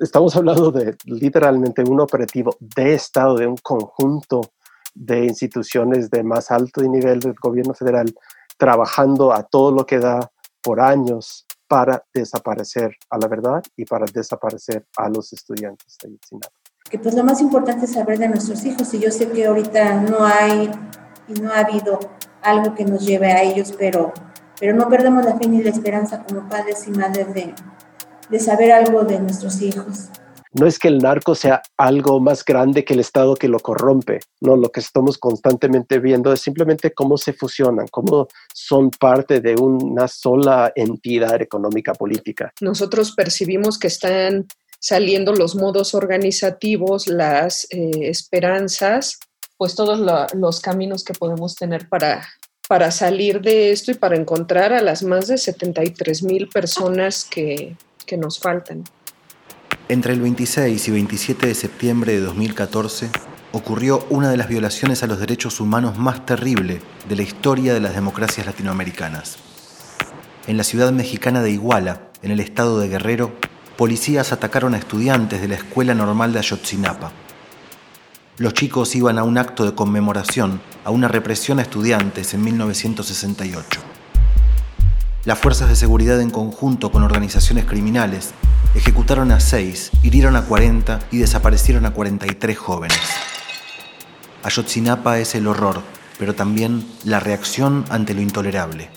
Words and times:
estamos 0.00 0.34
hablando 0.34 0.72
de 0.72 0.96
literalmente 1.04 1.82
un 1.82 2.00
operativo 2.00 2.56
de 2.58 2.94
Estado, 2.94 3.36
de 3.36 3.46
un 3.46 3.56
conjunto 3.56 4.40
de 4.94 5.26
instituciones 5.26 6.10
de 6.10 6.22
más 6.24 6.50
alto 6.50 6.82
nivel 6.82 7.20
del 7.20 7.34
gobierno 7.34 7.74
federal, 7.74 8.12
trabajando 8.56 9.32
a 9.32 9.42
todo 9.44 9.70
lo 9.70 9.86
que 9.86 9.98
da 9.98 10.30
por 10.62 10.80
años 10.80 11.46
para 11.68 12.02
desaparecer 12.12 12.96
a 13.10 13.18
la 13.18 13.28
verdad 13.28 13.62
y 13.76 13.84
para 13.84 14.06
desaparecer 14.12 14.86
a 14.96 15.08
los 15.08 15.32
estudiantes 15.32 15.96
de. 16.02 16.18
Que 16.90 16.98
pues 16.98 17.14
lo 17.14 17.22
más 17.22 17.40
importante 17.40 17.84
es 17.84 17.92
saber 17.92 18.18
de 18.18 18.28
nuestros 18.28 18.64
hijos 18.64 18.92
y 18.94 18.98
yo 18.98 19.12
sé 19.12 19.28
que 19.30 19.46
ahorita 19.46 20.00
no 20.02 20.24
hay 20.24 20.70
y 21.28 21.34
no 21.34 21.52
ha 21.52 21.60
habido 21.60 22.00
algo 22.42 22.74
que 22.74 22.84
nos 22.84 23.06
lleve 23.06 23.30
a 23.30 23.42
ellos, 23.42 23.72
pero, 23.78 24.12
pero 24.58 24.74
no 24.74 24.88
perdemos 24.88 25.24
la 25.24 25.38
fe 25.38 25.46
ni 25.46 25.62
la 25.62 25.70
esperanza 25.70 26.24
como 26.24 26.48
padres 26.48 26.88
y 26.88 26.90
madres 26.90 27.32
de, 27.32 27.54
de 28.30 28.38
saber 28.38 28.72
algo 28.72 29.04
de 29.04 29.20
nuestros 29.20 29.60
hijos. 29.60 30.08
No 30.52 30.66
es 30.66 30.80
que 30.80 30.88
el 30.88 30.98
narco 30.98 31.36
sea 31.36 31.62
algo 31.76 32.18
más 32.18 32.44
grande 32.44 32.84
que 32.84 32.94
el 32.94 33.00
Estado 33.00 33.36
que 33.36 33.46
lo 33.46 33.60
corrompe, 33.60 34.18
no, 34.40 34.56
lo 34.56 34.70
que 34.70 34.80
estamos 34.80 35.16
constantemente 35.16 36.00
viendo 36.00 36.32
es 36.32 36.40
simplemente 36.40 36.92
cómo 36.92 37.18
se 37.18 37.32
fusionan, 37.32 37.86
cómo 37.88 38.26
son 38.52 38.90
parte 38.90 39.40
de 39.40 39.54
una 39.54 40.08
sola 40.08 40.72
entidad 40.74 41.40
económica 41.40 41.92
política. 41.92 42.52
Nosotros 42.60 43.12
percibimos 43.12 43.78
que 43.78 43.86
están 43.86 44.48
saliendo 44.80 45.34
los 45.34 45.54
modos 45.54 45.94
organizativos, 45.94 47.06
las 47.06 47.68
eh, 47.70 48.08
esperanzas, 48.08 49.20
pues 49.56 49.76
todos 49.76 50.00
los 50.34 50.60
caminos 50.60 51.04
que 51.04 51.12
podemos 51.12 51.54
tener 51.54 51.88
para, 51.88 52.26
para 52.66 52.90
salir 52.90 53.40
de 53.40 53.70
esto 53.70 53.92
y 53.92 53.94
para 53.94 54.16
encontrar 54.16 54.72
a 54.72 54.82
las 54.82 55.04
más 55.04 55.28
de 55.28 55.38
73 55.38 56.24
mil 56.24 56.48
personas 56.48 57.24
que, 57.24 57.76
nos 58.16 58.38
faltan. 58.38 58.84
Entre 59.88 60.12
el 60.12 60.20
26 60.20 60.88
y 60.88 60.90
27 60.90 61.46
de 61.48 61.54
septiembre 61.54 62.12
de 62.12 62.20
2014 62.20 63.10
ocurrió 63.52 64.06
una 64.10 64.30
de 64.30 64.36
las 64.36 64.48
violaciones 64.48 65.02
a 65.02 65.06
los 65.06 65.18
derechos 65.18 65.60
humanos 65.60 65.98
más 65.98 66.24
terrible 66.24 66.80
de 67.08 67.16
la 67.16 67.22
historia 67.22 67.74
de 67.74 67.80
las 67.80 67.94
democracias 67.94 68.46
latinoamericanas. 68.46 69.38
En 70.46 70.56
la 70.56 70.64
ciudad 70.64 70.92
mexicana 70.92 71.42
de 71.42 71.50
Iguala, 71.50 72.02
en 72.22 72.30
el 72.30 72.40
estado 72.40 72.78
de 72.78 72.88
Guerrero, 72.88 73.32
policías 73.76 74.32
atacaron 74.32 74.74
a 74.74 74.78
estudiantes 74.78 75.40
de 75.40 75.48
la 75.48 75.56
Escuela 75.56 75.94
Normal 75.94 76.32
de 76.32 76.38
Ayotzinapa. 76.38 77.12
Los 78.38 78.54
chicos 78.54 78.94
iban 78.94 79.18
a 79.18 79.24
un 79.24 79.38
acto 79.38 79.64
de 79.64 79.74
conmemoración 79.74 80.60
a 80.84 80.90
una 80.90 81.08
represión 81.08 81.58
a 81.58 81.62
estudiantes 81.62 82.32
en 82.32 82.44
1968. 82.44 83.80
Las 85.26 85.38
fuerzas 85.38 85.68
de 85.68 85.76
seguridad 85.76 86.18
en 86.22 86.30
conjunto 86.30 86.90
con 86.90 87.02
organizaciones 87.02 87.66
criminales 87.66 88.30
ejecutaron 88.74 89.32
a 89.32 89.40
6, 89.40 89.90
hirieron 90.02 90.34
a 90.34 90.46
40 90.46 90.98
y 91.10 91.18
desaparecieron 91.18 91.84
a 91.84 91.90
43 91.90 92.56
jóvenes. 92.56 92.98
Ayotzinapa 94.42 95.18
es 95.18 95.34
el 95.34 95.46
horror, 95.46 95.82
pero 96.18 96.34
también 96.34 96.86
la 97.04 97.20
reacción 97.20 97.84
ante 97.90 98.14
lo 98.14 98.22
intolerable. 98.22 98.88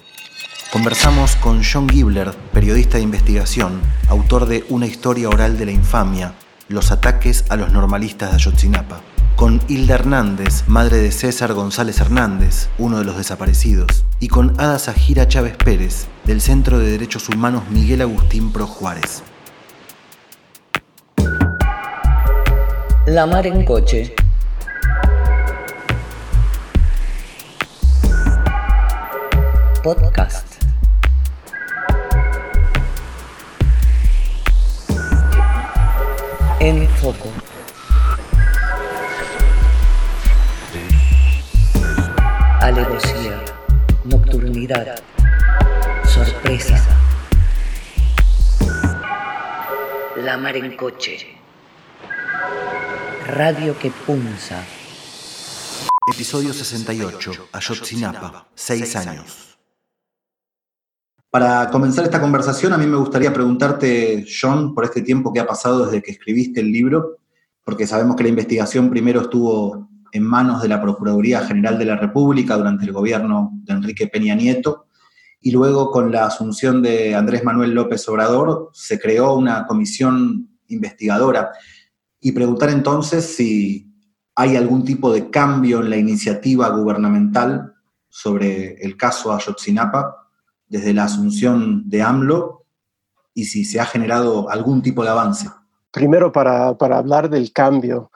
Conversamos 0.72 1.36
con 1.36 1.62
John 1.62 1.90
Gibler, 1.90 2.32
periodista 2.54 2.98
de 2.98 3.04
investigación, 3.04 3.82
autor 4.08 4.46
de 4.46 4.66
Una 4.70 4.86
historia 4.86 5.28
oral 5.28 5.58
de 5.58 5.66
la 5.66 5.72
infamia, 5.74 6.36
los 6.70 6.94
ataques 6.94 7.44
a 7.50 7.58
los 7.58 7.74
normalistas 7.74 8.30
de 8.30 8.36
Ayotzinapa 8.38 9.02
con 9.36 9.62
Hilda 9.68 9.96
Hernández, 9.96 10.64
madre 10.68 10.98
de 10.98 11.12
César 11.12 11.54
González 11.54 12.00
Hernández, 12.00 12.70
uno 12.78 13.00
de 13.00 13.04
los 13.04 13.18
desaparecidos, 13.18 14.06
y 14.20 14.28
con 14.28 14.60
Ada 14.60 14.80
Sajira 14.80 15.28
Chávez 15.28 15.58
Pérez, 15.58 16.08
del 16.26 16.42
Centro 16.42 16.80
de 16.80 16.92
Derechos 16.92 17.30
Humanos 17.30 17.64
Miguel 17.70 18.02
Agustín 18.02 18.52
Pro 18.52 18.68
Juárez. 18.68 19.24
La 23.06 23.26
mar 23.26 23.46
en 23.46 23.66
coche. 23.66 24.14
Podcast. 29.84 30.48
En 36.60 36.88
foco. 36.90 37.30
alevosía, 42.64 43.44
nocturnidad, 44.06 44.96
sorpresa. 46.44 46.76
La 50.18 50.38
mar 50.38 50.56
en 50.58 50.76
coche. 50.76 51.18
Radio 53.28 53.78
que 53.80 53.92
punza. 54.06 54.64
Episodio 56.14 56.54
68. 56.54 57.32
Ayotzinapa. 57.52 58.48
Seis 58.54 58.96
años. 58.96 59.58
Para 61.30 61.70
comenzar 61.72 62.04
esta 62.06 62.22
conversación, 62.22 62.74
a 62.74 62.78
mí 62.78 62.86
me 62.86 62.98
gustaría 62.98 63.34
preguntarte, 63.34 64.26
John, 64.28 64.76
por 64.76 64.84
este 64.84 65.02
tiempo 65.02 65.34
que 65.34 65.40
ha 65.40 65.48
pasado 65.48 65.86
desde 65.86 66.04
que 66.04 66.12
escribiste 66.12 66.60
el 66.60 66.72
libro, 66.72 67.18
porque 67.64 67.88
sabemos 67.88 68.16
que 68.16 68.24
la 68.24 68.30
investigación 68.30 68.90
primero 68.90 69.22
estuvo 69.22 69.90
en 70.12 70.24
manos 70.24 70.62
de 70.62 70.68
la 70.68 70.80
Procuraduría 70.80 71.42
General 71.42 71.80
de 71.80 71.86
la 71.86 71.96
República 71.96 72.56
durante 72.56 72.86
el 72.86 72.92
gobierno 72.92 73.50
de 73.64 73.74
Enrique 73.74 74.08
Peña 74.08 74.36
Nieto, 74.36 74.86
y 75.46 75.52
luego 75.52 75.92
con 75.92 76.10
la 76.10 76.26
asunción 76.26 76.82
de 76.82 77.16
Andrés 77.16 77.44
Manuel 77.44 77.74
López 77.74 78.08
Obrador 78.08 78.70
se 78.72 78.98
creó 78.98 79.36
una 79.36 79.68
comisión 79.68 80.58
investigadora. 80.70 81.52
Y 82.22 82.32
preguntar 82.32 82.70
entonces 82.70 83.36
si 83.36 83.94
hay 84.36 84.56
algún 84.56 84.86
tipo 84.86 85.12
de 85.12 85.30
cambio 85.30 85.82
en 85.82 85.90
la 85.90 85.98
iniciativa 85.98 86.70
gubernamental 86.70 87.74
sobre 88.08 88.76
el 88.82 88.96
caso 88.96 89.34
Ayotzinapa 89.34 90.30
desde 90.66 90.94
la 90.94 91.04
asunción 91.04 91.90
de 91.90 92.02
AMLO 92.02 92.66
y 93.34 93.44
si 93.44 93.66
se 93.66 93.82
ha 93.82 93.86
generado 93.86 94.50
algún 94.50 94.82
tipo 94.82 95.04
de 95.04 95.10
avance. 95.10 95.50
Primero, 95.92 96.32
para, 96.32 96.78
para 96.78 97.00
hablar 97.00 97.30
del 97.30 97.52
cambio 97.52 98.12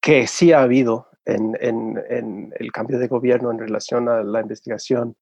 que 0.00 0.26
sí 0.26 0.52
ha 0.52 0.62
habido 0.62 1.08
en, 1.26 2.52
el 2.58 2.72
cambio 2.72 2.98
de 2.98 3.08
gobierno 3.08 3.50
en 3.50 3.58
relación 3.58 4.08
a 4.08 4.22
la 4.22 4.40
investigación 4.40 5.14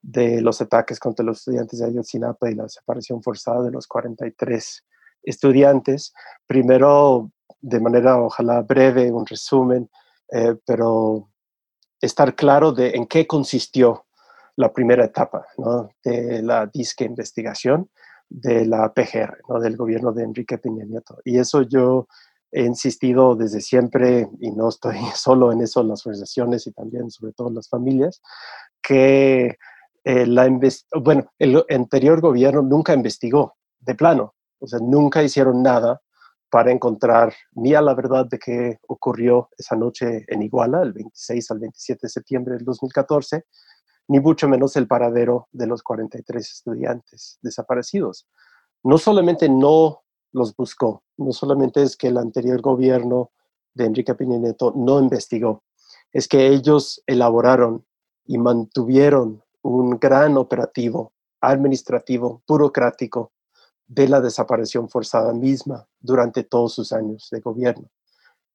de 0.00 0.40
los 0.40 0.60
ataques 0.60 0.98
contra 0.98 1.24
los 1.24 1.38
estudiantes 1.38 1.78
de 1.78 1.86
Ayotzinapa 1.86 2.50
y 2.50 2.54
la 2.54 2.64
desaparición 2.64 3.22
forzada 3.22 3.62
de 3.62 3.70
los 3.70 3.86
43 3.86 4.84
estudiantes. 5.22 6.12
Primero, 6.46 7.30
de 7.60 7.80
manera 7.80 8.20
ojalá 8.20 8.62
breve, 8.62 9.10
un 9.10 9.26
resumen, 9.26 9.90
eh, 10.32 10.56
pero 10.64 11.30
estar 12.00 12.34
claro 12.34 12.72
de 12.72 12.90
en 12.90 13.06
qué 13.06 13.26
consistió 13.26 14.06
la 14.56 14.72
primera 14.72 15.04
etapa 15.04 15.46
de 16.04 16.42
la 16.42 16.66
disque 16.66 17.04
investigación 17.04 17.90
de 18.28 18.66
la 18.66 18.92
PGR, 18.92 19.38
¿no? 19.48 19.60
del 19.60 19.76
gobierno 19.76 20.12
de 20.12 20.24
Enrique 20.24 20.58
Peña 20.58 20.84
Nieto. 20.84 21.18
Y 21.24 21.38
eso 21.38 21.62
yo 21.62 22.08
he 22.50 22.64
insistido 22.64 23.36
desde 23.36 23.60
siempre, 23.60 24.28
y 24.40 24.50
no 24.50 24.68
estoy 24.68 24.96
solo 25.14 25.52
en 25.52 25.60
eso, 25.60 25.82
las 25.82 26.04
organizaciones 26.06 26.66
y 26.66 26.72
también 26.72 27.10
sobre 27.10 27.32
todo 27.32 27.50
las 27.50 27.68
familias, 27.68 28.20
que 28.82 29.58
eh, 30.08 30.26
la 30.26 30.48
bueno, 31.02 31.30
el 31.38 31.62
anterior 31.68 32.22
gobierno 32.22 32.62
nunca 32.62 32.94
investigó 32.94 33.58
de 33.78 33.94
plano, 33.94 34.34
o 34.58 34.66
sea, 34.66 34.78
nunca 34.78 35.22
hicieron 35.22 35.62
nada 35.62 36.00
para 36.48 36.72
encontrar 36.72 37.34
ni 37.52 37.74
a 37.74 37.82
la 37.82 37.94
verdad 37.94 38.24
de 38.24 38.38
qué 38.38 38.78
ocurrió 38.88 39.50
esa 39.58 39.76
noche 39.76 40.24
en 40.28 40.40
Iguala, 40.40 40.80
el 40.80 40.94
26 40.94 41.50
al 41.50 41.58
27 41.58 41.98
de 42.04 42.08
septiembre 42.08 42.54
del 42.54 42.64
2014, 42.64 43.44
ni 44.08 44.18
mucho 44.18 44.48
menos 44.48 44.76
el 44.76 44.86
paradero 44.86 45.48
de 45.52 45.66
los 45.66 45.82
43 45.82 46.52
estudiantes 46.52 47.38
desaparecidos. 47.42 48.26
No 48.82 48.96
solamente 48.96 49.50
no 49.50 50.04
los 50.32 50.56
buscó. 50.56 51.04
No 51.18 51.32
solamente 51.32 51.82
es 51.82 51.98
que 51.98 52.08
el 52.08 52.16
anterior 52.16 52.62
gobierno 52.62 53.32
de 53.74 53.84
Enrique 53.84 54.14
Peña 54.14 54.38
Nieto 54.38 54.72
no 54.74 55.00
investigó, 55.00 55.64
es 56.12 56.28
que 56.28 56.46
ellos 56.46 57.02
elaboraron 57.06 57.84
y 58.24 58.38
mantuvieron 58.38 59.42
un 59.68 59.98
gran 59.98 60.36
operativo 60.36 61.12
administrativo, 61.40 62.42
burocrático, 62.46 63.32
de 63.86 64.06
la 64.06 64.20
desaparición 64.20 64.88
forzada 64.88 65.32
misma 65.32 65.88
durante 65.98 66.44
todos 66.44 66.74
sus 66.74 66.92
años 66.92 67.28
de 67.30 67.40
gobierno. 67.40 67.88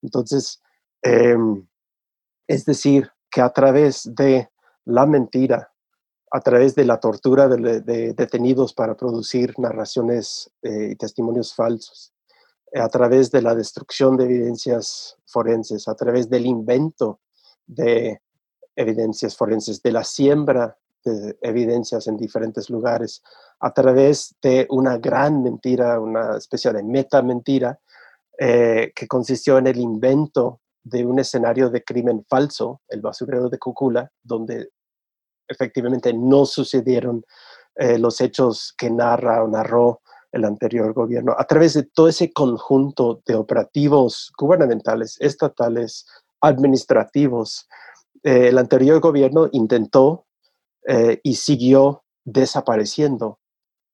Entonces, 0.00 0.62
em, 1.02 1.66
es 2.46 2.64
decir, 2.64 3.10
que 3.30 3.40
a 3.40 3.50
través 3.50 4.14
de 4.14 4.48
la 4.84 5.06
mentira, 5.06 5.72
a 6.30 6.40
través 6.40 6.74
de 6.74 6.84
la 6.84 7.00
tortura 7.00 7.48
de, 7.48 8.12
detenidos 8.12 8.74
para 8.74 8.96
producir 8.96 9.58
narraciones 9.58 10.50
eh, 10.62 10.90
y 10.92 10.96
testimonios 10.96 11.54
falsos, 11.54 12.12
a 12.74 12.88
través 12.88 13.30
de 13.30 13.42
la 13.42 13.54
destrucción 13.54 14.16
de 14.16 14.24
evidencias 14.24 15.16
forenses, 15.26 15.88
a 15.88 15.94
través 15.94 16.28
del 16.28 16.46
invento 16.46 17.20
de 17.66 18.20
evidencias 18.76 19.36
forenses, 19.36 19.82
de 19.82 19.92
la 19.92 20.04
siembra 20.04 20.76
de 21.04 21.36
evidencias 21.42 22.06
en 22.06 22.16
diferentes 22.16 22.70
lugares, 22.70 23.22
a 23.60 23.72
través 23.72 24.34
de 24.42 24.66
una 24.70 24.98
gran 24.98 25.42
mentira, 25.42 26.00
una 26.00 26.36
especie 26.36 26.72
de 26.72 26.82
meta 26.82 27.22
mentira, 27.22 27.78
eh, 28.38 28.92
que 28.94 29.06
consistió 29.06 29.58
en 29.58 29.66
el 29.66 29.78
invento 29.78 30.60
de 30.82 31.04
un 31.06 31.18
escenario 31.18 31.70
de 31.70 31.84
crimen 31.84 32.24
falso, 32.28 32.80
el 32.88 33.00
basurero 33.00 33.48
de 33.48 33.58
Cucula, 33.58 34.10
donde 34.22 34.70
efectivamente 35.48 36.12
no 36.12 36.46
sucedieron 36.46 37.24
eh, 37.76 37.98
los 37.98 38.20
hechos 38.20 38.74
que 38.76 38.90
narra 38.90 39.42
o 39.42 39.48
narró 39.48 40.00
el 40.32 40.44
anterior 40.44 40.92
gobierno, 40.92 41.34
a 41.38 41.44
través 41.44 41.74
de 41.74 41.84
todo 41.84 42.08
ese 42.08 42.32
conjunto 42.32 43.22
de 43.24 43.36
operativos 43.36 44.32
gubernamentales, 44.36 45.16
estatales, 45.20 46.06
administrativos, 46.40 47.68
eh, 48.24 48.48
el 48.48 48.58
anterior 48.58 49.00
gobierno 49.00 49.48
intentó 49.52 50.26
eh, 50.86 51.20
y 51.22 51.34
siguió 51.34 52.04
desapareciendo 52.24 53.38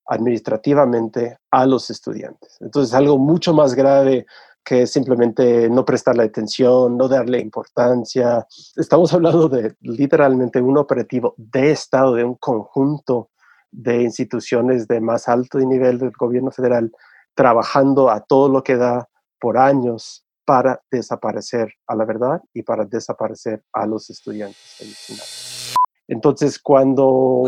administrativamente 0.07 1.37
a 1.51 1.65
los 1.65 1.89
estudiantes. 1.89 2.57
Entonces, 2.59 2.93
algo 2.93 3.17
mucho 3.17 3.53
más 3.53 3.75
grave 3.75 4.25
que 4.63 4.85
simplemente 4.85 5.69
no 5.69 5.85
prestarle 5.85 6.23
atención, 6.23 6.97
no 6.97 7.07
darle 7.07 7.39
importancia. 7.39 8.45
Estamos 8.75 9.13
hablando 9.13 9.49
de 9.49 9.75
literalmente 9.81 10.61
un 10.61 10.77
operativo 10.77 11.33
de 11.37 11.71
Estado, 11.71 12.15
de 12.15 12.23
un 12.23 12.35
conjunto 12.35 13.29
de 13.71 14.01
instituciones 14.01 14.87
de 14.87 14.99
más 14.99 15.27
alto 15.27 15.59
nivel 15.59 15.97
del 15.97 16.11
gobierno 16.11 16.51
federal, 16.51 16.91
trabajando 17.33 18.09
a 18.09 18.19
todo 18.19 18.49
lo 18.49 18.63
que 18.63 18.75
da 18.75 19.07
por 19.39 19.57
años 19.57 20.25
para 20.45 20.81
desaparecer 20.91 21.73
a 21.87 21.95
la 21.95 22.05
verdad 22.05 22.41
y 22.53 22.63
para 22.63 22.85
desaparecer 22.85 23.63
a 23.71 23.85
los 23.85 24.09
estudiantes 24.09 25.50
Entonces, 26.11 26.59
cuando 26.59 27.43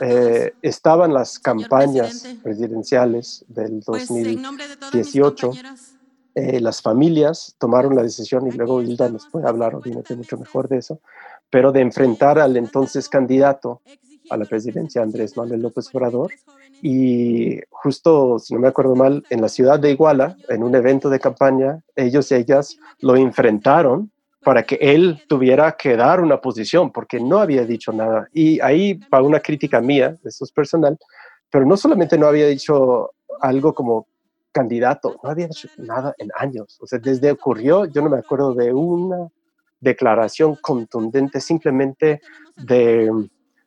eh, 0.00 0.54
estaban 0.62 1.12
las 1.12 1.38
campañas 1.38 2.26
presidenciales 2.42 3.44
del 3.46 3.80
2018, 3.80 5.50
pues, 5.50 5.98
eh, 6.34 6.60
las 6.60 6.80
familias 6.80 7.54
tomaron 7.58 7.94
la 7.94 8.02
decisión, 8.02 8.46
y 8.46 8.52
luego 8.52 8.80
Hilda 8.80 9.10
nos 9.10 9.26
puede 9.26 9.46
hablar 9.46 9.74
obviamente 9.74 10.16
mucho 10.16 10.38
mejor 10.38 10.66
de 10.68 10.78
eso, 10.78 11.00
pero 11.50 11.72
de 11.72 11.82
enfrentar 11.82 12.38
al 12.38 12.56
entonces 12.56 13.06
candidato 13.06 13.82
a 14.30 14.38
la 14.38 14.46
presidencia, 14.46 15.02
Andrés 15.02 15.36
Manuel 15.36 15.60
López 15.60 15.94
Obrador, 15.94 16.30
y 16.80 17.60
justo, 17.68 18.38
si 18.38 18.54
no 18.54 18.60
me 18.60 18.68
acuerdo 18.68 18.96
mal, 18.96 19.26
en 19.28 19.42
la 19.42 19.50
ciudad 19.50 19.78
de 19.78 19.90
Iguala, 19.90 20.38
en 20.48 20.62
un 20.62 20.74
evento 20.74 21.10
de 21.10 21.20
campaña, 21.20 21.82
ellos 21.96 22.30
y 22.30 22.36
ellas 22.36 22.78
lo 23.00 23.16
enfrentaron 23.16 24.10
para 24.42 24.62
que 24.62 24.76
él 24.80 25.22
tuviera 25.28 25.72
que 25.72 25.96
dar 25.96 26.20
una 26.20 26.40
posición, 26.40 26.90
porque 26.92 27.20
no 27.20 27.38
había 27.38 27.64
dicho 27.64 27.92
nada. 27.92 28.28
Y 28.32 28.60
ahí 28.60 28.98
va 29.12 29.22
una 29.22 29.40
crítica 29.40 29.80
mía, 29.80 30.16
eso 30.24 30.44
es 30.44 30.52
personal, 30.52 30.98
pero 31.50 31.66
no 31.66 31.76
solamente 31.76 32.16
no 32.16 32.26
había 32.26 32.46
dicho 32.46 33.10
algo 33.40 33.74
como 33.74 34.06
candidato, 34.52 35.16
no 35.22 35.30
había 35.30 35.46
hecho 35.46 35.68
nada 35.78 36.14
en 36.18 36.30
años. 36.36 36.78
O 36.80 36.86
sea, 36.86 36.98
desde 36.98 37.30
ocurrió, 37.30 37.84
yo 37.86 38.02
no 38.02 38.10
me 38.10 38.18
acuerdo 38.18 38.54
de 38.54 38.72
una 38.72 39.28
declaración 39.80 40.56
contundente 40.56 41.40
simplemente 41.40 42.20
de, 42.56 43.10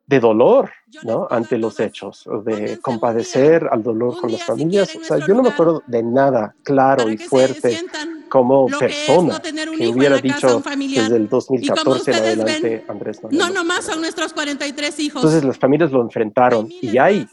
de 0.05 0.19
dolor 0.19 0.71
¿no? 1.03 1.27
ante 1.29 1.57
los 1.57 1.79
hechos, 1.79 2.27
de 2.45 2.79
compadecer 2.79 3.67
al 3.71 3.83
dolor 3.83 4.19
con 4.19 4.31
las 4.31 4.43
familias. 4.43 4.95
O 4.95 5.03
sea, 5.03 5.17
yo 5.25 5.33
no 5.33 5.43
me 5.43 5.49
acuerdo 5.49 5.81
de 5.87 6.03
nada 6.03 6.55
claro 6.63 7.09
y 7.09 7.17
fuerte 7.17 7.79
como 8.27 8.67
persona 8.67 9.41
que 9.41 9.87
hubiera 9.87 10.17
dicho 10.17 10.61
desde 10.61 11.15
el 11.15 11.29
2014 11.29 12.11
en 12.11 12.17
adelante 12.17 12.85
Andrés 12.87 13.23
Manuel. 13.23 13.39
No, 13.39 13.49
nomás 13.49 13.85
son 13.85 14.01
nuestros 14.01 14.33
43 14.33 14.99
hijos. 14.99 15.23
Entonces 15.23 15.43
las 15.43 15.57
familias 15.57 15.91
lo 15.91 16.01
enfrentaron 16.01 16.67
y 16.69 16.97
hay 16.97 17.27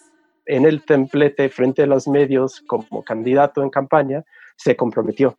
en 0.46 0.66
el 0.66 0.84
templete 0.84 1.48
frente 1.48 1.82
a 1.82 1.86
los 1.86 2.08
medios 2.08 2.60
como 2.66 3.02
candidato 3.02 3.62
en 3.62 3.70
campaña, 3.70 4.24
se 4.56 4.76
comprometió 4.76 5.36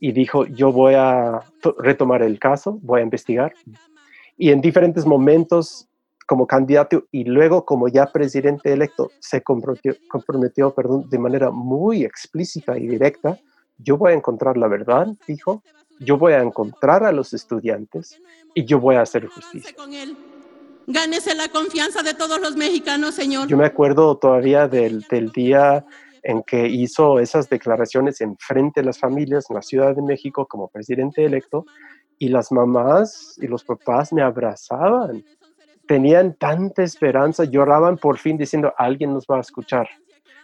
y 0.00 0.12
dijo, 0.12 0.46
yo 0.46 0.72
voy 0.72 0.94
a 0.94 1.40
retomar 1.78 2.22
el 2.22 2.38
caso, 2.38 2.78
voy 2.82 3.00
a 3.00 3.04
investigar. 3.04 3.52
Y 4.36 4.50
en 4.50 4.60
diferentes 4.60 5.06
momentos 5.06 5.88
como 6.26 6.46
candidato 6.46 7.04
y 7.10 7.24
luego 7.24 7.64
como 7.64 7.88
ya 7.88 8.06
presidente 8.06 8.72
electo, 8.72 9.10
se 9.20 9.42
comprometió, 9.42 9.94
comprometió 10.08 10.74
perdón, 10.74 11.08
de 11.08 11.18
manera 11.18 11.50
muy 11.50 12.04
explícita 12.04 12.76
y 12.76 12.86
directa, 12.86 13.38
yo 13.78 13.96
voy 13.96 14.12
a 14.12 14.16
encontrar 14.16 14.56
la 14.56 14.68
verdad, 14.68 15.06
dijo, 15.26 15.62
yo 16.00 16.18
voy 16.18 16.32
a 16.34 16.42
encontrar 16.42 17.04
a 17.04 17.12
los 17.12 17.32
estudiantes 17.32 18.20
y 18.54 18.64
yo 18.64 18.80
voy 18.80 18.96
a 18.96 19.02
hacer 19.02 19.26
justicia. 19.26 19.74
Gánese 20.88 21.34
la 21.34 21.48
confianza 21.48 22.02
de 22.02 22.14
todos 22.14 22.40
los 22.40 22.56
mexicanos, 22.56 23.14
Señor. 23.14 23.48
Yo 23.48 23.56
me 23.56 23.66
acuerdo 23.66 24.16
todavía 24.18 24.68
del, 24.68 25.02
del 25.10 25.30
día 25.30 25.84
en 26.22 26.42
que 26.42 26.68
hizo 26.68 27.18
esas 27.18 27.48
declaraciones 27.48 28.20
en 28.20 28.36
frente 28.36 28.80
de 28.80 28.86
las 28.86 28.98
familias 28.98 29.46
en 29.48 29.56
la 29.56 29.62
Ciudad 29.62 29.94
de 29.94 30.02
México 30.02 30.46
como 30.46 30.68
presidente 30.68 31.24
electo 31.24 31.66
y 32.18 32.28
las 32.28 32.50
mamás 32.52 33.38
y 33.40 33.46
los 33.46 33.64
papás 33.64 34.12
me 34.12 34.22
abrazaban. 34.22 35.24
Tenían 35.86 36.34
tanta 36.34 36.82
esperanza, 36.82 37.44
lloraban 37.44 37.96
por 37.96 38.18
fin 38.18 38.36
diciendo, 38.36 38.72
alguien 38.76 39.12
nos 39.12 39.26
va 39.26 39.38
a 39.38 39.40
escuchar. 39.40 39.88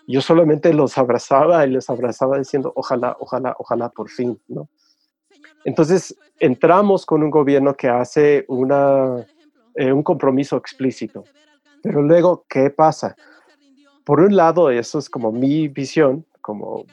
Yo 0.07 0.21
solamente 0.21 0.73
los 0.73 0.99
abrazaba 0.99 1.67
y 1.67 1.71
les 1.71 1.89
abrazaba 1.91 2.39
diciendo, 2.39 2.73
ojalá, 2.77 3.17
ojalá, 3.21 3.55
ojalá 3.59 3.89
por 3.89 4.09
fin, 4.09 4.41
¿no? 4.49 4.69
Entonces 5.65 6.17
entramos 6.41 7.07
con 7.07 7.23
un 7.23 7.31
gobierno 7.31 7.75
que 7.75 7.89
hace 7.89 8.45
una 8.49 9.25
eh, 9.75 9.93
un 9.93 10.03
compromiso 10.03 10.57
explícito. 10.57 11.25
Pero 11.83 12.03
luego, 12.03 12.45
¿qué 12.49 12.71
pasa? 12.71 13.17
Por 14.05 14.21
un 14.21 14.37
lado, 14.37 14.71
eso 14.71 14.99
es 14.99 15.09
como 15.09 15.33
mi 15.33 15.69
visión 15.69 16.27
como 16.41 16.85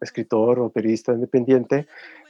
escritor 0.00 0.58
o 0.58 0.68
periodista 0.68 1.12
independiente, 1.12 1.86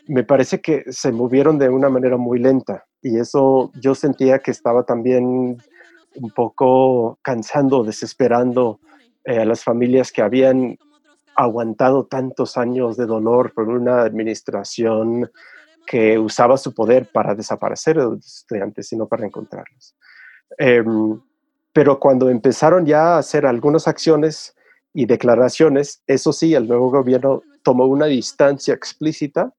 me 0.06 0.22
parece 0.22 0.60
que 0.60 0.84
se 0.92 1.10
movieron 1.10 1.58
de 1.58 1.70
una 1.70 1.88
manera 1.88 2.16
muy 2.16 2.38
lenta 2.38 2.86
y 3.04 3.18
eso 3.18 3.70
yo 3.78 3.94
sentía 3.94 4.38
que 4.38 4.50
estaba 4.50 4.84
también 4.84 5.62
un 6.14 6.30
poco 6.34 7.18
cansando, 7.20 7.84
desesperando 7.84 8.80
eh, 9.24 9.40
a 9.40 9.44
las 9.44 9.62
familias 9.62 10.10
que 10.10 10.22
habían 10.22 10.78
aguantado 11.36 12.06
tantos 12.06 12.56
años 12.56 12.96
de 12.96 13.04
dolor 13.04 13.52
por 13.52 13.68
una 13.68 14.02
administración 14.02 15.30
que 15.86 16.18
usaba 16.18 16.56
su 16.56 16.72
poder 16.72 17.10
para 17.12 17.34
desaparecer 17.34 17.98
a 17.98 18.04
los 18.04 18.38
estudiantes, 18.38 18.88
sino 18.88 19.06
para 19.06 19.26
encontrarlos. 19.26 19.94
Em, 20.56 21.20
pero 21.74 22.00
cuando 22.00 22.30
empezaron 22.30 22.86
ya 22.86 23.16
a 23.16 23.18
hacer 23.18 23.44
algunas 23.44 23.86
acciones 23.86 24.56
y 24.94 25.04
declaraciones, 25.04 26.02
eso 26.06 26.32
sí, 26.32 26.54
el 26.54 26.66
nuevo 26.66 26.90
gobierno 26.90 27.42
tomó 27.62 27.84
una 27.84 28.06
distancia 28.06 28.72
explícita 28.72 29.52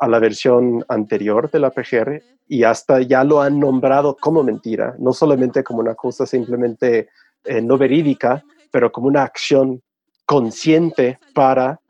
a 0.00 0.08
la 0.08 0.18
versión 0.18 0.84
anterior 0.88 1.50
de 1.50 1.58
la 1.58 1.70
PGR 1.70 2.22
y 2.46 2.62
hasta 2.64 3.00
ya 3.00 3.24
lo 3.24 3.40
han 3.42 3.58
nombrado 3.58 4.16
como 4.16 4.42
mentira, 4.42 4.94
no 4.98 5.12
solamente 5.12 5.62
como 5.62 5.80
una 5.80 5.94
cosa 5.94 6.26
simplemente 6.26 7.08
eh, 7.44 7.60
no 7.60 7.76
verídica, 7.76 8.42
pero 8.70 8.90
como 8.92 9.08
una 9.08 9.22
acción 9.22 9.82
consciente 10.24 11.18
para 11.34 11.80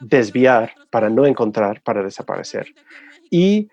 desviar, 0.00 0.72
para 0.90 1.08
no 1.08 1.26
encontrar, 1.26 1.80
para 1.82 2.02
desaparecer. 2.02 2.66
Y 3.30 3.68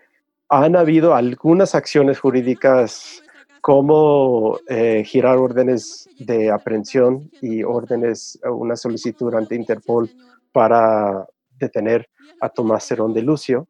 han 0.49 0.75
habido 0.75 1.15
algunas 1.15 1.75
acciones 1.75 2.19
jurídicas 2.19 3.23
como 3.61 4.59
eh, 4.67 5.03
girar 5.05 5.37
órdenes 5.37 6.09
de 6.19 6.49
aprehensión 6.49 7.29
y 7.41 7.63
órdenes, 7.63 8.39
una 8.43 8.75
solicitud 8.75 9.33
ante 9.35 9.55
Interpol 9.55 10.09
para 10.51 11.25
detener 11.61 12.09
a 12.41 12.49
Tomás 12.49 12.85
Cerón 12.85 13.13
de 13.13 13.21
Lucio. 13.21 13.67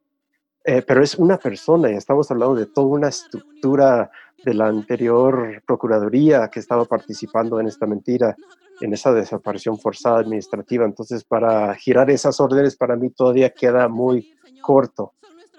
Eh, 0.64 0.84
pero 0.86 1.04
es 1.04 1.16
una 1.16 1.38
persona 1.38 1.92
y 1.92 1.96
estamos 1.96 2.30
hablando 2.30 2.56
de 2.56 2.68
toda 2.68 2.88
una 2.88 3.10
estructura 3.10 4.12
de 4.44 4.54
la 4.54 4.68
anterior 4.68 5.62
Procuraduría 5.66 6.50
que 6.50 6.60
estaba 6.60 6.86
participando 6.86 7.60
en 7.60 7.68
esta 7.68 7.86
mentira, 7.86 8.36
en 8.80 8.94
esa 8.94 9.12
desaparición 9.14 9.78
forzada 9.80 10.20
administrativa. 10.20 10.86
Entonces, 10.86 11.24
para 11.24 11.74
girar 11.76 12.10
esas 12.10 12.40
órdenes 12.40 12.76
para 12.76 12.96
mí 12.96 13.10
todavía 13.10 13.50
queda 13.52 13.88
muy 13.88 14.34
corto. 14.62 15.14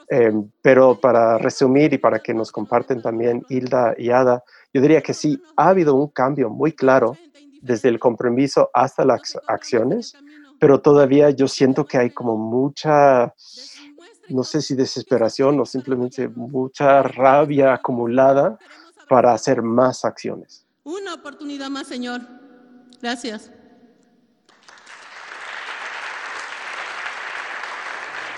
Em, 0.09 0.51
pero 0.61 1.01
para 1.01 1.39
resumir 1.39 1.95
y 1.95 1.99
para 1.99 2.19
que 2.19 2.35
nos 2.35 2.53
comparten 2.53 3.01
también 3.01 3.45
Hilda 3.49 3.95
y 3.97 4.11
Ada, 4.11 4.45
yo 4.73 4.83
diría 4.83 5.01
que 5.01 5.15
sí, 5.15 5.43
ha 5.57 5.69
habido 5.69 5.95
un 5.95 6.09
cambio 6.09 6.51
muy 6.51 6.73
claro 6.73 7.17
desde 7.63 7.89
el 7.89 7.99
compromiso 7.99 8.69
hasta 8.75 9.05
las 9.05 9.39
acciones, 9.47 10.15
pero 10.63 10.81
todavía 10.81 11.29
yo 11.31 11.49
siento 11.49 11.85
que 11.85 11.99
hay 11.99 12.11
como 12.11 12.37
mucha, 12.37 13.35
no 14.29 14.45
sé 14.45 14.63
si 14.63 14.77
desesperación 14.77 15.59
o 15.59 15.67
simplemente 15.67 16.29
mucha 16.29 17.03
rabia 17.03 17.75
acumulada 17.75 18.57
para 19.09 19.33
hacer 19.33 19.61
más 19.61 20.05
acciones. 20.05 20.65
Una 20.85 21.15
oportunidad 21.15 21.69
más, 21.69 21.89
Señor. 21.89 22.21
Gracias. 23.03 23.51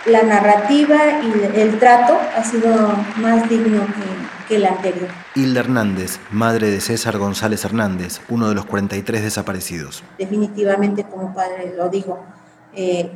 la 0.07 0.23
narrativa 0.23 1.23
y 1.23 1.59
el 1.59 1.79
trato 1.79 2.19
ha 2.37 2.45
sido 2.45 2.75
más 3.17 3.49
digno 3.49 3.87
que, 3.87 4.34
el 4.51 4.67
anterior. 4.67 5.09
Hilda 5.35 5.61
Hernández, 5.61 6.19
madre 6.31 6.71
de 6.71 6.81
César 6.81 7.19
González 7.19 7.65
Hernández, 7.65 8.21
uno 8.29 8.49
de 8.49 8.55
los 8.55 8.67
43 8.67 9.23
desaparecidos. 9.23 10.03
Definitivamente, 10.19 11.05
como 11.05 11.33
padre 11.35 11.75
lo 11.77 11.89
digo, 11.89 12.21
eh, 12.75 13.11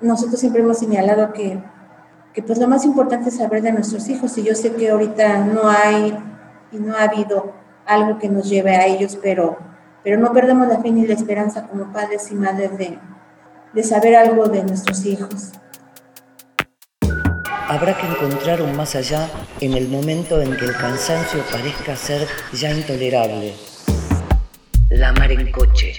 nosotros 0.00 0.40
siempre 0.40 0.62
hemos 0.62 0.78
señalado 0.78 1.32
que, 1.32 1.62
que 2.32 2.42
pues 2.42 2.58
lo 2.58 2.68
más 2.68 2.84
importante 2.84 3.28
es 3.28 3.36
saber 3.36 3.62
de 3.62 3.72
nuestros 3.72 4.08
hijos 4.08 4.36
y 4.38 4.44
yo 4.44 4.54
sé 4.54 4.72
que 4.72 4.90
ahorita 4.90 5.44
no 5.44 5.68
hay 5.68 6.16
y 6.72 6.78
no 6.78 6.94
ha 6.94 7.04
habido 7.04 7.52
algo 7.86 8.18
que 8.18 8.28
nos 8.28 8.48
lleve 8.48 8.76
a 8.76 8.86
ellos, 8.86 9.18
pero, 9.20 9.58
pero 10.04 10.18
no 10.18 10.32
perdemos 10.32 10.68
la 10.68 10.80
fe 10.80 10.90
ni 10.90 11.06
la 11.06 11.14
esperanza 11.14 11.66
como 11.66 11.92
padres 11.92 12.30
y 12.30 12.34
madres 12.34 12.78
de, 12.78 12.98
de 13.72 13.82
saber 13.82 14.16
algo 14.16 14.48
de 14.48 14.62
nuestros 14.62 15.04
hijos. 15.04 15.52
Habrá 17.70 17.96
que 17.96 18.04
encontrar 18.04 18.60
un 18.62 18.74
más 18.74 18.96
allá 18.96 19.30
en 19.60 19.74
el 19.74 19.86
momento 19.86 20.42
en 20.42 20.56
que 20.56 20.64
el 20.64 20.72
cansancio 20.72 21.40
parezca 21.52 21.94
ser 21.94 22.26
ya 22.52 22.76
intolerable. 22.76 23.54
La 24.88 25.12
mar 25.12 25.30
en 25.30 25.52
coche. 25.52 25.92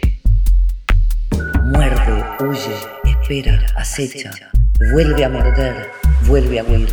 Muerde, 1.63 2.25
huye, 2.42 2.75
espera, 3.06 3.66
acecha, 3.78 4.32
vuelve 4.92 5.24
a 5.24 5.30
morder, 5.30 5.92
vuelve 6.28 6.60
a 6.60 6.66
huir. 6.66 6.90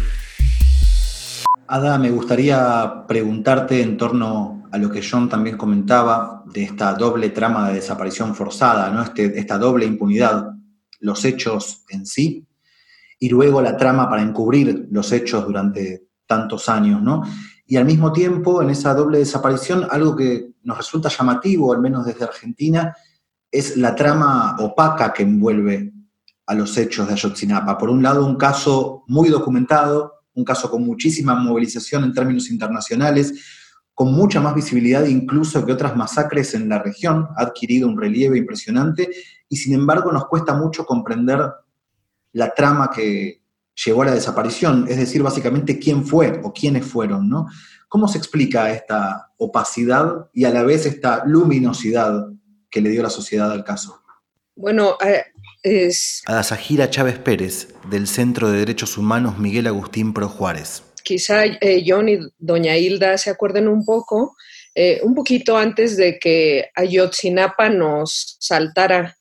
Ada, 1.66 1.99
me 1.99 2.11
gustaría 2.11 3.04
preguntarte 3.08 3.82
en 3.82 3.97
torno 3.97 4.68
a 4.70 4.78
lo 4.78 4.92
que 4.92 5.02
John 5.02 5.28
también 5.28 5.56
comentaba 5.56 6.44
de 6.47 6.62
esta 6.62 6.94
doble 6.94 7.30
trama 7.30 7.66
de 7.66 7.75
desaparición 7.75 8.32
forzada, 8.32 8.90
¿no? 8.90 9.02
Este, 9.02 9.40
esta 9.40 9.58
doble 9.58 9.87
impunidad, 9.87 10.52
los 11.00 11.25
hechos 11.25 11.85
en 11.88 12.06
sí 12.06 12.47
y 13.18 13.28
luego 13.28 13.60
la 13.60 13.76
trama 13.76 14.08
para 14.08 14.22
encubrir 14.22 14.88
los 14.90 15.12
hechos 15.12 15.46
durante 15.46 16.08
tantos 16.26 16.68
años, 16.68 17.02
¿no? 17.02 17.22
Y 17.66 17.76
al 17.76 17.84
mismo 17.84 18.12
tiempo, 18.12 18.62
en 18.62 18.70
esa 18.70 18.94
doble 18.94 19.18
desaparición, 19.18 19.87
algo 19.90 20.16
que 20.16 20.52
nos 20.62 20.78
resulta 20.78 21.08
llamativo, 21.08 21.72
al 21.72 21.80
menos 21.80 22.06
desde 22.06 22.25
Argentina, 22.25 22.96
es 23.50 23.76
la 23.76 23.94
trama 23.94 24.56
opaca 24.58 25.12
que 25.12 25.22
envuelve 25.22 25.92
a 26.46 26.54
los 26.54 26.76
hechos 26.78 27.06
de 27.06 27.14
Ayotzinapa. 27.14 27.76
Por 27.76 27.90
un 27.90 28.02
lado, 28.02 28.25
un 28.25 28.37
caso 28.37 29.04
muy 29.06 29.28
documentado, 29.28 30.14
un 30.34 30.44
caso 30.44 30.70
con 30.70 30.84
muchísima 30.84 31.34
movilización 31.34 32.04
en 32.04 32.14
términos 32.14 32.50
internacionales, 32.50 33.34
con 33.92 34.12
mucha 34.12 34.40
más 34.40 34.54
visibilidad 34.54 35.04
incluso 35.06 35.66
que 35.66 35.72
otras 35.72 35.96
masacres 35.96 36.54
en 36.54 36.68
la 36.68 36.78
región, 36.78 37.26
ha 37.37 37.42
adquirido 37.42 37.88
un 37.88 38.00
relieve 38.00 38.38
impresionante 38.38 39.10
y 39.48 39.56
sin 39.56 39.75
embargo 39.75 40.12
nos 40.12 40.26
cuesta 40.26 40.54
mucho 40.54 40.87
comprender 40.87 41.40
la 42.38 42.54
trama 42.54 42.90
que 42.95 43.42
llevó 43.85 44.02
a 44.02 44.07
la 44.07 44.14
desaparición, 44.14 44.87
es 44.88 44.97
decir, 44.97 45.23
básicamente 45.23 45.78
quién 45.78 46.07
fue 46.07 46.40
o 46.45 46.52
quiénes 46.52 46.87
fueron, 46.87 47.28
¿no? 47.28 47.49
¿Cómo 47.88 48.07
se 48.07 48.18
explica 48.18 48.71
esta 48.71 49.33
opacidad 49.38 50.28
y 50.33 50.45
a 50.45 50.50
la 50.50 50.62
vez 50.62 50.87
esta 50.87 51.25
luminosidad 51.26 52.28
que 52.71 52.80
le 52.80 52.90
dio 52.90 53.02
la 53.02 53.11
sociedad 53.11 53.50
al 53.50 53.64
caso? 53.64 54.00
Bueno, 54.54 54.97
es... 55.62 56.23
A 56.26 56.42
Zahira 56.42 56.90
Chávez 56.90 57.18
Pérez, 57.18 57.75
del 57.90 58.07
Centro 58.07 58.50
de 58.50 58.59
Derechos 58.59 58.99
Humanos 58.99 59.38
Miguel 59.38 59.66
Agustín 59.66 60.12
Pro 60.12 60.28
Juárez. 60.28 60.83
Quizá 61.02 61.45
eh, 61.45 61.83
John 61.87 62.09
y 62.09 62.18
doña 62.38 62.76
Hilda 62.76 63.18
se 63.18 63.30
acuerden 63.30 63.66
un 63.66 63.85
poco, 63.85 64.37
eh, 64.75 65.00
un 65.02 65.14
poquito 65.14 65.57
antes 65.57 65.97
de 65.97 66.18
que 66.18 66.71
Ayotzinapa 66.75 67.68
nos 67.68 68.37
saltara 68.38 69.17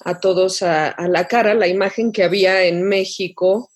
a 0.00 0.20
todos 0.20 0.62
a, 0.62 0.94
la 1.08 1.26
cara 1.26 1.54
la 1.54 1.68
imagen 1.68 2.12
que 2.12 2.24
había 2.24 2.64
en 2.64 2.82
México. 2.82 3.70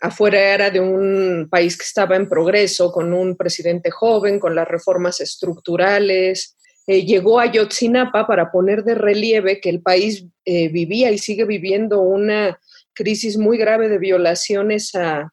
Afuera 0.00 0.38
era 0.38 0.70
de 0.70 0.80
un 0.80 1.48
país 1.50 1.76
que 1.78 1.84
estaba 1.84 2.16
en 2.16 2.28
progreso, 2.28 2.92
con 2.92 3.12
un 3.12 3.36
presidente 3.36 3.90
joven, 3.90 4.38
con 4.38 4.54
las 4.54 4.68
reformas 4.68 5.20
estructurales. 5.20 6.56
Eh, 6.86 7.06
llegó 7.06 7.40
a 7.40 7.50
Yotzinapa 7.50 8.26
para 8.26 8.50
poner 8.50 8.84
de 8.84 8.94
relieve 8.94 9.60
que 9.60 9.70
el 9.70 9.80
país 9.80 10.26
eh, 10.44 10.68
vivía 10.68 11.10
y 11.10 11.18
sigue 11.18 11.46
viviendo 11.46 12.02
una 12.02 12.58
crisis 12.92 13.38
muy 13.38 13.56
grave 13.56 13.88
de 13.88 13.98
violaciones 13.98 14.94
a, 14.94 15.30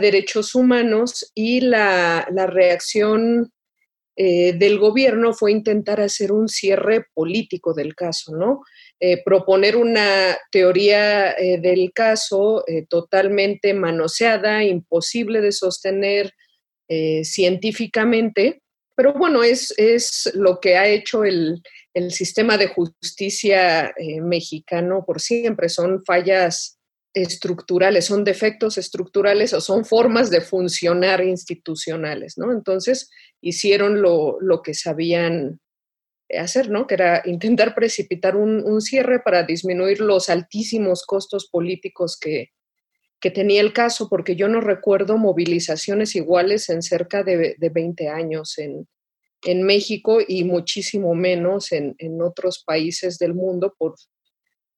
derechos 0.00 0.54
humanos 0.54 1.30
y 1.34 1.60
la, 1.60 2.26
reacción 2.48 3.52
eh, 4.16 4.54
del 4.54 4.78
gobierno 4.78 5.34
fue 5.34 5.52
intentar 5.52 6.00
hacer 6.00 6.32
un 6.32 6.48
cierre 6.48 7.06
político 7.12 7.74
del 7.74 7.94
caso, 7.94 8.34
¿no? 8.34 8.62
Eh, 9.00 9.22
proponer 9.24 9.76
una 9.76 10.38
teoría 10.52 11.32
eh, 11.32 11.58
del 11.60 11.92
caso 11.92 12.64
eh, 12.66 12.86
totalmente 12.88 13.74
manoseada, 13.74 14.62
imposible 14.62 15.40
de 15.40 15.52
sostener 15.52 16.32
científicamente, 17.22 18.60
pero 18.94 19.14
bueno, 19.14 19.42
es, 19.42 19.72
es, 19.78 20.30
lo 20.34 20.60
que 20.60 20.76
ha 20.76 20.86
hecho 20.86 21.24
el, 21.24 21.62
el 21.94 22.12
sistema 22.12 22.58
de 22.58 22.68
justicia 22.68 23.94
mexicano 24.20 25.02
por 25.04 25.18
siempre, 25.18 25.70
son 25.70 26.04
fallas 26.04 26.78
estructurales, 27.14 28.04
son 28.04 28.22
defectos 28.22 28.76
estructurales 28.76 29.54
o 29.54 29.62
son 29.62 29.86
formas 29.86 30.28
de 30.30 30.42
funcionar 30.42 31.24
institucionales, 31.24 32.36
¿no? 32.36 32.52
Entonces 32.52 33.08
hicieron 33.40 34.02
lo, 34.02 34.38
lo 34.40 34.60
que 34.60 34.74
sabían 34.74 35.58
hacer, 36.38 36.70
¿no? 36.70 36.86
Que 36.86 36.94
era 36.94 37.22
intentar 37.24 37.74
precipitar 37.74 38.36
un, 38.36 38.80
cierre 38.80 39.20
para 39.20 39.42
disminuir 39.42 40.00
los 40.00 40.28
altísimos 40.28 41.04
costos 41.04 41.48
políticos 41.50 42.18
que, 42.20 42.50
tenía 43.32 43.62
el 43.62 43.72
caso, 43.72 44.10
porque 44.10 44.36
yo 44.36 44.48
no 44.48 44.60
recuerdo 44.60 45.16
movilizaciones 45.16 46.14
iguales 46.14 46.68
en 46.68 46.82
cerca 46.82 47.22
de, 47.22 47.56
20 47.58 48.08
años 48.08 48.58
en, 48.58 48.86
México 49.62 50.18
y 50.26 50.44
muchísimo 50.44 51.14
menos 51.14 51.72
en, 51.72 51.96
otros 52.22 52.62
países 52.64 53.18
del 53.18 53.34
mundo 53.34 53.74
por, 53.78 53.94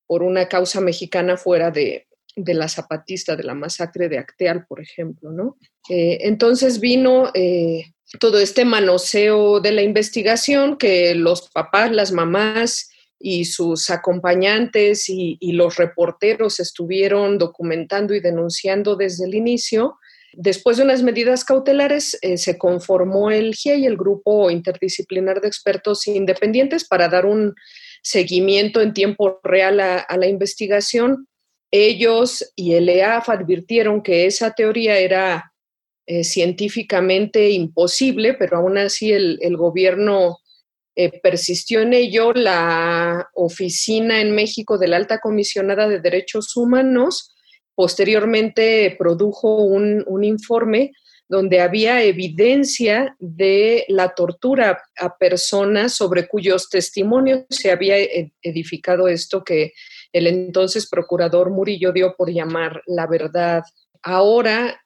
por 0.07 0.23
una 0.23 0.49
causa 0.49 0.81
mexicana 0.81 1.37
fuera 1.37 1.73
de, 1.73 2.06
la 2.37 2.69
zapatista, 2.69 3.35
de 3.35 3.45
la 3.45 3.55
masacre 3.55 4.09
de 4.09 4.19
Acteal, 4.19 4.67
por 4.67 4.81
ejemplo, 4.81 5.33
¿no? 5.33 5.57
Eh, 5.89 6.19
entonces 6.23 6.81
vino 6.81 7.31
eh, 7.35 7.85
todo 8.21 8.39
este 8.39 8.65
manoseo 8.65 9.61
de 9.61 9.73
la 9.73 9.83
investigación 9.83 10.77
que 10.77 11.15
los 11.15 11.51
papás, 11.51 11.91
las 11.91 12.13
mamás 12.13 12.91
y 13.19 13.47
sus 13.47 13.89
acompañantes 13.91 15.09
y, 15.09 15.39
los 15.53 15.77
reporteros 15.77 16.61
estuvieron 16.61 17.39
documentando 17.39 18.15
y 18.15 18.21
denunciando 18.21 18.95
desde 18.97 19.27
el 19.27 19.35
inicio. 19.35 19.99
Después 20.35 20.77
de 20.77 20.83
unas 20.83 21.03
medidas 21.03 21.43
cautelares, 21.43 22.19
eh, 22.21 22.37
se 22.37 22.59
conformó 22.59 23.31
el 23.31 23.55
GIEI, 23.55 23.87
el 23.87 23.97
Grupo 23.97 24.51
Interdisciplinar 24.51 25.41
de 25.41 25.49
Expertos 25.49 26.07
Independientes, 26.07 26.87
para 26.87 27.09
dar 27.09 27.25
un 27.25 27.55
seguimiento 28.03 28.83
en 28.83 28.93
tiempo 28.93 29.41
real 29.43 29.81
a 29.81 30.17
la 30.17 30.27
investigación. 30.27 31.27
Ellos 31.71 32.53
y 32.55 32.75
el 32.75 32.89
EAF 32.89 33.29
advirtieron 33.29 34.03
que 34.03 34.27
esa 34.27 34.53
teoría 34.53 34.99
era 34.99 35.53
eh, 36.07 36.23
científicamente 36.23 37.51
imposible, 37.51 38.35
pero 38.35 38.59
aún 38.59 38.79
así 38.79 39.13
el, 39.13 39.57
gobierno 39.57 40.39
eh, 40.95 41.21
persistió 41.21 41.81
en 41.81 41.93
ello. 41.93 42.33
La 42.33 43.29
oficina 43.35 44.21
en 44.21 44.33
México 44.33 44.79
de 44.79 44.89
la 44.89 44.97
Alta 44.97 45.19
Comisionada 45.19 45.89
de 45.89 46.01
Derechos 46.01 46.57
Humanos 46.57 47.35
posteriormente 47.75 48.95
produjo 48.99 49.65
un, 49.65 50.05
un 50.07 50.25
informe 50.25 50.93
donde 51.29 51.61
había 51.61 52.03
evidencia 52.03 53.17
de 53.19 53.85
la 53.89 54.15
tortura 54.15 54.81
a 54.97 55.17
personas 55.17 55.93
sobre 55.93 56.29
cuyos 56.29 56.71
testimonios 56.71 57.45
se 57.51 57.71
había 57.71 57.97
edificado 58.43 59.09
esto 59.09 59.43
que 59.43 59.73
el 60.17 60.27
entonces 60.27 60.89
procurador 60.89 61.51
Murillo 61.51 61.93
dio 61.93 62.15
por 62.17 62.31
llamar 62.31 62.83
la 62.87 63.07
verdad. 63.07 63.63
Ahora 64.03 64.81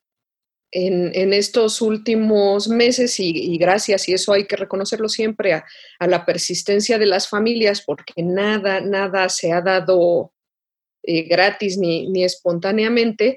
en, 0.72 1.32
estos 1.32 1.82
últimos 1.82 2.68
meses 2.68 3.18
y, 3.18 3.56
gracias, 3.58 4.08
y 4.08 4.14
eso 4.14 4.32
hay 4.32 4.46
que 4.46 4.56
reconocerlo 4.56 5.08
siempre, 5.08 5.52
a, 5.52 5.64
la 6.06 6.24
persistencia 6.24 6.98
de 6.98 7.06
las 7.06 7.28
familias, 7.28 7.82
porque 7.82 8.22
nada, 8.22 8.80
nada 8.80 9.28
se 9.28 9.52
ha 9.52 9.60
dado 9.60 10.32
eh, 11.02 11.22
gratis 11.22 11.76
ni, 11.76 12.08
ni, 12.08 12.24
espontáneamente, 12.24 13.36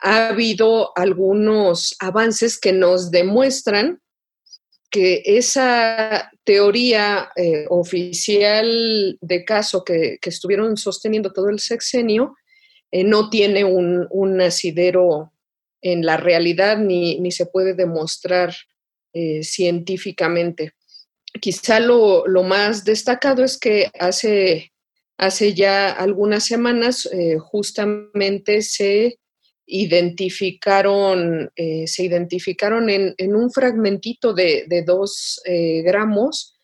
ha 0.00 0.28
habido 0.28 0.92
algunos 0.96 1.94
avances 2.00 2.58
que 2.58 2.72
nos 2.72 3.10
demuestran 3.12 4.01
que 4.92 5.22
esa 5.24 6.30
teoría 6.44 7.30
eh, 7.34 7.64
oficial 7.70 9.16
de 9.20 9.44
caso 9.44 9.84
que, 9.84 10.18
estuvieron 10.22 10.76
sosteniendo 10.76 11.32
todo 11.32 11.48
el 11.48 11.60
sexenio 11.60 12.36
eh, 12.90 13.02
no 13.02 13.30
tiene 13.30 13.64
un, 13.64 14.06
un 14.10 14.40
asidero 14.42 15.32
en 15.80 16.04
la 16.04 16.18
realidad 16.18 16.76
ni, 16.76 17.32
se 17.32 17.46
puede 17.46 17.72
demostrar 17.72 18.54
eh, 19.14 19.42
científicamente. 19.42 20.74
Quizá 21.40 21.80
lo, 21.80 22.24
más 22.44 22.84
destacado 22.84 23.42
es 23.42 23.58
que 23.58 23.90
hace, 23.98 24.72
hace 25.16 25.54
ya 25.54 25.90
algunas 25.90 26.44
semanas 26.44 27.08
justamente 27.40 28.60
se 28.60 29.18
identificaron, 29.66 31.50
eh, 31.56 31.86
se 31.86 32.04
identificaron 32.04 32.90
en, 32.90 33.14
un 33.34 33.50
fragmentito 33.50 34.32
de, 34.34 34.84
dos 34.86 35.40
gramos, 35.84 36.54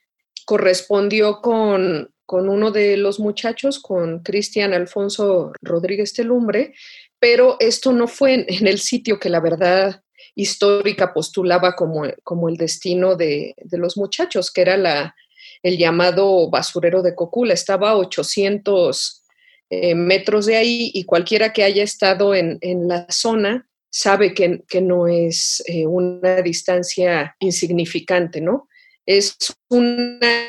correspondió 0.45 1.41
con 1.41 2.11
con 2.29 2.51
uno 2.51 2.71
de 2.71 2.99
los 2.99 3.21
muchachos, 3.21 3.79
con 3.79 4.19
Cristian 4.19 4.75
Alfonso 4.75 5.51
Rodríguez 5.63 6.13
Telumbre, 6.13 6.75
pero 7.19 7.57
esto 7.59 7.91
no 7.91 8.07
fue 8.07 8.45
en, 8.47 8.67
el 8.67 8.79
sitio 8.81 9.19
que 9.19 9.31
la 9.31 9.41
verdad 9.41 10.03
histórica 10.35 11.15
postulaba 11.15 11.75
como, 11.75 12.03
como 12.25 12.51
el 12.51 12.57
destino 12.57 13.17
de, 13.17 13.55
los 13.71 13.97
muchachos, 13.97 14.51
que 14.51 14.61
era 14.61 14.77
la, 14.77 15.17
el 15.63 15.79
llamado 15.79 16.51
basurero 16.51 17.01
de 17.01 17.15
Cocula. 17.15 17.55
Estaba 17.55 17.93
a 17.93 17.97
800 17.97 19.23
eh, 19.71 19.95
metros 19.95 20.47
de 20.47 20.57
ahí 20.57 20.91
y 20.95 21.05
cualquiera 21.05 21.53
que 21.53 21.65
haya 21.65 21.83
estado 21.83 22.35
en, 22.35 22.59
la 22.89 23.07
zona 23.11 23.69
sabe 23.91 24.35
que, 24.35 24.81
no 24.81 25.07
es 25.07 25.63
eh, 25.67 25.87
una 25.87 26.43
distancia 26.43 27.37
insignificante, 27.41 28.41
¿no? 28.41 28.69
Es 29.07 29.37
una 29.69 30.47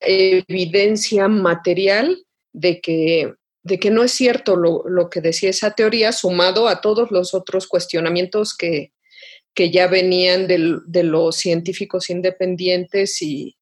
evidencia 0.00 1.28
material 1.28 2.24
de 2.52 2.80
que 2.80 3.32
de 3.62 3.78
que 3.78 3.90
no 3.90 4.02
es 4.02 4.12
cierto 4.12 4.56
lo, 4.56 5.08
que 5.08 5.20
decía 5.20 5.50
esa 5.50 5.72
teoría, 5.72 6.12
sumado 6.12 6.68
a 6.68 6.80
todos 6.80 7.10
los 7.10 7.32
otros 7.34 7.66
cuestionamientos 7.66 8.56
que, 8.56 8.92
ya 9.54 9.86
venían 9.86 10.46
de 10.46 11.02
los 11.04 11.36
científicos 11.36 12.10
independientes 12.10 13.22
y, 13.22 13.56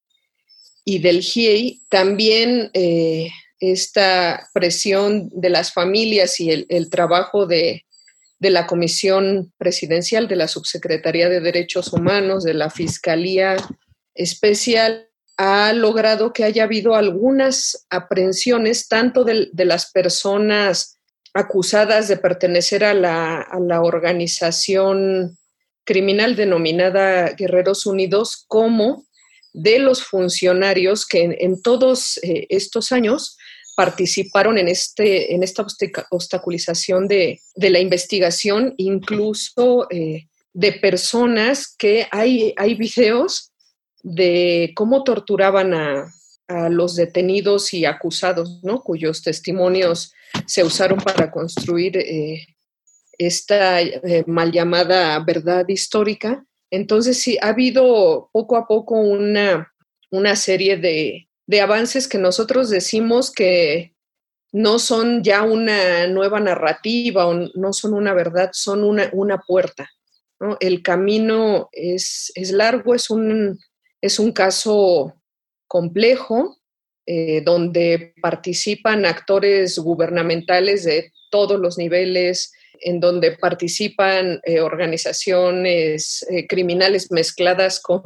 del 0.87 1.21
GIEI, 1.21 1.83
también 1.88 2.71
eh, 2.73 3.31
esta 3.61 4.49
presión 4.52 5.29
de 5.33 5.50
las 5.50 5.73
familias 5.73 6.40
y 6.40 6.50
el, 6.50 6.90
trabajo 6.90 7.47
de, 7.47 7.85
de, 8.38 8.50
la 8.50 8.67
Comisión 8.67 9.52
Presidencial, 9.59 10.26
de 10.26 10.37
la 10.37 10.49
Subsecretaría 10.49 11.29
de 11.29 11.40
Derechos 11.40 11.93
Humanos, 11.93 12.43
de 12.43 12.55
la 12.55 12.71
Fiscalía 12.71 13.57
Especial, 14.14 15.11
ha 15.43 15.73
logrado 15.73 16.35
que 16.35 16.45
haya 16.45 16.64
habido 16.64 16.95
algunas 16.95 17.87
aprehensiones, 17.88 18.88
tanto 18.88 19.25
de, 19.25 19.49
las 19.55 19.90
personas 19.90 20.99
acusadas 21.33 22.09
de 22.09 22.19
pertenecer 22.19 22.85
a 22.85 22.93
la, 22.93 23.81
organización 23.81 25.38
criminal 25.85 26.37
denominada 26.37 27.31
Guerreros 27.31 27.87
Unidos, 27.87 28.45
como 28.49 29.07
de 29.55 29.79
los 29.79 30.05
funcionarios 30.05 31.07
que 31.07 31.38
en, 31.40 31.62
todos 31.62 32.19
eh, 32.19 32.47
estos 32.50 32.93
años 32.93 33.38
participaron 33.80 34.58
en, 34.58 34.68
este, 34.68 35.34
en 35.34 35.42
esta 35.42 35.64
obstaculización 36.10 37.08
de, 37.08 37.40
la 37.56 37.78
investigación, 37.78 38.75
incluso 38.76 39.87
eh, 39.88 40.26
de 40.52 40.72
personas 40.72 41.75
que 41.78 42.06
hay, 42.10 42.52
hay 42.58 42.75
videos 42.75 43.52
de 44.02 44.72
cómo 44.76 45.02
torturaban 45.02 45.72
a, 45.72 46.12
los 46.68 46.94
detenidos 46.94 47.72
y 47.72 47.87
acusados, 47.87 48.60
¿no? 48.62 48.82
cuyos 48.82 49.22
testimonios 49.22 50.12
se 50.46 50.62
usaron 50.62 50.99
para 50.99 51.30
construir 51.30 51.96
eh, 51.96 52.44
esta 53.16 53.80
eh, 53.80 54.25
mal 54.26 54.52
llamada 54.52 55.18
verdad 55.20 55.64
histórica. 55.68 56.44
Entonces, 56.70 57.18
sí, 57.22 57.38
ha 57.40 57.49
habido 57.49 58.28
poco 58.30 58.56
a 58.56 58.66
poco 58.66 58.96
una, 58.96 59.72
una 60.10 60.37
serie 60.37 60.76
de, 60.76 61.29
avances 61.59 62.07
que 62.07 62.19
nosotros 62.19 62.71
decimos 62.71 63.33
que 63.33 63.95
no 64.52 64.78
son 64.78 65.23
ya 65.23 65.42
una 65.42 66.07
nueva 66.07 66.40
narrativa 66.40 67.26
o 67.26 67.35
no 67.54 67.73
son 67.73 67.95
una 67.95 68.14
verdad, 68.14 68.50
son 68.52 68.85
una, 68.85 69.11
una 69.12 69.38
puerta. 69.38 69.90
El 70.61 70.83
camino 70.83 71.69
es, 71.73 72.33
es 72.35 72.50
largo, 72.52 72.95
es 72.95 73.11
un, 73.11 73.59
es 74.00 74.19
un 74.19 74.33
caso 74.33 75.14
complejo 75.66 76.57
eh, 77.07 77.42
donde 77.45 78.14
participan 78.23 79.04
actores 79.04 79.78
gubernamentales 79.78 80.85
de 80.85 81.12
todos 81.30 81.59
los 81.59 81.78
niveles, 81.78 82.52
en 82.80 83.00
donde 83.00 83.33
participan 83.33 84.40
eh, 84.44 84.61
organizaciones 84.61 86.24
eh, 86.31 86.46
criminales 86.46 87.11
mezcladas 87.11 87.81
con, 87.81 88.03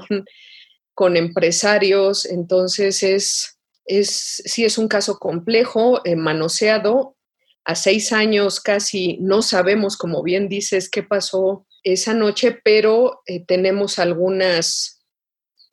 con 0.94 1.16
empresarios. 1.16 2.24
Entonces, 2.24 3.02
es, 3.02 3.58
es, 3.84 4.42
sí 4.44 4.64
es 4.64 4.78
un 4.78 4.88
caso 4.88 5.18
complejo, 5.18 6.02
manoseado. 6.16 7.16
A 7.64 7.74
seis 7.74 8.12
años 8.12 8.60
casi 8.60 9.16
no 9.20 9.42
sabemos, 9.42 9.96
como 9.96 10.22
bien 10.22 10.48
dices, 10.48 10.90
qué 10.90 11.02
pasó 11.02 11.66
esa 11.82 12.14
noche, 12.14 12.58
pero 12.62 13.22
tenemos 13.46 13.98
algunas 13.98 14.94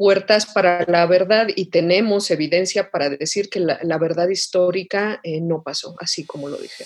puertas 0.01 0.47
para 0.47 0.83
la 0.87 1.05
verdad 1.05 1.49
y 1.55 1.67
tenemos 1.67 2.31
evidencia 2.31 2.89
para 2.89 3.07
decir 3.11 3.51
que 3.51 3.59
la, 3.59 3.97
verdad 3.99 4.29
histórica 4.29 5.19
eh, 5.21 5.41
no 5.41 5.61
pasó, 5.61 5.95
así 5.99 6.25
como 6.25 6.49
lo 6.49 6.57
dije. 6.57 6.85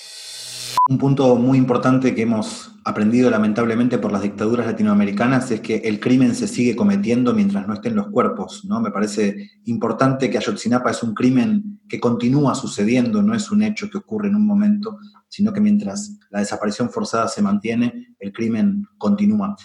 Un 0.88 1.00
punto 1.00 1.36
muy 1.36 1.58
importante 1.58 2.14
que 2.14 2.22
hemos 2.22 2.76
aprendido 2.84 3.32
lamentablemente 3.32 3.98
por 3.98 4.12
las 4.12 4.22
dictaduras 4.22 4.68
latinoamericanas 4.68 5.50
es 5.50 5.60
que 5.60 5.78
el 5.78 6.00
crimen 6.00 6.36
se 6.36 6.48
sigue 6.48 6.76
cometiendo 6.76 7.34
mientras 7.34 7.68
no 7.68 7.74
estén 7.74 7.96
los 7.96 8.10
cuerpos. 8.10 8.64
¿no? 8.66 8.80
Me 8.80 8.92
parece 8.92 9.50
importante 9.64 10.30
que 10.30 10.38
Ayotzinapa 10.38 10.92
es 10.92 11.02
un 11.02 11.16
crimen 11.16 11.82
que 11.90 12.00
continúa 12.00 12.54
sucediendo, 12.54 13.24
no 13.24 13.34
es 13.34 13.50
un 13.50 13.64
hecho 13.64 13.90
que 13.90 13.98
ocurre 13.98 14.28
en 14.28 14.36
un 14.36 14.46
momento, 14.46 15.00
sino 15.28 15.52
que 15.52 15.60
mientras 15.60 16.20
la 16.30 16.42
desaparición 16.42 16.92
forzada 16.92 17.28
se 17.30 17.42
mantiene, 17.42 18.14
el 18.20 18.32
crimen 18.32 18.88
continúa. 19.00 19.56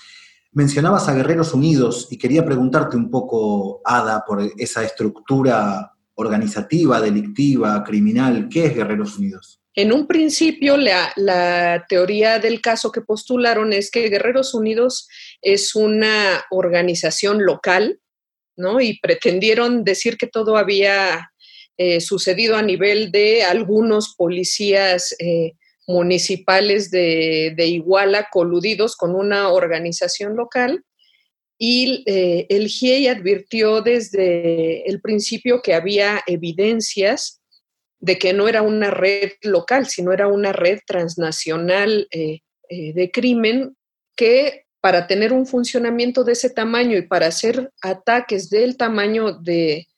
Mencionabas 0.53 1.07
a 1.11 1.15
Guerreros 1.15 1.53
Unidos 1.53 2.09
y 2.11 2.17
quería 2.17 2.47
preguntarte 2.47 2.97
un 2.97 3.11
poco, 3.11 3.83
Ada, 3.85 4.25
por 4.27 4.41
esa 4.57 4.83
estructura 4.85 5.93
organizativa, 6.15 6.99
delictiva, 6.99 7.85
criminal. 7.85 8.49
¿Qué 8.49 8.65
es 8.65 8.75
Guerreros 8.75 9.19
Unidos? 9.19 9.60
En 9.77 9.93
un 9.93 10.07
principio, 10.07 10.77
la, 10.77 11.85
teoría 11.89 12.39
del 12.39 12.61
caso 12.61 12.91
que 12.91 13.03
postularon 13.03 13.73
es 13.73 13.91
que 13.91 14.09
Guerreros 14.09 14.53
Unidos 14.53 15.09
es 15.43 15.75
una 15.75 16.45
organización 16.51 17.45
local, 17.45 18.01
¿no? 18.57 18.81
Y 18.81 18.99
pretendieron 19.01 19.85
decir 19.85 20.17
que 20.17 20.27
todo 20.27 20.57
había 20.57 21.31
eh, 21.77 22.01
sucedido 22.01 22.57
a 22.57 22.63
nivel 22.63 23.13
de 23.13 23.45
algunos 23.45 24.15
policías 24.17 25.15
eh, 25.19 25.53
municipales 25.87 26.91
de, 26.91 27.55
Iguala 27.59 28.29
coludidos 28.31 28.97
con 28.97 29.15
una 29.15 29.51
organización 29.51 30.37
local 30.37 30.85
y 31.59 32.03
eh, 32.07 32.47
el 32.49 32.69
GIEI 32.69 33.09
advirtió 33.09 33.83
desde 33.83 34.89
el 34.89 35.01
principio 35.01 35.61
que 35.63 35.75
había 35.75 36.23
evidencias 36.27 37.40
de 38.01 38.19
que 38.19 38.33
no 38.33 38.49
era 38.49 38.63
una 38.63 38.91
red 38.91 39.33
local, 39.43 39.87
sino 39.87 40.13
era 40.13 40.27
una 40.27 40.53
red 40.53 40.81
transnacional 40.87 42.09
eh, 42.11 42.41
eh, 42.69 42.93
de 42.93 43.11
crimen 43.11 43.77
que 44.17 44.65
para 44.81 45.07
tener 45.07 45.33
un 45.33 45.47
funcionamiento 45.47 46.25
de 46.25 46.33
ese 46.33 46.51
tamaño 46.51 46.97
y 46.97 47.03
para 47.03 47.27
hacer 47.27 47.71
ataques 47.83 48.49
del 48.49 48.77
tamaño 48.77 49.33
de, 49.33 49.89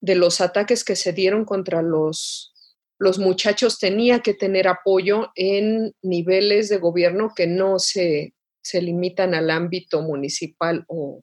de 0.00 0.14
los 0.14 0.40
ataques 0.40 0.84
que 0.84 0.94
se 0.94 1.12
dieron 1.12 1.44
contra 1.44 1.82
los 1.82 2.54
los 2.98 3.18
muchachos 3.18 3.78
tenían 3.78 4.20
que 4.20 4.34
tener 4.34 4.66
apoyo 4.66 5.30
en 5.36 5.94
niveles 6.02 6.68
de 6.68 6.78
gobierno 6.78 7.32
que 7.34 7.46
no 7.46 7.78
se, 7.78 8.34
limitan 8.72 9.34
al 9.34 9.50
ámbito 9.50 10.02
municipal 10.02 10.84
o, 10.88 11.22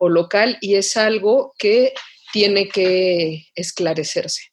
local 0.00 0.58
y 0.60 0.74
es 0.74 0.96
algo 0.96 1.54
que 1.56 1.94
tiene 2.32 2.68
que 2.68 3.46
esclarecerse. 3.54 4.51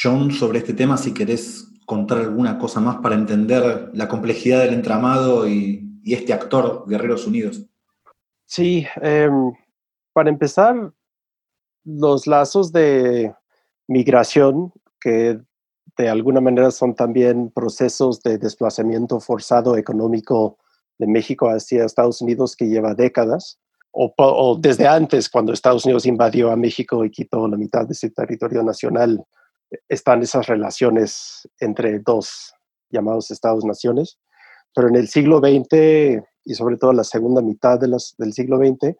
John, 0.00 0.30
sobre 0.30 0.58
este 0.58 0.74
tema, 0.74 0.96
si 0.96 1.14
querés 1.14 1.68
contar 1.86 2.18
alguna 2.18 2.58
cosa 2.58 2.80
más 2.80 2.96
para 2.96 3.14
entender 3.14 3.90
la 3.94 4.08
complejidad 4.08 4.60
del 4.60 4.74
entramado 4.74 5.48
y, 5.48 5.82
este 6.04 6.32
actor, 6.32 6.84
Guerreros 6.86 7.26
Unidos. 7.26 7.64
Sí, 8.44 8.86
em, 9.00 9.52
para 10.12 10.28
empezar, 10.28 10.92
los 11.84 12.26
lazos 12.26 12.72
de 12.72 13.34
migración 13.88 14.72
que 15.00 15.40
de 15.96 16.08
alguna 16.08 16.40
manera 16.40 16.70
son 16.70 16.94
también 16.94 17.50
procesos 17.50 18.22
de 18.22 18.38
desplazamiento 18.38 19.18
forzado 19.18 19.76
económico 19.76 20.58
de 20.98 21.06
México 21.06 21.48
hacia 21.48 21.84
Estados 21.84 22.20
Unidos 22.20 22.54
que 22.54 22.68
lleva 22.68 22.94
décadas, 22.94 23.58
o, 23.98 24.58
desde 24.60 24.86
antes, 24.86 25.30
cuando 25.30 25.54
Estados 25.54 25.86
Unidos 25.86 26.04
invadió 26.04 26.50
a 26.50 26.56
México 26.56 27.02
y 27.02 27.10
quitó 27.10 27.48
la 27.48 27.56
mitad 27.56 27.86
de 27.86 27.94
su 27.94 28.10
territorio 28.10 28.62
nacional, 28.62 29.24
están 29.88 30.22
esas 30.22 30.46
relaciones 30.46 31.48
entre 31.60 31.98
dos 32.00 32.54
llamados 32.90 33.30
Estados-naciones. 33.30 34.18
Pero 34.74 34.88
en 34.88 34.96
el 34.96 35.08
siglo 35.08 35.38
XX 35.38 36.22
y 36.44 36.54
sobre 36.54 36.76
todo 36.76 36.92
la 36.92 37.04
segunda 37.04 37.42
mitad 37.42 37.78
de 37.78 37.88
del 38.18 38.32
siglo 38.32 38.58
XX, 38.58 38.94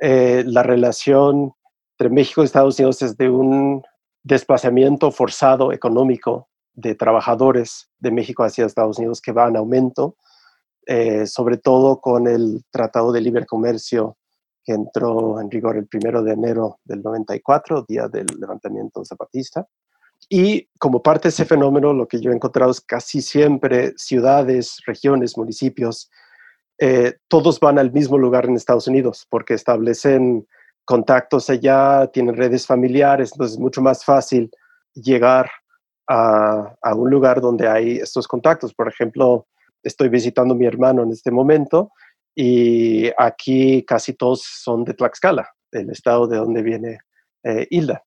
eh, 0.00 0.44
la 0.46 0.62
relación 0.62 1.52
entre 1.98 2.14
México 2.14 2.42
y 2.42 2.46
Estados 2.46 2.78
Unidos 2.78 3.02
es 3.02 3.16
de 3.16 3.28
un 3.28 3.82
desplazamiento 4.22 5.10
forzado 5.10 5.72
económico 5.72 6.48
de 6.72 6.94
trabajadores 6.94 7.90
de 7.98 8.10
México 8.10 8.42
hacia 8.42 8.66
Estados 8.66 8.98
Unidos 8.98 9.20
que 9.20 9.32
va 9.32 9.48
en 9.48 9.56
aumento, 9.56 10.16
eh, 10.86 11.26
sobre 11.26 11.56
todo 11.56 12.00
con 12.00 12.26
el 12.26 12.64
Tratado 12.70 13.12
de 13.12 13.20
Libre 13.20 13.46
Comercio 13.46 14.16
que 14.64 14.72
entró 14.72 15.40
en 15.40 15.50
rigor 15.50 15.76
el 15.76 15.86
primero 15.86 16.22
de 16.22 16.32
enero 16.32 16.78
del 16.84 17.02
94, 17.02 17.84
día 17.86 18.08
del 18.08 18.26
levantamiento 18.38 19.04
zapatista. 19.04 19.66
Y 20.28 20.68
como 20.78 21.02
parte 21.02 21.24
de 21.24 21.30
ese 21.30 21.44
fenómeno, 21.44 21.92
lo 21.92 22.08
que 22.08 22.20
yo 22.20 22.30
he 22.30 22.34
encontrado 22.34 22.70
es 22.70 22.80
casi 22.80 23.20
siempre 23.20 23.92
ciudades, 23.96 24.78
regiones, 24.86 25.36
municipios, 25.36 26.10
eh, 26.78 27.14
todos 27.28 27.60
van 27.60 27.78
al 27.78 27.92
mismo 27.92 28.18
lugar 28.18 28.46
en 28.46 28.56
Estados 28.56 28.88
Unidos 28.88 29.26
porque 29.30 29.54
establecen 29.54 30.46
contactos 30.84 31.48
allá, 31.48 32.08
tienen 32.12 32.36
redes 32.36 32.66
familiares, 32.66 33.32
entonces 33.32 33.54
es 33.54 33.60
mucho 33.60 33.80
más 33.80 34.04
fácil 34.04 34.50
llegar 34.94 35.50
a, 36.08 36.76
un 36.94 37.10
lugar 37.10 37.40
donde 37.40 37.68
hay 37.68 37.96
estos 37.96 38.28
contactos. 38.28 38.74
Por 38.74 38.88
ejemplo, 38.88 39.46
estoy 39.82 40.08
visitando 40.08 40.54
a 40.54 40.56
mi 40.56 40.66
hermano 40.66 41.02
en 41.02 41.12
este 41.12 41.30
momento 41.30 41.90
y 42.34 43.10
aquí 43.16 43.84
casi 43.84 44.14
todos 44.14 44.42
son 44.42 44.84
de 44.84 44.94
Tlaxcala, 44.94 45.48
el 45.72 45.90
estado 45.90 46.26
de 46.26 46.36
donde 46.36 46.62
viene 46.62 46.98
eh, 47.44 47.66
Hilda. 47.70 48.02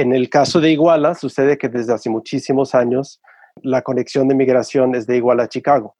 En 0.00 0.12
el 0.12 0.30
caso 0.30 0.60
de 0.60 0.70
Iguala, 0.70 1.16
sucede 1.16 1.58
que 1.58 1.68
desde 1.68 1.92
hace 1.92 2.08
muchísimos 2.08 2.72
años 2.72 3.20
la 3.64 3.82
conexión 3.82 4.28
de 4.28 4.36
migración 4.36 4.94
es 4.94 5.08
de 5.08 5.16
Iguala 5.16 5.42
a 5.42 5.48
Chicago, 5.48 5.96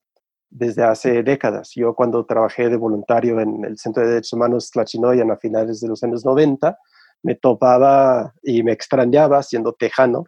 desde 0.51 0.85
hace 0.85 1.25
décadas. 1.25 1.73
Yo 1.75 1.97
cuando 1.97 2.25
trabajé 2.25 2.69
de 2.69 2.77
voluntario 2.77 3.41
en 3.41 3.65
el 3.65 3.77
Centro 3.77 4.05
de 4.05 4.11
Derechos 4.11 4.35
Humanos 4.35 4.71
Tlachinoyan 4.71 5.33
a 5.33 5.37
finales 5.37 5.81
de 5.81 5.89
los 5.89 6.05
años 6.05 6.25
90, 6.25 6.79
me 7.25 7.35
topaba 7.35 8.33
y 8.41 8.63
me 8.63 8.71
extrañaba, 8.71 9.43
siendo 9.43 9.73
tejano, 9.73 10.27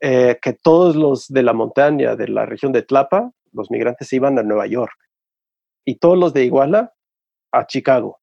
eh, 0.00 0.38
que 0.40 0.54
todos 0.54 0.96
los 0.96 1.28
de 1.28 1.42
la 1.42 1.52
montaña 1.52 2.16
de 2.16 2.28
la 2.28 2.46
región 2.46 2.72
de 2.72 2.80
Tlapa, 2.80 3.30
los 3.52 3.70
migrantes 3.70 4.10
iban 4.14 4.38
a 4.38 4.42
Nueva 4.42 4.66
York 4.66 4.96
y 5.84 5.96
todos 5.96 6.16
los 6.16 6.32
de 6.32 6.46
Iguala 6.46 6.94
a 7.52 7.66
Chicago. 7.66 8.20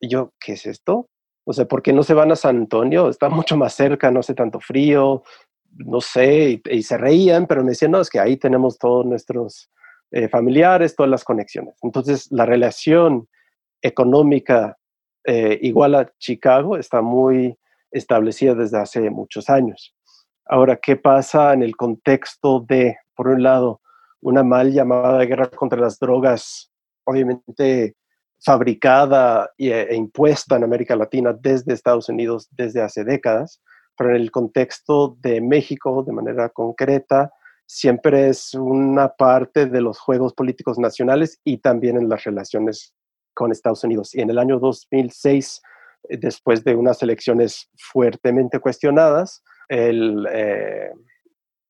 Y 0.00 0.08
yo, 0.08 0.32
¿qué 0.40 0.54
es 0.54 0.66
esto? 0.66 1.08
O 1.48 1.52
sea, 1.52 1.64
¿por 1.64 1.80
qué 1.80 1.92
no 1.92 2.02
se 2.02 2.12
van 2.12 2.32
a 2.32 2.36
San 2.36 2.56
Antonio? 2.56 3.08
Está 3.08 3.28
mucho 3.28 3.56
más 3.56 3.72
cerca, 3.72 4.10
no 4.10 4.18
hace 4.18 4.34
tanto 4.34 4.58
frío, 4.58 5.22
no 5.76 6.00
sé, 6.00 6.60
y, 6.64 6.82
se 6.82 6.98
reían, 6.98 7.46
pero 7.46 7.62
me 7.62 7.70
decían, 7.70 7.92
no, 7.92 8.00
es 8.00 8.10
que 8.10 8.18
ahí 8.18 8.36
tenemos 8.36 8.78
todos 8.78 9.06
nuestros 9.06 9.70
eh, 10.10 10.28
familiares, 10.28 10.96
todas 10.96 11.10
las 11.10 11.22
conexiones. 11.22 11.76
Entonces, 11.82 12.26
la 12.32 12.46
relación 12.46 13.28
económica 13.80 14.76
eh, 15.24 15.58
igual 15.62 15.94
a 15.94 16.10
Chicago 16.18 16.76
está 16.76 17.00
muy 17.00 17.56
establecida 17.92 18.54
desde 18.54 18.78
hace 18.78 19.08
muchos 19.10 19.48
años. 19.48 19.94
Ahora, 20.46 20.76
¿qué 20.76 20.96
pasa 20.96 21.52
en 21.52 21.62
el 21.62 21.76
contexto 21.76 22.60
de, 22.60 22.96
por 23.14 23.28
un 23.28 23.44
lado, 23.44 23.80
una 24.20 24.42
mal 24.42 24.72
llamada 24.72 25.24
guerra 25.24 25.48
contra 25.48 25.80
las 25.80 26.00
drogas, 26.00 26.72
obviamente 27.04 27.94
fabricada 28.40 29.50
e, 29.58 29.94
impuesta 29.94 30.56
en 30.56 30.64
América 30.64 30.96
Latina 30.96 31.32
desde 31.38 31.72
Estados 31.72 32.08
Unidos 32.08 32.48
desde 32.52 32.82
hace 32.82 33.04
décadas, 33.04 33.60
pero 33.96 34.10
en 34.10 34.16
el 34.16 34.30
contexto 34.30 35.16
de 35.20 35.40
México, 35.40 36.02
de 36.02 36.12
manera 36.12 36.48
concreta, 36.50 37.32
siempre 37.66 38.28
es 38.28 38.54
una 38.54 39.08
parte 39.08 39.66
de 39.66 39.80
los 39.80 39.98
juegos 39.98 40.34
políticos 40.34 40.78
nacionales 40.78 41.40
y 41.44 41.58
también 41.58 41.96
en 41.96 42.08
las 42.08 42.24
relaciones 42.24 42.94
con 43.34 43.52
Estados 43.52 43.84
Unidos. 43.84 44.14
Y 44.14 44.20
en 44.20 44.30
el 44.30 44.38
año 44.38 44.58
2006, 44.58 45.60
eh, 46.08 46.16
después 46.16 46.62
de 46.64 46.74
unas 46.74 47.02
elecciones 47.02 47.68
fuertemente 47.76 48.60
cuestionadas, 48.60 49.42
el 49.68 50.26
eh, 50.30 50.90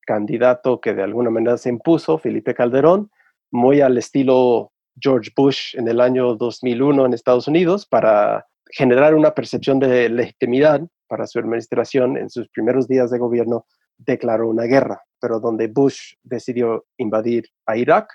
candidato 0.05 0.79
que 0.79 0.93
de 0.93 1.03
alguna 1.03 1.29
manera 1.29 1.57
se 1.57 1.69
impuso, 1.69 2.17
Felipe 2.17 2.53
Calderón, 2.53 3.09
muy 3.51 3.81
al 3.81 3.97
estilo 3.97 4.71
George 4.99 5.31
Bush 5.35 5.75
en 5.75 5.87
el 5.87 6.01
año 6.01 6.35
2001 6.35 7.05
en 7.05 7.13
Estados 7.13 7.47
Unidos 7.47 7.85
para 7.85 8.45
generar 8.71 9.15
una 9.15 9.33
percepción 9.33 9.79
de 9.79 10.09
legitimidad 10.09 10.81
para 11.07 11.25
su 11.27 11.39
administración 11.39 12.17
en 12.17 12.29
sus 12.29 12.49
primeros 12.49 12.87
días 12.87 13.11
de 13.11 13.17
gobierno, 13.17 13.65
declaró 13.97 14.49
una 14.49 14.63
guerra, 14.63 15.01
pero 15.19 15.39
donde 15.39 15.67
Bush 15.67 16.13
decidió 16.23 16.85
invadir 16.97 17.45
a 17.65 17.77
Irak, 17.77 18.09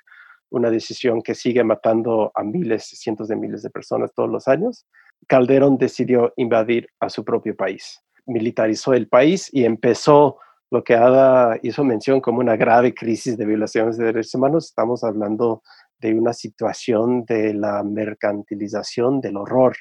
una 0.50 0.70
decisión 0.70 1.22
que 1.22 1.34
sigue 1.34 1.64
matando 1.64 2.30
a 2.34 2.42
miles, 2.42 2.84
cientos 2.84 3.28
de 3.28 3.36
miles 3.36 3.62
de 3.62 3.70
personas 3.70 4.12
todos 4.14 4.30
los 4.30 4.46
años, 4.48 4.86
Calderón 5.26 5.78
decidió 5.78 6.32
invadir 6.36 6.88
a 7.00 7.08
su 7.08 7.24
propio 7.24 7.56
país. 7.56 8.00
Militarizó 8.26 8.92
el 8.92 9.08
país 9.08 9.48
y 9.52 9.64
empezó 9.64 10.38
lo 10.70 10.84
que 10.84 10.94
Ada 10.94 11.58
hizo 11.62 11.84
mención 11.84 12.20
como 12.20 12.40
una 12.40 12.56
grave 12.56 12.94
crisis 12.94 13.36
de 13.36 13.46
violaciones 13.46 13.96
de 13.96 14.06
derechos 14.06 14.34
humanos. 14.34 14.66
Estamos 14.66 15.04
hablando 15.04 15.62
de 16.02 16.14
una 16.14 16.32
situación 16.32 17.24
de 17.24 17.54
la 17.54 17.82
mercantilización 17.84 19.20
del 19.20 19.36
horror 19.36 19.76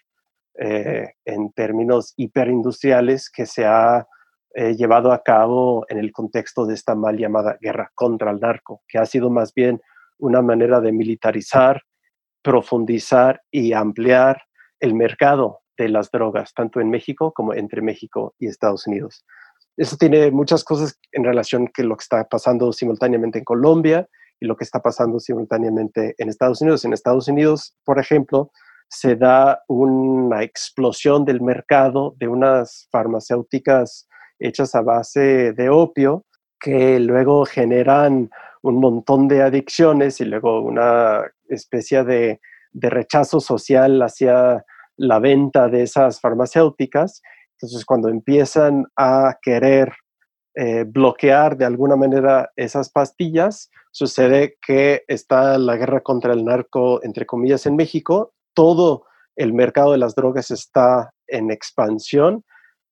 eh, 0.53 1.13
en 1.25 1.51
términos 1.51 2.13
hiperindustriales 2.15 3.29
que 3.29 3.47
se 3.47 3.65
ha 3.65 4.07
eh, 4.53 4.75
llevado 4.75 5.11
a 5.11 5.23
cabo 5.23 5.85
en 5.89 5.97
el 5.97 6.11
contexto 6.11 6.65
de 6.65 6.75
esta 6.75 6.93
mal 6.93 7.17
llamada 7.17 7.57
guerra 7.59 7.91
contra 7.95 8.31
el 8.31 8.39
narco, 8.39 8.83
que 8.87 8.99
ha 8.99 9.05
sido 9.05 9.29
más 9.29 9.53
bien 9.53 9.81
una 10.19 10.43
manera 10.43 10.79
de 10.79 10.91
militarizar, 10.91 11.81
profundizar 12.43 13.41
y 13.49 13.73
ampliar 13.73 14.43
el 14.79 14.93
mercado 14.93 15.61
de 15.77 15.89
las 15.89 16.11
drogas, 16.11 16.53
tanto 16.53 16.79
en 16.79 16.91
México 16.91 17.33
como 17.33 17.55
entre 17.55 17.81
México 17.81 18.35
y 18.37 18.47
Estados 18.47 18.85
Unidos. 18.85 19.25
Eso 19.75 19.97
tiene 19.97 20.29
muchas 20.29 20.63
cosas 20.63 20.99
en 21.13 21.23
relación 21.23 21.67
con 21.67 21.89
lo 21.89 21.95
que 21.95 22.03
está 22.03 22.23
pasando 22.25 22.71
simultáneamente 22.71 23.39
en 23.39 23.45
Colombia 23.45 24.07
lo 24.41 24.55
que 24.55 24.63
está 24.63 24.81
pasando 24.81 25.19
simultáneamente 25.19 26.15
en 26.17 26.29
Estados 26.29 26.61
Unidos. 26.61 26.83
En 26.83 26.93
Estados 26.93 27.27
Unidos, 27.27 27.75
por 27.85 27.99
ejemplo, 27.99 28.51
se 28.89 29.15
da 29.15 29.63
una 29.67 30.43
explosión 30.43 31.23
del 31.23 31.41
mercado 31.41 32.15
de 32.17 32.27
unas 32.27 32.87
farmacéuticas 32.91 34.07
hechas 34.39 34.75
a 34.75 34.81
base 34.81 35.53
de 35.53 35.69
opio 35.69 36.25
que 36.59 36.99
luego 36.99 37.45
generan 37.45 38.29
un 38.61 38.79
montón 38.79 39.27
de 39.27 39.43
adicciones 39.43 40.19
y 40.21 40.25
luego 40.25 40.61
una 40.61 41.23
especie 41.47 42.03
de, 42.03 42.39
de 42.71 42.89
rechazo 42.89 43.39
social 43.39 44.01
hacia 44.01 44.63
la 44.97 45.19
venta 45.19 45.67
de 45.67 45.83
esas 45.83 46.19
farmacéuticas. 46.19 47.21
Entonces, 47.53 47.85
cuando 47.85 48.09
empiezan 48.09 48.85
a 48.95 49.37
querer 49.41 49.93
eh, 50.55 50.85
bloquear 50.85 51.57
de 51.57 51.65
alguna 51.65 51.95
manera 51.95 52.51
esas 52.55 52.89
pastillas, 52.89 53.69
sucede 53.91 54.57
que 54.65 55.03
está 55.07 55.57
la 55.57 55.77
guerra 55.77 56.01
contra 56.01 56.33
el 56.33 56.45
narco, 56.45 57.03
entre 57.03 57.25
comillas, 57.25 57.65
en 57.65 57.75
México. 57.75 58.33
Todo 58.53 59.05
el 59.35 59.53
mercado 59.53 59.91
de 59.91 59.97
las 59.97 60.15
drogas 60.15 60.51
está 60.51 61.13
en 61.27 61.51
expansión. 61.51 62.43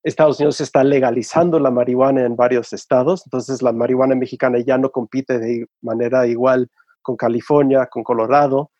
Estados 0.02 0.40
Unidos 0.40 0.60
está 0.60 0.82
legalizando 0.82 1.58
la 1.58 1.70
marihuana 1.70 2.24
en 2.24 2.34
varios 2.34 2.72
estados, 2.72 3.22
entonces 3.26 3.60
la 3.60 3.72
marihuana 3.72 4.14
mexicana 4.14 4.58
ya 4.58 4.78
no 4.78 4.90
compite 4.90 5.38
de 5.38 5.66
manera 5.82 6.26
igual 6.26 6.70
con 7.02 7.16
California, 7.16 7.86
con 7.86 8.02
Colorado, 8.02 8.70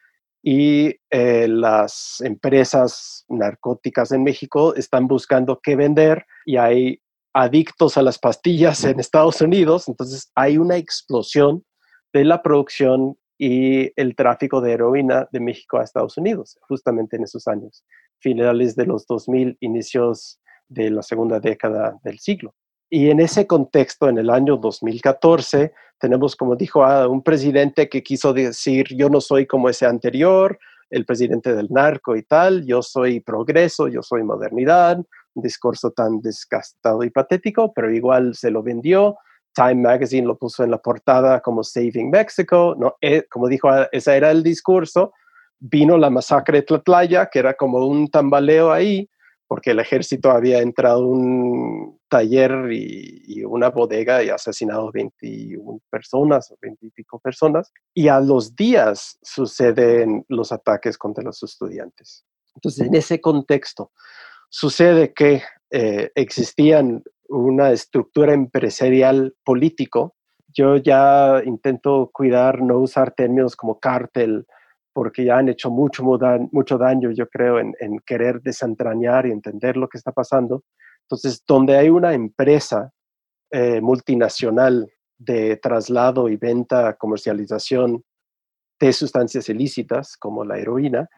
y 0.43 0.97
eh, 1.11 1.47
las 1.49 2.23
empresas 2.23 3.27
narcóticas 3.29 4.12
en 4.12 4.23
México 4.23 4.75
están 4.75 5.07
buscando 5.07 5.61
qué 5.62 5.77
vender 5.77 6.25
y 6.47 6.57
hay 6.57 7.03
adictos 7.33 7.97
a 7.97 8.03
las 8.03 8.19
pastillas 8.19 8.85
en 8.85 9.01
Estados 9.01 9.40
Unidos, 9.40 9.88
entonces 9.88 10.31
hay 10.35 10.59
una 10.59 10.77
explosión 10.77 11.64
de 12.12 12.25
la 12.25 12.43
producción 12.43 13.16
y 13.38 13.93
el 14.01 14.14
tráfico 14.16 14.61
de 14.61 14.73
heroína 14.73 15.29
de 15.33 15.40
México 15.40 15.79
a 15.79 15.85
Estados 15.85 16.19
Unidos, 16.19 16.59
justamente 16.62 17.16
en 17.16 17.25
esos 17.25 17.49
años, 17.49 17.85
finales 18.19 18.77
de 18.77 18.87
los 18.87 19.07
2000, 19.07 19.57
inicios 19.61 20.40
de 20.69 20.90
la 20.90 21.03
segunda 21.03 21.40
década 21.40 21.99
del 22.05 22.19
siglo. 22.19 22.55
Y 22.90 23.09
en 23.09 23.21
ese 23.21 23.47
contexto, 23.47 24.09
en 24.09 24.19
el 24.19 24.31
año 24.31 24.57
2014, 24.57 25.73
tenemos, 25.99 26.35
como 26.35 26.57
dijo, 26.57 26.85
a 26.85 27.07
un 27.09 27.23
presidente 27.23 27.88
que 27.88 28.03
quiso 28.03 28.33
decir, 28.33 28.87
yo 28.97 29.09
no 29.09 29.21
soy 29.21 29.47
como 29.47 29.69
ese 29.69 29.87
anterior, 29.87 30.59
el 30.90 31.07
presidente 31.07 31.55
del 31.55 31.69
narco 31.71 32.16
y 32.16 32.25
tal, 32.25 32.66
yo 32.66 32.83
soy 32.83 33.21
progreso, 33.21 33.87
yo 33.88 34.03
soy 34.03 34.25
modernidad, 34.25 34.99
un 35.35 35.43
discurso 35.43 35.90
tan 35.90 36.21
desgastado 36.21 37.03
y 37.05 37.11
patético, 37.11 37.73
pero 37.73 37.93
igual 37.93 38.35
se 38.35 38.51
lo 38.51 38.62
vendió. 38.62 39.16
Time 39.55 39.77
Magazine 39.77 40.27
lo 40.27 40.37
puso 40.37 40.62
en 40.62 40.71
la 40.71 40.79
portada 40.79 41.40
como 41.40 41.64
Saving 41.64 42.11
Mexico, 42.11 42.77
¿no? 42.79 42.95
Eh, 43.01 43.25
como 43.29 43.49
dijo, 43.49 43.69
ah, 43.69 43.88
ese 43.93 44.16
era 44.16 44.31
el 44.31 44.43
discurso. 44.43 45.12
Vino 45.59 45.99
la 45.99 46.11
masacre 46.11 46.59
de 46.59 46.62
Tlatlaya, 46.62 47.27
que 47.27 47.38
era 47.40 47.55
como 47.55 47.85
un 47.87 48.09
tambaleo 48.09 48.73
ahí, 48.73 49.09
porque 49.47 49.73
el 49.73 49.81
ejército 49.81 50.31
había 50.31 50.61
entrado 50.61 51.07
un 51.07 51.99
taller 52.09 52.71
y, 52.73 53.45
una 53.45 53.71
bodega 53.71 54.23
y 54.23 54.29
asesinado 54.29 54.93
21 54.93 55.81
personas 55.90 56.51
o 56.51 56.59
20 56.61 56.87
y 56.87 56.90
pico 56.90 57.19
personas. 57.19 57.73
Y 57.93 58.09
a 58.09 58.21
los 58.21 58.55
días 58.55 59.19
suceden 59.23 60.25
los 60.29 60.53
ataques 60.53 60.97
contra 60.97 61.25
los 61.25 61.43
estudiantes. 61.43 62.25
Entonces, 62.55 62.87
en 62.87 62.95
ese 62.95 63.21
contexto, 63.21 63.90
sucede 64.51 65.15
que 65.15 65.43
eh, 65.71 66.11
existían 66.15 67.03
una 67.29 67.71
estructura 67.71 68.35
empresarial 68.35 69.35
político. 69.45 70.17
Yo 70.49 70.77
ya 70.77 71.41
intento 71.45 72.11
cuidar, 72.13 72.61
no 72.61 72.79
usar 72.79 73.13
términos 73.13 73.55
como 73.55 73.79
cártel, 73.79 74.47
porque 74.93 75.25
ya 75.25 75.39
han 75.39 75.49
hecho 75.49 75.71
mucho, 75.71 76.03
mucho 76.05 76.77
daño, 76.77 77.13
yo 77.13 77.29
creo, 77.29 77.61
en, 77.61 77.75
querer 78.05 78.43
desentrañar 78.43 79.27
y 79.27 79.31
entender 79.31 79.77
lo 79.77 79.89
que 79.89 79.97
está 79.97 80.11
pasando. 80.11 80.65
Entonces, 81.03 81.43
donde 81.47 81.77
hay 81.77 81.89
una 81.89 82.13
empresa 82.13 82.93
eh, 83.53 83.81
multinacional 83.81 84.91
de 85.17 85.57
traslado 85.57 86.29
y 86.29 86.37
venta, 86.37 86.95
comercialización 86.95 88.03
de 88.81 88.93
sustancias 88.93 89.49
ilícitas 89.49 90.17
como 90.17 90.45
la 90.45 90.59
heroína, 90.59 91.09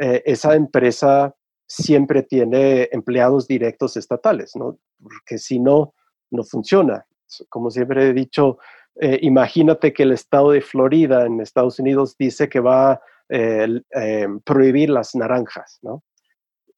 eh, 0.00 0.22
esa 0.24 0.54
empresa 0.54 1.34
siempre 1.68 2.22
tiene 2.22 2.88
empleados 2.90 3.46
directos 3.46 3.96
estatales, 3.96 4.56
¿no? 4.56 4.78
Porque 5.00 5.38
si 5.38 5.60
no, 5.60 5.94
no 6.30 6.42
funciona. 6.42 7.06
Como 7.48 7.70
siempre 7.70 8.08
he 8.08 8.12
dicho, 8.12 8.58
eh, 9.00 9.18
imagínate 9.22 9.92
que 9.92 10.02
el 10.02 10.12
estado 10.12 10.50
de 10.50 10.62
Florida 10.62 11.26
en 11.26 11.40
Estados 11.40 11.78
Unidos 11.78 12.16
dice 12.18 12.48
que 12.48 12.60
va 12.60 12.92
a 12.92 13.00
prohibir 14.44 14.88
las 14.88 15.14
naranjas, 15.14 15.80
¿no? 15.82 16.02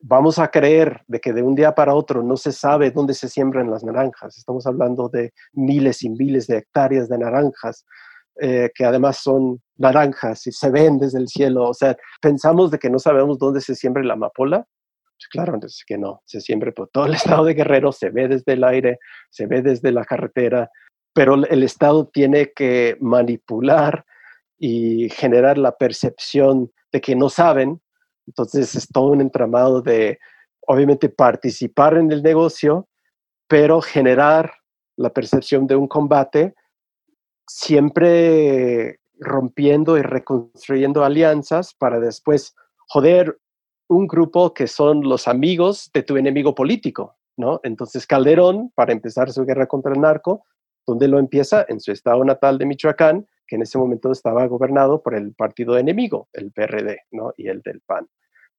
vamos 0.00 0.38
a 0.38 0.48
creer 0.48 1.03
de 1.07 1.20
que 1.20 1.33
de 1.33 1.42
un 1.42 1.55
día 1.55 1.74
para 1.74 1.94
otro 1.94 2.22
no 2.22 2.37
se 2.37 2.53
sabe 2.53 2.90
dónde 2.90 3.14
se 3.14 3.29
siembran 3.29 3.70
las 3.70 3.85
naranjas. 3.85 4.37
Estamos 4.38 4.66
hablando 4.66 5.09
de 5.09 5.33
miles 5.53 6.03
y 6.03 6.11
miles 6.11 6.46
de 6.46 6.59
hectáreas 6.59 7.09
de 7.09 7.18
naranjas, 7.18 7.85
eh, 8.40 8.70
que 8.74 8.85
además 8.85 9.18
son 9.22 9.61
naranjas 9.76 10.46
y 10.46 10.53
se 10.53 10.70
ven 10.70 10.98
desde 10.98 11.18
el 11.18 11.29
cielo. 11.29 11.68
O 11.68 11.74
sea, 11.74 11.96
pensamos 12.20 12.70
de 12.70 12.79
que 12.79 12.90
no 12.90 12.98
sabemos 12.98 13.38
dónde 13.38 13.61
se 13.61 13.74
siembra 13.74 14.03
la 14.03 14.14
amapola. 14.14 14.66
Pues 15.20 15.28
claro, 15.28 15.54
entonces 15.54 15.85
que 15.87 15.98
no, 15.98 16.22
se 16.24 16.40
siembra 16.40 16.72
por 16.72 16.88
todo 16.88 17.06
el 17.06 17.14
estado 17.42 17.44
de 17.44 17.54
Guerrero, 17.54 17.92
se 17.92 18.11
ve 18.11 18.26
desde 18.26 18.54
el 18.54 18.64
aire, 18.64 18.98
se 19.30 19.46
ve 19.46 19.62
desde 19.62 19.92
la 19.92 20.04
carretera, 20.04 20.70
pero 21.12 21.35
el 21.35 21.62
Estado 21.62 22.09
tiene 22.09 22.52
que 22.54 22.96
manipular 23.00 24.04
y 24.59 25.09
generar 25.11 25.59
la 25.59 25.76
percepción 25.76 26.72
de 26.92 27.00
que 27.00 27.16
no 27.16 27.28
saben 27.28 27.80
entonces 28.30 28.76
es 28.76 28.87
todo 28.87 29.09
un 29.09 29.20
entramado 29.20 29.83
de, 29.83 30.20
obviamente, 30.66 31.09
participar 31.09 31.96
en 31.96 32.12
el 32.12 32.22
negocio, 32.22 32.88
pero 33.48 33.80
generar 33.80 34.52
la 34.96 35.12
percepción 35.12 35.66
de 35.66 35.74
un 35.74 35.88
combate, 35.88 36.54
siempre 37.48 39.00
rompiendo 39.18 39.98
y 39.98 40.02
reconstruyendo 40.02 41.04
alianzas 41.04 41.74
para 41.74 41.98
después 41.98 42.54
joder 42.87 43.37
un 43.90 44.07
grupo 44.07 44.55
que 44.55 44.68
son 44.68 45.03
los 45.03 45.26
amigos 45.26 45.90
de 45.92 46.05
tu 46.05 46.16
enemigo 46.16 46.55
político, 46.55 47.16
¿no? 47.37 47.61
Entonces 47.64 48.07
Calderón, 48.07 48.70
para 48.76 48.92
empezar 48.92 49.33
su 49.33 49.44
guerra 49.44 49.66
contra 49.66 49.92
el 49.92 50.00
narco, 50.00 50.44
donde 50.87 51.09
lo 51.09 51.18
empieza? 51.18 51.66
En 51.68 51.81
su 51.81 51.90
estado 51.90 52.24
natal 52.24 52.57
de 52.57 52.66
Michoacán, 52.66 53.26
que 53.48 53.57
en 53.57 53.62
ese 53.62 53.79
momento 53.79 54.12
estaba 54.12 54.46
gobernado 54.46 55.03
por 55.03 55.16
el 55.16 55.35
partido 55.35 55.76
enemigo, 55.76 56.29
el 56.33 56.53
PRD, 56.53 57.00
¿no? 57.11 57.35
Y 57.37 57.48
el 57.48 57.62
del 57.62 57.81
PAN. 57.81 58.07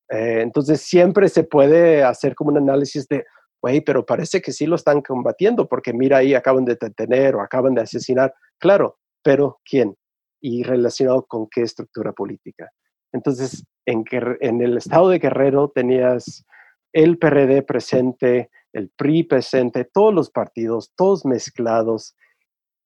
Eh, 0.09 0.41
entonces 0.41 0.81
siempre 0.81 1.29
se 1.29 1.45
puede 1.45 2.03
hacer 2.03 2.35
como 2.35 2.51
un 2.51 2.57
análisis 2.57 3.07
de, 3.07 3.25
güey, 3.61 3.79
pero 3.79 4.05
parece 4.05 4.41
que 4.41 4.51
sí 4.51 4.65
lo 4.65 4.75
están 4.75 5.01
combatiendo 5.01 5.69
porque 5.69 5.93
mira 5.93 6.17
ahí 6.17 6.33
acaban 6.33 6.65
de 6.65 6.75
detener 6.75 7.37
o 7.37 7.41
acaban 7.41 7.73
de 7.73 7.81
asesinar. 7.83 8.33
Claro, 8.59 8.97
pero 9.23 9.61
¿quién? 9.63 9.95
Y 10.41 10.63
relacionado 10.63 11.25
con 11.25 11.47
qué 11.49 11.61
estructura 11.61 12.11
política. 12.11 12.69
Entonces, 13.13 13.65
en, 13.85 14.61
el 14.61 14.77
estado 14.77 15.09
de 15.09 15.19
Guerrero 15.19 15.69
tenías 15.69 16.45
el 16.93 17.17
PRD 17.17 17.63
presente, 17.63 18.49
el 18.73 18.89
PRI 18.89 19.23
presente, 19.23 19.85
todos 19.85 20.13
los 20.13 20.29
partidos, 20.29 20.91
todos 20.95 21.25
mezclados 21.25 22.15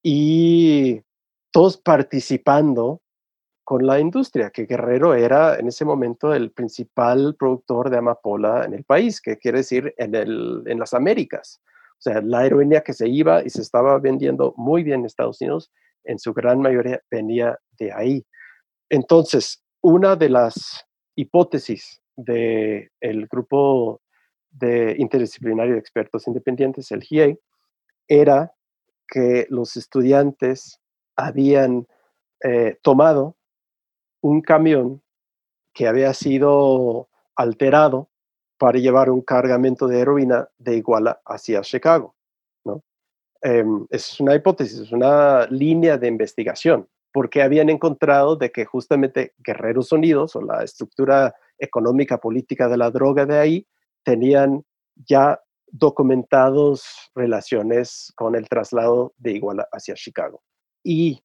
y 0.04 1.02
todos 1.52 1.78
participando 1.78 3.02
con 3.64 3.88
la 3.88 4.00
industria, 4.00 4.52
que 4.52 4.66
Guerrero 4.66 5.16
era 5.16 5.58
en 5.58 5.68
ese 5.68 5.86
momento 5.86 6.34
el 6.34 6.52
principal 6.52 7.36
productor 7.38 7.90
de 7.90 7.98
amapola 7.98 8.64
en 8.64 8.74
el 8.74 8.84
país, 8.84 9.20
que 9.20 9.38
quiere 9.38 9.60
decir 9.60 9.94
en, 9.98 10.14
en 10.16 10.80
las 10.80 10.94
Américas. 10.94 11.62
O 11.98 12.02
sea, 12.02 12.22
la 12.22 12.46
heroína 12.46 12.82
que 12.82 12.94
se 12.94 13.08
iba 13.08 13.44
y 13.44 13.50
se 13.50 13.62
estaba 13.62 13.98
vendiendo 13.98 14.54
muy 14.58 14.84
bien 14.84 15.00
en 15.00 15.06
Estados 15.08 15.42
Unidos, 15.42 15.72
en 16.04 16.20
su 16.20 16.34
gran 16.34 16.60
mayoría 16.60 17.02
venía 17.10 17.58
de 17.80 17.92
ahí. 17.92 18.26
Entonces, 18.90 19.65
una 19.86 20.16
de 20.16 20.30
las 20.30 20.84
hipótesis 21.16 22.02
del 22.16 22.90
el 23.00 23.28
grupo 23.28 24.02
de 24.50 24.96
interdisciplinario 24.98 25.74
de 25.74 25.80
expertos 25.80 26.26
independientes, 26.26 26.92
el 26.92 27.04
GIE, 27.04 27.40
era 28.08 28.52
que 29.08 29.46
los 29.52 29.78
estudiantes 29.78 30.80
habían 31.16 31.86
eh, 32.44 32.80
tomado 32.82 33.38
un 34.22 34.42
camión 34.42 35.04
que 35.72 35.88
había 35.88 36.16
sido 36.16 37.08
alterado 37.36 38.10
para 38.58 38.80
llevar 38.80 39.12
un 39.12 39.22
cargamento 39.22 39.88
de 39.88 40.00
heroína 40.00 40.50
de 40.58 40.78
Iguala 40.78 41.22
hacia 41.26 41.62
Chicago. 41.62 42.16
Em, 43.44 43.86
es 43.92 44.20
una 44.20 44.34
hipótesis, 44.34 44.80
es 44.80 44.92
una 44.92 45.46
línea 45.46 46.00
de 46.00 46.08
investigación, 46.08 46.90
porque 47.16 47.42
habían 47.42 47.70
encontrado 47.70 48.36
de 48.36 48.52
que 48.52 48.66
justamente 48.66 49.34
Guerreros 49.38 49.94
Unidos 49.94 50.36
o 50.36 50.42
la 50.42 50.66
estructura 50.66 51.34
económica 51.58 52.18
política 52.18 52.68
de 52.68 52.76
la 52.76 52.92
droga 52.92 53.26
de 53.26 53.40
ahí 53.40 53.68
tenían 54.04 54.66
ya 54.98 55.40
documentados 55.68 57.10
relaciones 57.16 58.12
con 58.18 58.36
el 58.36 58.50
traslado 58.50 59.14
de 59.16 59.32
Iguala 59.32 59.66
hacia 59.72 59.94
Chicago. 59.94 60.44
Y 60.84 61.24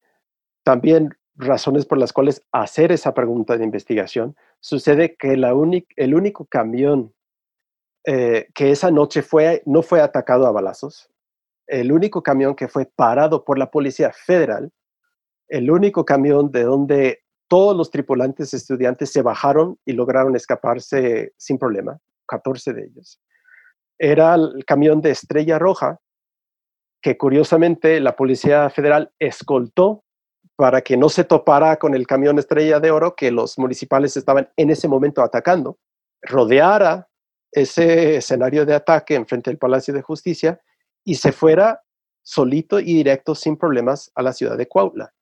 también 0.62 1.10
razones 1.34 1.86
por 1.86 1.98
las 1.98 2.12
cuales 2.12 2.46
hacer 2.52 2.92
esa 2.92 3.12
pregunta 3.12 3.58
de 3.58 3.64
investigación, 3.64 4.36
sucede 4.60 5.16
que 5.16 5.36
la 5.36 5.52
el 5.96 6.14
único 6.14 6.46
camión 6.46 7.12
eh, 8.06 8.46
que 8.54 8.70
esa 8.70 8.92
noche 8.92 9.22
fue, 9.22 9.64
no 9.66 9.82
fue 9.82 10.00
atacado 10.00 10.46
a 10.46 10.52
balazos, 10.52 11.10
el 11.66 11.90
único 11.90 12.22
camión 12.22 12.54
que 12.54 12.68
fue 12.68 12.86
parado 12.86 13.44
por 13.44 13.58
la 13.58 13.72
Policía 13.72 14.12
Federal, 14.12 14.70
el 15.50 15.70
único 15.70 16.04
camión 16.04 16.50
de 16.50 16.62
donde 16.62 17.20
todos 17.48 17.76
los 17.76 17.90
tripulantes 17.90 18.54
estudiantes 18.54 19.10
se 19.10 19.22
bajaron 19.22 19.78
y 19.84 19.92
lograron 19.92 20.36
escaparse 20.36 21.32
sin 21.36 21.58
problema, 21.58 21.98
14 22.26 22.72
de 22.72 22.84
ellos, 22.84 23.20
era 23.98 24.34
el 24.36 24.64
camión 24.64 25.00
de 25.00 25.10
Estrella 25.10 25.58
Roja, 25.58 25.98
que 27.02 27.18
curiosamente 27.18 27.98
la 28.00 28.14
Policía 28.14 28.70
Federal 28.70 29.10
escoltó 29.18 30.04
para 30.54 30.82
que 30.82 30.96
no 30.96 31.08
se 31.08 31.24
topara 31.24 31.76
con 31.76 31.94
el 31.94 32.06
camión 32.06 32.38
Estrella 32.38 32.78
de 32.78 32.90
Oro 32.90 33.16
que 33.16 33.30
los 33.30 33.58
municipales 33.58 34.16
estaban 34.16 34.48
en 34.56 34.70
ese 34.70 34.86
momento 34.86 35.22
atacando, 35.22 35.78
rodeara 36.22 37.08
ese 37.50 38.16
escenario 38.16 38.64
de 38.64 38.74
ataque 38.74 39.16
enfrente 39.16 39.50
del 39.50 39.58
Palacio 39.58 39.92
de 39.92 40.02
Justicia 40.02 40.60
y 41.04 41.16
se 41.16 41.32
fuera 41.32 41.82
solito 42.22 42.78
y 42.78 42.94
directo 42.94 43.34
sin 43.34 43.56
problemas 43.56 44.12
a 44.14 44.22
la 44.22 44.32
ciudad 44.32 44.56
de 44.56 44.68
Cuautla. 44.68 45.12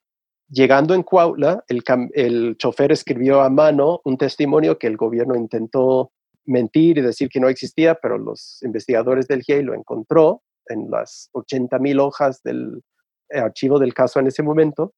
Llegando 0.50 0.94
en 0.94 1.02
Cuautla, 1.02 1.62
el, 1.68 2.56
chofer 2.56 2.92
escribió 2.92 3.42
a 3.42 3.50
mano 3.50 4.00
un 4.04 4.16
testimonio 4.16 4.78
que 4.78 4.86
el 4.86 4.96
gobierno 4.96 5.36
intentó 5.36 6.12
mentir 6.46 6.96
y 6.96 7.02
decir 7.02 7.28
que 7.28 7.40
no 7.40 7.48
existía, 7.48 7.94
pero 7.96 8.16
los 8.16 8.62
investigadores 8.62 9.28
del 9.28 9.42
GIEI 9.42 9.62
lo 9.62 9.74
encontró 9.74 10.42
en 10.66 10.90
las 10.90 11.28
80 11.32 11.78
mil 11.78 12.00
hojas 12.00 12.42
del 12.42 12.82
archivo 13.30 13.78
del 13.78 13.92
caso 13.92 14.20
en 14.20 14.28
ese 14.28 14.42
momento 14.42 14.94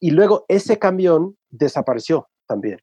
y 0.00 0.10
luego 0.10 0.44
ese 0.48 0.78
camión 0.78 1.36
desapareció 1.50 2.28
también. 2.46 2.78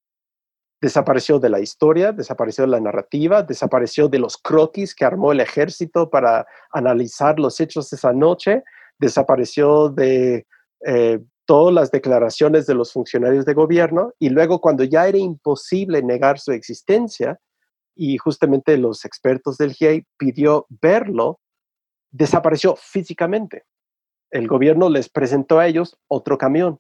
Desapareció 0.81 1.39
de 1.39 1.49
la 1.49 1.59
historia, 1.59 2.11
desapareció 2.11 2.63
de 2.63 2.71
la 2.71 2.79
narrativa, 2.79 3.43
desapareció 3.43 4.09
de 4.09 4.19
los 4.19 4.37
croquis 4.37 4.95
que 4.95 5.05
armó 5.05 5.31
el 5.31 5.39
ejército 5.39 6.09
para 6.09 6.45
analizar 6.71 7.39
los 7.39 7.59
hechos 7.59 7.93
esa 7.93 8.11
noche, 8.11 8.63
desapareció 8.97 9.89
de 9.89 10.47
eh, 10.85 11.19
todas 11.45 11.73
las 11.73 11.91
declaraciones 11.91 12.65
de 12.65 12.75
los 12.75 12.93
funcionarios 12.93 13.45
de 13.45 13.53
gobierno 13.53 14.13
y 14.19 14.29
luego 14.29 14.61
cuando 14.61 14.83
ya 14.83 15.07
era 15.07 15.17
imposible 15.17 16.01
negar 16.01 16.39
su 16.39 16.51
existencia 16.51 17.39
y 17.95 18.17
justamente 18.17 18.77
los 18.77 19.05
expertos 19.05 19.57
del 19.57 19.73
GIEI 19.73 20.05
pidió 20.17 20.65
verlo, 20.81 21.39
desapareció 22.09 22.75
físicamente. 22.75 23.63
El 24.29 24.47
gobierno 24.47 24.89
les 24.89 25.09
presentó 25.09 25.59
a 25.59 25.67
ellos 25.67 25.97
otro 26.07 26.37
camión 26.37 26.79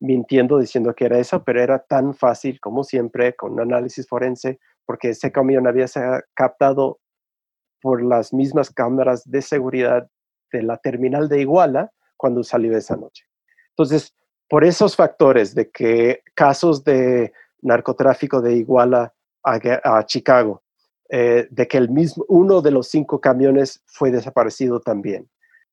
mintiendo 0.00 0.58
diciendo 0.58 0.94
que 0.94 1.06
era 1.06 1.18
eso, 1.18 1.42
pero 1.44 1.60
era 1.62 1.78
tan 1.78 2.14
fácil 2.14 2.60
como 2.60 2.84
siempre 2.84 3.34
con 3.34 3.58
análisis 3.58 4.06
forense, 4.06 4.58
porque 4.84 5.10
ese 5.10 5.32
camión 5.32 5.66
había 5.66 5.88
sido 5.88 6.20
captado 6.34 7.00
por 7.80 8.02
las 8.02 8.32
mismas 8.32 8.70
cámaras 8.70 9.22
de 9.24 9.42
seguridad 9.42 10.08
de 10.52 10.62
la 10.62 10.76
terminal 10.78 11.28
de 11.28 11.40
Iguala 11.40 11.92
cuando 12.16 12.42
salió 12.42 12.76
esa 12.76 12.96
noche. 12.96 13.25
Entonces, 13.76 14.14
por 14.48 14.64
esos 14.64 14.96
factores 14.96 15.54
de 15.54 15.70
que 15.70 16.22
casos 16.34 16.82
de 16.82 17.32
narcotráfico 17.60 18.40
de 18.40 18.56
Iguala 18.56 19.12
a, 19.42 20.04
Chicago, 20.06 20.62
eh, 21.10 21.46
de 21.50 21.68
que 21.68 21.76
el 21.76 21.90
mismo, 21.90 22.24
uno 22.28 22.62
de 22.62 22.70
los 22.70 22.88
cinco 22.88 23.20
camiones 23.20 23.82
fue 23.86 24.10
desaparecido 24.10 24.80
también, 24.80 25.28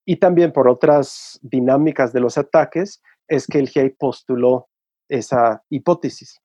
y 0.06 0.18
también 0.18 0.52
por 0.52 0.68
otras 0.68 1.40
dinámicas 1.42 2.12
de 2.12 2.20
los 2.20 2.38
ataques, 2.38 3.02
es 3.28 3.48
que 3.48 3.60
el 3.60 3.70
GIEI 3.70 3.92
postuló 3.92 4.68
esa 5.08 5.64
hipótesis. 5.70 6.42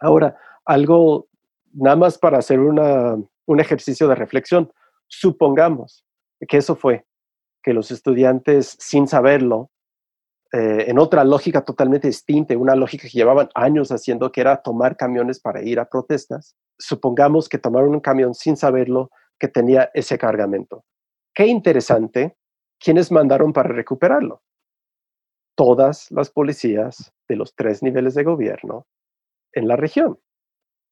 Ahora, 0.00 0.38
algo 0.64 1.28
nada 1.72 1.96
más 1.96 2.18
para 2.18 2.38
hacer 2.38 2.60
una, 2.60 3.16
un 3.46 3.60
ejercicio 3.60 4.08
de 4.08 4.14
reflexión. 4.14 4.72
Supongamos 5.06 6.04
que 6.48 6.56
eso 6.56 6.76
fue, 6.76 7.04
que 7.62 7.74
los 7.74 7.90
estudiantes, 7.90 8.76
sin 8.78 9.06
saberlo, 9.06 9.70
eh, 10.52 10.86
en 10.88 10.98
otra 10.98 11.24
lógica 11.24 11.62
totalmente 11.62 12.08
distinta, 12.08 12.56
una 12.56 12.74
lógica 12.74 13.02
que 13.02 13.18
llevaban 13.18 13.50
años 13.54 13.90
haciendo, 13.92 14.32
que 14.32 14.40
era 14.40 14.62
tomar 14.62 14.96
camiones 14.96 15.40
para 15.40 15.62
ir 15.62 15.78
a 15.78 15.84
protestas, 15.84 16.56
supongamos 16.78 17.48
que 17.48 17.58
tomaron 17.58 17.90
un 17.90 18.00
camión 18.00 18.34
sin 18.34 18.56
saberlo 18.56 19.10
que 19.38 19.48
tenía 19.48 19.90
ese 19.92 20.16
cargamento. 20.16 20.84
Qué 21.34 21.46
interesante, 21.46 22.36
¿quiénes 22.80 23.12
mandaron 23.12 23.52
para 23.52 23.68
recuperarlo? 23.68 24.42
Todas 25.54 26.10
las 26.10 26.30
policías 26.30 27.12
de 27.28 27.36
los 27.36 27.54
tres 27.54 27.82
niveles 27.82 28.14
de 28.14 28.24
gobierno 28.24 28.86
en 29.52 29.68
la 29.68 29.76
región. 29.76 30.18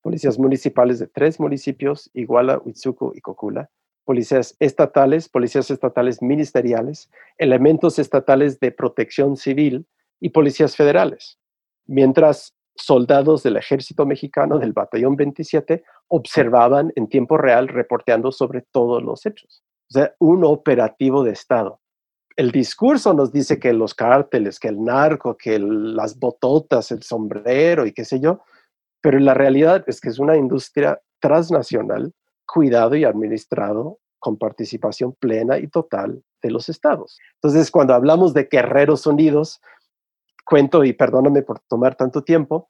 Policías 0.03 0.39
municipales 0.39 0.99
de 0.99 1.07
tres 1.07 1.41
municipios, 1.41 2.11
Iguala, 2.13 2.61
Huitzuco 2.63 3.13
y 3.15 3.21
Cocula, 3.21 3.71
policías 4.07 4.57
estatales, 4.61 5.29
policías 5.29 5.71
estatales 5.71 6.23
ministeriales, 6.23 7.11
elementos 7.37 7.99
estatales 7.99 8.59
de 8.61 8.71
protección 8.71 9.37
civil 9.37 9.85
y 10.21 10.31
policías 10.31 10.77
federales, 10.77 11.39
mientras 11.87 12.55
soldados 12.77 13.43
del 13.43 13.57
ejército 13.57 14.07
mexicano 14.07 14.59
del 14.59 14.73
batallón 14.73 15.17
27 15.17 15.83
observaban 16.09 16.93
en 16.95 17.09
tiempo 17.09 17.37
real 17.37 17.69
reporteando 17.69 18.31
sobre 18.31 18.63
todos 18.63 19.03
los 19.03 19.27
hechos. 19.27 19.65
O 19.91 19.95
sea, 19.95 20.15
un 20.21 20.45
operativo 20.45 21.25
de 21.25 21.33
Estado. 21.33 21.81
El 22.37 22.53
discurso 22.53 23.13
nos 23.13 23.33
dice 23.33 23.59
que 23.59 23.73
los 23.73 23.95
cárteles, 23.95 24.61
que 24.61 24.69
el 24.69 24.85
narco, 24.85 25.37
que 25.37 25.59
las 25.59 26.19
bototas, 26.19 26.93
el 26.93 27.03
sombrero 27.03 27.87
y 27.87 27.93
qué 27.93 28.05
sé 28.05 28.21
yo, 28.21 28.41
pero 29.01 29.19
la 29.19 29.35
realidad 29.35 29.85
es 29.89 30.01
que 30.01 30.11
es 30.11 30.19
una 30.19 30.37
industria 30.37 31.01
transnacional 31.19 32.13
cuidado 32.47 32.95
y 32.97 33.05
administrado 33.05 33.99
con 34.19 34.39
participación 34.39 35.13
plena 35.13 35.59
y 35.59 35.69
total 35.69 36.23
de 36.43 36.51
los 36.51 36.69
estados. 36.69 37.19
Entonces, 37.35 37.71
cuando 37.71 37.95
hablamos 37.95 38.35
de 38.35 38.49
Guerreros 38.51 39.07
Unidos, 39.07 39.61
cuento 40.45 40.85
y 40.85 40.93
perdóname 40.93 41.43
por 41.43 41.61
tomar 41.61 41.97
tanto 41.97 42.23
tiempo, 42.23 42.69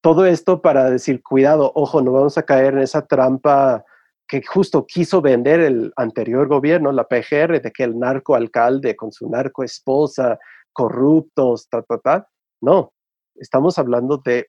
todo 0.00 0.26
esto 0.26 0.62
para 0.62 0.90
decir, 0.90 1.22
cuidado, 1.22 1.72
ojo, 1.74 2.00
no 2.00 2.12
vamos 2.12 2.38
a 2.38 2.44
caer 2.44 2.74
en 2.74 2.80
esa 2.80 3.06
trampa 3.06 3.84
que 4.28 4.42
justo 4.44 4.86
quiso 4.86 5.22
vender 5.22 5.60
el 5.60 5.92
anterior 5.96 6.46
gobierno, 6.46 6.92
la 6.92 7.08
PGR, 7.08 7.60
de 7.62 7.72
que 7.74 7.84
el 7.84 7.98
narco 7.98 8.34
alcalde 8.34 8.94
con 8.94 9.10
su 9.10 9.28
narco 9.28 9.64
esposa, 9.64 10.38
corruptos, 10.72 11.68
ta, 11.68 11.82
ta, 11.82 11.98
ta. 11.98 12.28
No, 12.60 12.92
estamos 13.34 13.78
hablando 13.78 14.18
de 14.18 14.48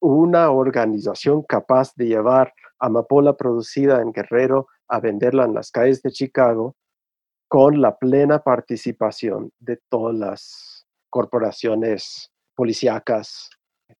una 0.00 0.50
organización 0.50 1.42
capaz 1.42 1.94
de 1.94 2.06
llevar 2.06 2.52
amapola 2.78 3.36
producida 3.36 4.00
en 4.00 4.12
Guerrero 4.12 4.68
a 4.88 5.00
venderla 5.00 5.44
en 5.44 5.54
las 5.54 5.70
calles 5.70 6.02
de 6.02 6.10
Chicago 6.10 6.76
con 7.48 7.80
la 7.80 7.96
plena 7.96 8.40
participación 8.40 9.52
de 9.58 9.80
todas 9.88 10.16
las 10.16 10.86
corporaciones 11.10 12.30
policíacas 12.54 13.50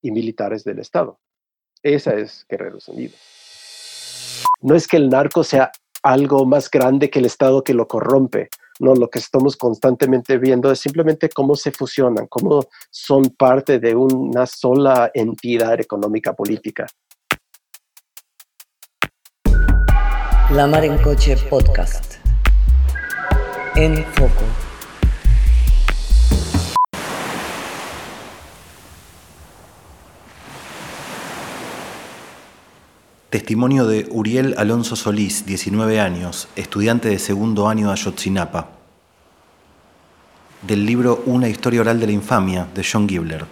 y 0.02 0.10
militares 0.10 0.64
del 0.64 0.80
Estado. 0.80 1.18
Esa 1.82 2.14
es 2.14 2.44
Guerreros 2.48 2.88
Unidos. 2.88 3.16
No 4.60 4.74
es 4.74 4.88
que 4.88 4.96
el 4.96 5.08
narco 5.08 5.44
sea 5.44 5.70
algo 6.02 6.44
más 6.44 6.70
grande 6.70 7.10
que 7.10 7.20
el 7.20 7.26
Estado 7.26 7.62
que 7.62 7.74
lo 7.74 7.86
corrompe, 7.86 8.48
no, 8.78 8.94
lo 8.94 9.08
que 9.08 9.18
estamos 9.18 9.56
constantemente 9.56 10.38
viendo 10.38 10.70
es 10.70 10.80
simplemente 10.80 11.28
cómo 11.28 11.56
se 11.56 11.70
fusionan, 11.70 12.26
cómo 12.26 12.66
son 12.90 13.24
parte 13.36 13.78
de 13.78 13.94
una 13.94 14.46
sola 14.46 15.10
entidad 15.14 15.80
económica 15.80 16.34
política. 16.34 16.86
La 20.52 20.66
Mar 20.66 20.84
en 20.84 20.96
Coche 20.98 21.36
Podcast. 21.50 22.14
En 23.74 24.04
Foco. 24.14 24.65
Testimonio 33.30 33.88
de 33.88 34.06
Uriel 34.12 34.54
Alonso 34.56 34.94
Solís, 34.94 35.46
19 35.46 35.98
años, 35.98 36.46
estudiante 36.54 37.08
de 37.08 37.18
segundo 37.18 37.66
año 37.66 37.88
de 37.88 37.94
Ayotzinapa. 37.94 38.68
Del 40.62 40.86
libro 40.86 41.24
Una 41.26 41.48
historia 41.48 41.80
oral 41.80 41.98
de 41.98 42.06
la 42.06 42.12
infamia, 42.12 42.68
de 42.72 42.86
John 42.88 43.08
Gibler. 43.08 43.44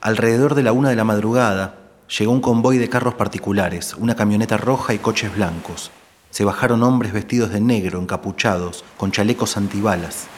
Alrededor 0.00 0.54
de 0.54 0.62
la 0.62 0.72
una 0.72 0.88
de 0.88 0.96
la 0.96 1.04
madrugada, 1.04 1.74
llegó 2.18 2.32
un 2.32 2.40
convoy 2.40 2.78
de 2.78 2.88
carros 2.88 3.12
particulares, 3.12 3.92
una 3.92 4.16
camioneta 4.16 4.56
roja 4.56 4.94
y 4.94 5.00
coches 5.00 5.36
blancos. 5.36 5.90
Se 6.30 6.46
bajaron 6.46 6.82
hombres 6.82 7.12
vestidos 7.12 7.50
de 7.50 7.60
negro, 7.60 8.00
encapuchados, 8.00 8.86
con 8.96 9.12
chalecos 9.12 9.58
antibalas, 9.58 10.28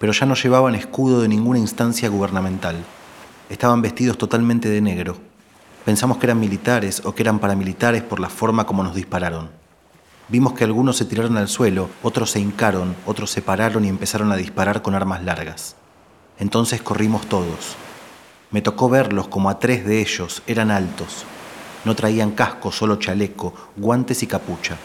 pero 0.00 0.12
ya 0.12 0.26
no 0.26 0.34
llevaban 0.34 0.74
escudo 0.74 1.22
de 1.22 1.28
ninguna 1.28 1.60
instancia 1.60 2.08
gubernamental. 2.08 2.84
Estaban 3.48 3.80
vestidos 3.80 4.18
totalmente 4.18 4.68
de 4.68 4.80
negro 4.80 5.29
Pensamos 5.84 6.18
que 6.18 6.26
eran 6.26 6.38
militares 6.38 7.02
o 7.04 7.14
que 7.14 7.22
eran 7.22 7.38
paramilitares 7.38 8.02
por 8.02 8.20
la 8.20 8.28
forma 8.28 8.66
como 8.66 8.82
nos 8.82 8.94
dispararon. 8.94 9.50
Vimos 10.28 10.52
que 10.52 10.64
algunos 10.64 10.96
se 10.96 11.06
tiraron 11.06 11.36
al 11.38 11.48
suelo, 11.48 11.88
otros 12.02 12.30
se 12.30 12.40
hincaron, 12.40 12.94
otros 13.06 13.30
se 13.30 13.42
pararon 13.42 13.84
y 13.84 13.88
empezaron 13.88 14.30
a 14.30 14.36
disparar 14.36 14.82
con 14.82 14.94
armas 14.94 15.24
largas. 15.24 15.76
Entonces 16.38 16.82
corrimos 16.82 17.26
todos. 17.26 17.76
Me 18.50 18.62
tocó 18.62 18.88
verlos 18.88 19.28
como 19.28 19.48
a 19.48 19.58
tres 19.58 19.84
de 19.86 20.00
ellos, 20.00 20.42
eran 20.46 20.70
altos. 20.70 21.24
No 21.84 21.96
traían 21.96 22.32
casco, 22.32 22.70
solo 22.70 22.96
chaleco, 22.96 23.54
guantes 23.76 24.22
y 24.22 24.26
capucha. 24.26 24.76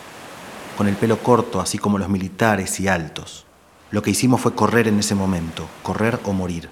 Con 0.78 0.88
el 0.88 0.96
pelo 0.96 1.20
corto, 1.20 1.60
así 1.60 1.78
como 1.78 1.98
los 1.98 2.10
militares 2.10 2.80
y 2.80 2.88
altos. 2.88 3.46
Lo 3.92 4.02
que 4.02 4.12
hicimos 4.12 4.42
fue 4.42 4.56
correr 4.56 4.88
en 4.88 5.00
ese 5.00 5.14
momento, 5.14 5.68
correr 5.84 6.20
o 6.24 6.34
morir. 6.34 6.70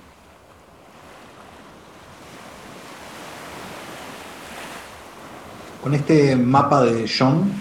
Con 5.84 5.93
este 5.93 6.38
mapa 6.38 6.82
de 6.82 7.06
John 7.10 7.52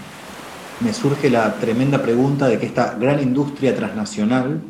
me 0.79 0.95
surge 0.95 1.29
la 1.29 1.57
tremenda 1.57 2.01
pregunta 2.01 2.47
de 2.47 2.57
que 2.57 2.67
esta 2.67 2.95
gran 2.95 3.21
industria 3.21 3.75
transnacional 3.75 4.63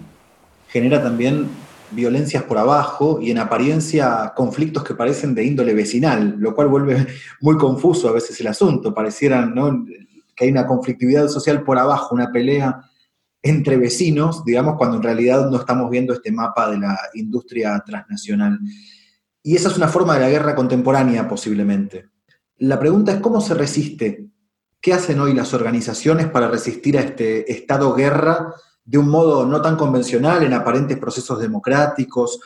genera 0.69 1.03
también 1.03 1.49
violencias 1.91 2.45
por 2.45 2.57
abajo 2.57 3.21
y 3.21 3.31
en 3.31 3.37
apariencia 3.37 4.33
conflictos 4.35 4.85
que 4.85 4.95
parecen 4.95 5.35
de 5.35 5.45
índole 5.45 5.75
vecinal, 5.75 6.37
lo 6.39 6.55
cual 6.55 6.69
vuelve 6.69 7.07
muy 7.43 7.59
confuso 7.59 8.09
a 8.09 8.13
veces 8.13 8.41
el 8.41 8.47
asunto. 8.47 8.95
Parecieran 8.95 9.55
que 10.35 10.47
hay 10.47 10.51
una 10.51 10.67
conflictividad 10.67 11.29
social 11.29 11.63
por 11.63 11.79
abajo, 11.79 12.15
una 12.15 12.33
pelea 12.33 12.81
entre 13.43 13.77
vecinos, 13.77 14.47
digamos, 14.47 14.79
cuando 14.79 14.97
en 14.97 15.03
realidad 15.03 15.51
no 15.51 15.59
estamos 15.59 15.91
viendo 15.91 16.15
este 16.15 16.33
mapa 16.33 16.71
de 16.71 16.79
la 16.79 16.99
industria 17.13 17.83
transnacional. 17.85 18.59
Y 19.43 19.57
esa 19.57 19.69
es 19.69 19.77
una 19.77 19.89
forma 19.89 20.15
de 20.15 20.21
la 20.21 20.31
guerra 20.31 20.55
contemporánea 20.55 21.29
posiblemente. 21.29 22.12
La 22.63 22.79
pregunta 22.79 23.11
es 23.11 23.19
cómo 23.19 23.41
se 23.41 23.55
resiste. 23.55 24.27
¿Qué 24.81 24.93
hacen 24.93 25.19
hoy 25.19 25.35
las 25.35 25.53
organizaciones 25.53 26.29
para 26.29 26.47
resistir 26.47 26.97
a 26.97 27.01
este 27.01 27.51
estado 27.51 27.93
guerra 27.93 28.55
de 28.85 28.99
un 28.99 29.09
modo 29.09 29.45
no 29.45 29.61
tan 29.61 29.75
convencional 29.75 30.45
en 30.45 30.53
aparentes 30.53 30.97
procesos 30.97 31.41
democráticos? 31.41 32.39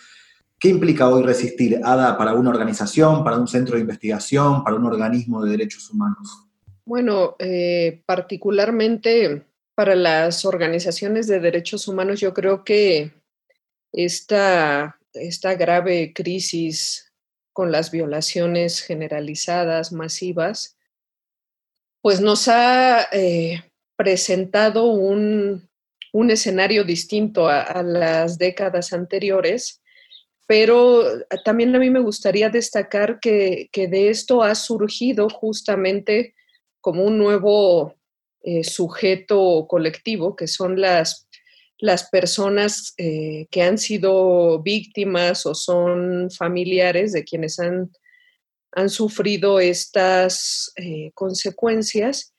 ¿Qué 0.58 0.68
implica 0.68 1.10
hoy 1.10 1.22
resistir, 1.22 1.82
Ada, 1.84 2.16
para 2.16 2.32
una 2.32 2.48
organización, 2.48 3.24
para 3.24 3.36
un 3.36 3.46
centro 3.46 3.74
de 3.74 3.82
investigación, 3.82 4.64
para 4.64 4.76
un 4.76 4.86
organismo 4.86 5.44
de 5.44 5.50
derechos 5.50 5.90
humanos? 5.90 6.46
Bueno, 6.86 7.36
eh, 7.38 8.02
particularmente 8.06 9.44
para 9.74 9.94
las 9.94 10.46
organizaciones 10.46 11.26
de 11.26 11.40
derechos 11.40 11.88
humanos, 11.88 12.20
yo 12.20 12.32
creo 12.32 12.64
que 12.64 13.12
esta, 13.92 14.98
esta 15.12 15.54
grave 15.56 16.14
crisis 16.14 17.05
con 17.56 17.72
las 17.72 17.90
violaciones 17.90 18.82
generalizadas, 18.82 19.90
masivas, 19.90 20.76
pues 22.02 22.20
nos 22.20 22.48
ha 22.48 23.08
eh, 23.12 23.62
presentado 23.96 24.84
un, 24.84 25.66
escenario 26.28 26.84
distinto 26.84 27.48
a, 27.48 27.82
las 27.82 28.36
décadas 28.36 28.92
anteriores, 28.92 29.82
pero 30.46 31.02
también 31.46 31.74
a 31.74 31.78
mí 31.78 31.88
me 31.88 32.00
gustaría 32.00 32.50
destacar 32.50 33.20
que, 33.20 33.70
de 33.72 34.10
esto 34.10 34.42
ha 34.42 34.54
surgido 34.54 35.30
justamente 35.30 36.34
como 36.82 37.04
un 37.04 37.16
nuevo 37.16 37.94
eh, 38.42 38.64
sujeto 38.64 39.66
colectivo, 39.66 40.36
que 40.36 40.46
son 40.46 40.78
las 40.78 41.25
las 41.78 42.08
personas 42.08 42.94
eh, 42.96 43.46
que 43.50 43.62
han 43.62 43.78
sido 43.78 44.62
víctimas 44.62 45.44
o 45.46 45.54
son 45.54 46.30
familiares 46.30 47.12
de 47.12 47.24
quienes 47.24 47.58
han, 47.58 47.90
han 48.72 48.88
sufrido 48.88 49.60
estas 49.60 50.72
eh, 50.76 51.10
consecuencias 51.14 52.32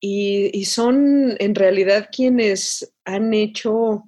y, 0.00 0.64
son 0.64 1.36
en 1.38 1.54
realidad 1.54 2.08
quienes 2.10 2.92
han 3.04 3.34
hecho 3.34 4.02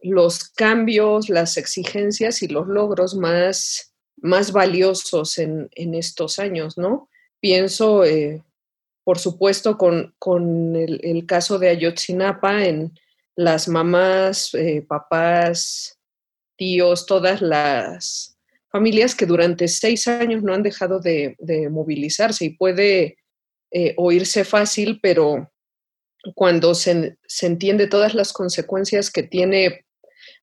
los 0.00 0.44
cambios, 0.50 1.28
las 1.28 1.56
exigencias 1.56 2.42
y 2.42 2.48
los 2.48 2.68
logros 2.68 3.16
más, 3.16 3.92
más 4.16 4.52
valiosos 4.52 5.38
en, 5.38 5.68
estos 5.74 6.38
años, 6.38 6.78
¿no? 6.78 7.08
Pienso, 7.40 8.04
eh, 8.04 8.44
por 9.02 9.18
supuesto, 9.18 9.76
con, 9.76 10.76
el, 10.76 11.00
el, 11.02 11.26
caso 11.26 11.58
de 11.58 11.70
Ayotzinapa 11.70 12.64
en, 12.64 12.92
las 13.38 13.68
mamás, 13.68 14.52
eh, 14.54 14.82
papás, 14.82 15.96
tíos, 16.56 17.06
todas 17.06 17.40
las 17.40 18.36
familias 18.68 19.14
que 19.14 19.26
durante 19.26 19.68
seis 19.68 20.08
años 20.08 20.42
no 20.42 20.52
han 20.52 20.64
dejado 20.64 20.98
de, 20.98 21.36
movilizarse 21.70 22.46
y 22.46 22.56
puede 22.56 23.16
eh, 23.70 23.94
oírse 23.96 24.44
fácil, 24.44 24.98
pero 25.00 25.52
cuando 26.34 26.74
se, 26.74 27.16
entiende 27.42 27.86
todas 27.86 28.12
las 28.12 28.32
consecuencias 28.32 29.08
que 29.08 29.22
tiene 29.22 29.84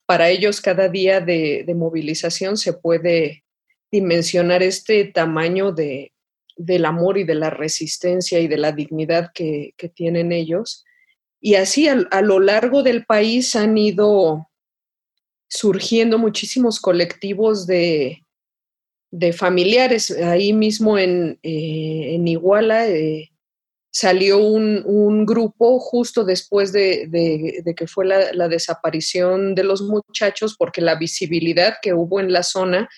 para 0.05 0.29
ellos 0.29 0.61
cada 0.61 0.87
día 0.87 1.19
de, 1.19 1.65
movilización, 1.75 2.55
se 2.55 2.71
puede 2.71 3.43
dimensionar 3.91 4.63
este 4.63 5.03
tamaño 5.03 5.73
de, 5.73 6.13
del 6.55 6.85
amor 6.85 7.17
y 7.17 7.25
de 7.25 7.35
la 7.35 7.49
resistencia 7.49 8.39
y 8.39 8.47
de 8.47 8.57
la 8.57 8.71
dignidad 8.71 9.31
que 9.33 9.73
tienen 9.93 10.31
ellos 10.31 10.85
y 11.45 11.53
así 11.53 11.87
a, 11.87 12.21
lo 12.23 12.39
largo 12.39 12.81
del 12.81 13.05
país 13.05 13.55
han 13.55 13.77
ido 13.77 14.49
surgiendo 15.47 16.17
muchísimos 16.17 16.79
colectivos 16.79 17.67
de, 17.67 18.23
familiares. 19.37 20.09
Ahí 20.09 20.53
mismo 20.53 20.97
en, 20.97 21.37
eh, 21.43 22.19
Iguala 22.25 22.87
eh, 22.87 23.29
salió 23.91 24.39
un, 24.39 25.23
grupo 25.27 25.77
justo 25.79 26.23
después 26.23 26.71
de, 26.73 27.61
que 27.77 27.85
fue 27.85 28.07
la, 28.07 28.33
la, 28.33 28.47
desaparición 28.47 29.53
de 29.53 29.65
los 29.65 29.83
muchachos, 29.83 30.55
porque 30.57 30.81
la 30.81 30.95
visibilidad 30.95 31.75
que 31.79 31.93
hubo 31.93 32.19
en 32.19 32.33
la 32.33 32.41
zona 32.41 32.89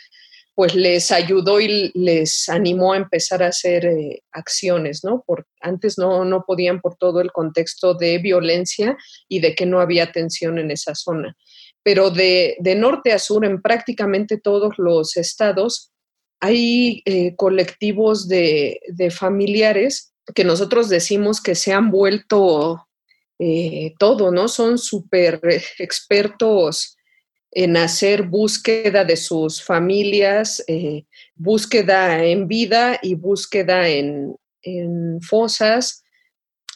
pues 0.58 0.74
les 0.74 1.12
ayudó 1.12 1.60
y 1.62 1.91
les 1.93 2.49
animó 2.49 2.93
a 2.93 2.97
empezar 2.97 3.43
a 3.43 3.49
hacer 3.49 3.86
eh, 3.86 4.24
acciones, 4.32 5.03
¿no? 5.03 5.24
Por, 5.24 5.45
antes 5.62 5.99
no, 5.99 6.26
no 6.26 6.45
podían 6.47 6.82
por 6.82 6.95
todo 6.95 7.22
el 7.22 7.32
contexto 7.32 7.93
de 7.93 8.18
violencia 8.18 8.97
y 9.30 9.39
de 9.39 9.53
que 9.53 9.68
no 9.68 9.80
había 9.80 10.05
atención 10.05 10.58
en 10.58 10.72
esa 10.72 10.95
zona. 10.95 11.38
Pero 11.84 12.10
de, 12.10 12.58
norte 12.76 13.14
a 13.14 13.20
sur, 13.20 13.45
en 13.45 13.62
prácticamente 13.62 14.39
todos 14.39 14.74
los 14.80 15.16
estados, 15.16 15.91
hay 16.39 17.03
eh, 17.05 17.36
colectivos 17.36 18.28
de, 18.28 18.80
familiares 19.12 20.12
que 20.34 20.43
nosotros 20.43 20.89
decimos 20.89 21.39
que 21.39 21.53
se 21.53 21.72
han 21.72 21.91
vuelto 21.91 22.88
eh, 23.38 23.93
todo, 23.99 24.32
¿no? 24.32 24.47
Son 24.47 24.80
súper 24.80 25.39
expertos 25.78 26.96
en 27.58 27.76
hacer 27.76 28.22
búsqueda 28.22 29.03
de 29.03 29.18
sus 29.18 29.64
familias, 29.64 30.64
eh, 30.68 31.05
búsqueda 31.34 32.24
en 32.24 32.47
vida 32.47 32.99
y 33.01 33.16
búsqueda 33.16 33.89
en, 33.89 34.38
fosas. 35.22 36.03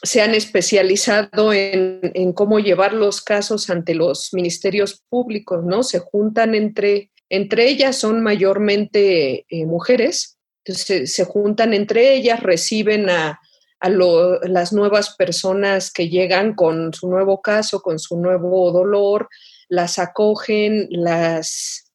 Se 0.02 0.22
han 0.22 0.34
especializado 0.34 1.52
en, 1.52 2.32
cómo 2.32 2.58
llevar 2.58 2.94
los 2.94 3.20
casos 3.20 3.70
ante 3.70 3.94
los 3.94 4.30
ministerios 4.32 5.04
públicos, 5.08 5.62
¿no? 5.64 5.84
Se 5.84 6.00
juntan 6.00 6.56
entre, 6.56 7.12
entre 7.28 7.68
ellas, 7.68 7.94
son 7.94 8.20
mayormente 8.20 9.46
eh, 9.48 9.66
mujeres, 9.66 10.38
entonces 10.64 11.14
se, 11.14 11.24
juntan 11.24 11.74
entre 11.74 12.14
ellas, 12.14 12.42
reciben 12.42 13.08
a, 13.08 13.38
las 13.80 14.72
nuevas 14.72 15.16
personas 15.16 15.92
que 15.92 16.08
llegan 16.08 16.54
con 16.54 16.92
su 16.92 17.08
nuevo 17.08 17.40
caso, 17.40 17.82
con 17.82 17.98
su 17.98 18.16
nuevo 18.16 18.70
dolor, 18.70 19.28
las 19.72 19.98
acogen, 19.98 20.86
las, 20.90 21.90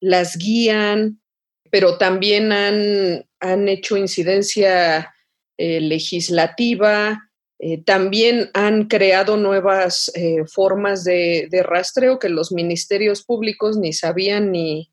las 0.00 0.36
guían, 0.36 1.20
pero 1.68 1.98
también 1.98 2.52
han, 2.52 3.26
han 3.40 3.66
hecho 3.66 3.96
incidencia 3.96 5.12
eh, 5.58 5.80
legislativa, 5.80 7.28
eh, 7.58 7.82
también 7.82 8.50
han 8.54 8.86
creado 8.86 9.36
nuevas 9.36 10.12
eh, 10.14 10.44
formas 10.46 11.02
de, 11.02 11.48
rastreo 11.64 12.20
que 12.20 12.28
los 12.28 12.52
ministerios 12.52 13.24
públicos 13.24 13.76
ni 13.76 13.92
sabían 13.92 14.52
ni, 14.52 14.92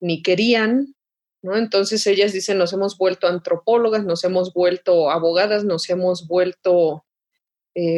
ni 0.00 0.22
querían, 0.22 0.94
¿no? 1.42 1.58
Entonces 1.58 2.06
ellas 2.06 2.32
dicen, 2.32 2.56
nos 2.56 2.72
hemos 2.72 2.96
vuelto 2.96 3.26
antropólogas, 3.26 4.06
nos 4.06 4.24
hemos 4.24 4.54
vuelto 4.54 5.10
abogadas, 5.10 5.62
nos 5.64 5.90
hemos 5.90 6.26
vuelto 6.26 7.04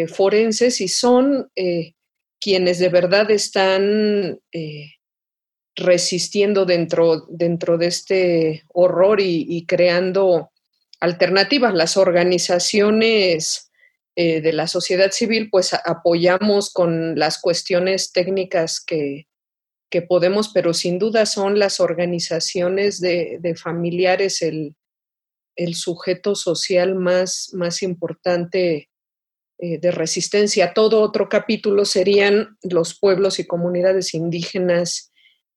forenses 0.09 0.81
y 0.81 0.89
son 0.89 1.51
quienes 2.43 2.81
de 2.81 2.89
verdad 2.89 3.31
están 3.31 4.41
eh, 4.51 4.95
resistiendo 5.77 6.67
dentro, 6.67 7.25
dentro 7.29 7.79
de 7.79 7.87
este 7.87 8.65
horror 8.69 9.21
y, 9.21 9.65
creando 9.65 10.51
alternativas. 10.99 11.73
Las 11.73 11.97
organizaciones 11.97 13.71
eh, 14.17 14.41
de 14.41 14.53
la 14.53 14.67
sociedad 14.67 15.13
civil, 15.13 15.51
pues 15.51 15.73
apoyamos 15.73 16.73
con 16.73 17.17
las 17.17 17.41
cuestiones 17.41 18.13
técnicas 18.13 18.85
que, 18.85 19.29
podemos, 20.09 20.49
pero 20.49 20.73
sin 20.73 20.99
duda 20.99 21.27
son 21.27 21.59
las 21.59 21.79
organizaciones 21.79 22.99
de, 22.99 23.55
familiares 23.63 24.41
el, 24.41 24.75
el, 25.55 25.75
sujeto 25.75 26.35
social 26.35 26.95
más, 26.95 27.51
más 27.53 27.83
importante 27.83 28.89
eh, 29.65 29.79
de 29.79 29.93
resistencia. 29.93 30.73
Todo 30.75 31.01
otro 31.01 31.29
capítulo 31.29 31.85
serían 31.85 32.59
los 32.65 32.99
pueblos 32.99 33.39
y 33.39 33.47
comunidades 33.47 34.13
indígenas 34.13 35.13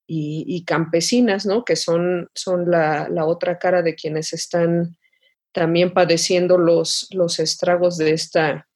y, 0.05 0.63
campesinas, 0.63 1.47
¿no? 1.47 1.65
que 1.65 1.75
son, 1.75 2.29
son 2.35 2.69
la, 2.69 3.09
otra 3.25 3.57
cara 3.57 3.81
de 3.81 3.95
quienes 3.95 4.31
están 4.31 4.95
también 5.51 5.91
padeciendo 5.91 6.59
los, 6.59 7.07
los 7.15 7.39
estragos 7.39 7.97
de 7.97 8.11
esta, 8.11 8.67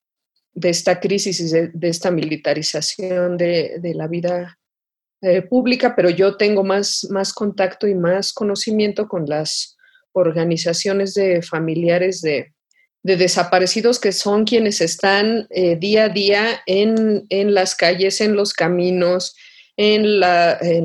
de 0.56 0.70
esta 0.70 1.00
crisis 1.00 1.40
y 1.42 1.52
de, 1.52 1.88
esta 1.88 2.10
militarización 2.10 3.38
de, 3.38 3.80
la 3.94 4.08
vida 4.08 4.58
eh, 5.22 5.44
pública, 5.44 5.96
pero 5.96 6.10
yo 6.10 6.38
tengo 6.38 6.64
más, 6.64 7.06
más 7.12 7.34
contacto 7.34 7.86
y 7.86 7.94
más 7.94 8.34
conocimiento 8.34 9.08
con 9.08 9.28
las 9.28 9.78
organizaciones 10.12 11.14
de 11.14 11.44
familiares 11.44 12.22
de, 12.22 12.52
de 13.04 13.18
desaparecidos 13.18 14.00
que 14.00 14.12
son 14.12 14.46
quienes 14.46 14.82
están 14.82 15.48
eh, 15.50 15.78
día 15.78 16.06
a 16.06 16.10
día 16.10 16.62
en, 16.66 17.28
las 17.54 17.76
calles, 17.76 18.22
en 18.22 18.36
los 18.36 18.54
caminos, 18.54 19.36
en, 19.78 20.20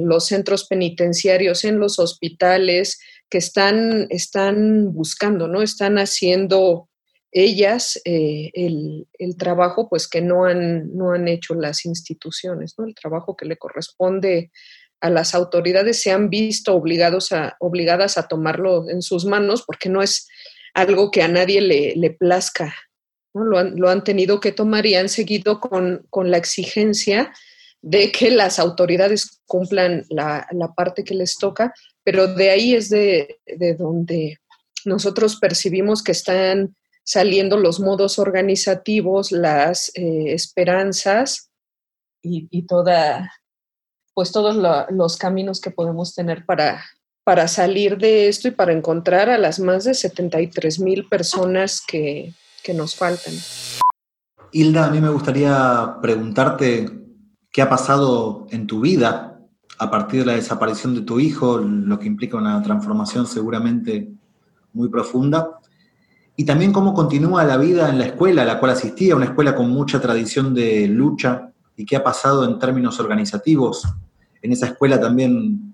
los 0.06 0.26
centros 0.26 0.66
penitenciarios, 0.66 1.64
en 1.64 1.78
los 1.78 1.98
hospitales, 1.98 3.00
que 3.28 3.38
están, 3.38 4.06
están 4.10 4.92
buscando, 4.92 5.48
¿no? 5.48 5.62
Están 5.62 5.98
haciendo 5.98 6.88
ellas 7.32 8.00
eh, 8.04 8.52
el, 8.54 9.36
trabajo 9.36 9.88
pues 9.88 10.06
que 10.06 10.20
no 10.20 10.44
han, 10.44 10.94
no 10.94 11.12
han 11.12 11.26
hecho 11.26 11.54
las 11.54 11.84
instituciones, 11.84 12.74
¿no? 12.78 12.86
El 12.86 12.94
trabajo 12.94 13.36
que 13.36 13.46
le 13.46 13.56
corresponde 13.56 14.52
a 15.00 15.10
las 15.10 15.34
autoridades 15.34 16.00
se 16.00 16.12
han 16.12 16.30
visto 16.30 16.74
obligados 16.74 17.32
a, 17.32 17.56
obligadas 17.58 18.16
a 18.18 18.28
tomarlo 18.28 18.88
en 18.88 19.02
sus 19.02 19.24
manos 19.24 19.64
porque 19.66 19.88
no 19.88 20.00
es 20.00 20.28
algo 20.74 21.10
que 21.10 21.22
a 21.22 21.28
nadie 21.28 21.60
le, 21.60 22.10
plazca. 22.10 22.74
¿no? 23.32 23.44
Lo, 23.44 23.88
han, 23.88 24.04
tenido 24.04 24.40
que 24.40 24.52
tomar 24.52 24.84
y 24.86 24.96
han 24.96 25.08
seguido 25.08 25.60
con, 25.60 26.06
la 26.12 26.36
exigencia 26.36 27.32
de 27.80 28.10
que 28.10 28.30
las 28.30 28.58
autoridades 28.58 29.42
cumplan 29.46 30.04
la, 30.10 30.46
parte 30.76 31.04
que 31.04 31.14
les 31.14 31.36
toca, 31.36 31.72
pero 32.02 32.26
de 32.26 32.50
ahí 32.50 32.74
es 32.74 32.90
de, 32.90 33.38
donde 33.78 34.38
nosotros 34.84 35.36
percibimos 35.36 36.02
que 36.02 36.12
están 36.12 36.76
saliendo 37.04 37.58
los 37.58 37.80
modos 37.80 38.18
organizativos, 38.18 39.30
las 39.30 39.90
eh, 39.94 40.32
esperanzas 40.32 41.50
y, 42.22 42.62
toda, 42.66 43.30
pues 44.14 44.32
todos 44.32 44.56
los 44.90 45.16
caminos 45.18 45.60
que 45.60 45.70
podemos 45.70 46.14
tener 46.14 46.46
para, 46.46 46.82
para 47.24 47.48
salir 47.48 47.96
de 47.96 48.28
esto 48.28 48.48
y 48.48 48.50
para 48.50 48.72
encontrar 48.72 49.30
a 49.30 49.38
las 49.38 49.58
más 49.58 49.84
de 49.84 49.94
73 49.94 50.78
mil 50.80 51.06
personas 51.08 51.80
que, 51.80 52.34
nos 52.74 52.94
faltan. 52.94 53.34
Hilda, 54.52 54.86
a 54.86 54.90
mí 54.90 54.98
me 54.98 55.10
gustaría 55.10 55.96
preguntarte 56.00 56.88
qué 57.52 57.60
ha 57.60 57.68
pasado 57.68 58.46
en 58.50 58.66
tu 58.66 58.80
vida 58.80 59.38
a 59.78 59.90
partir 59.90 60.20
de 60.20 60.26
la 60.26 60.32
desaparición 60.34 60.94
de 60.94 61.02
tu 61.02 61.20
hijo, 61.20 61.58
lo 61.58 61.98
que 61.98 62.06
implica 62.06 62.38
una 62.38 62.62
transformación 62.62 63.26
seguramente 63.26 64.08
muy 64.72 64.88
profunda, 64.88 65.58
y 66.36 66.44
también 66.44 66.72
cómo 66.72 66.94
continúa 66.94 67.44
la 67.44 67.58
vida 67.58 67.90
en 67.90 67.98
la 67.98 68.06
escuela 68.06 68.42
a 68.42 68.46
la 68.46 68.58
cual 68.58 68.72
asistía, 68.72 69.14
una 69.14 69.26
escuela 69.26 69.54
con 69.54 69.68
mucha 69.68 70.00
tradición 70.00 70.54
de 70.54 70.88
lucha, 70.88 71.50
y 71.76 71.84
qué 71.84 71.96
ha 71.96 72.04
pasado 72.04 72.44
en 72.44 72.58
términos 72.58 72.98
organizativos. 72.98 73.86
En 74.40 74.52
esa 74.52 74.66
escuela 74.68 74.98
también 74.98 75.73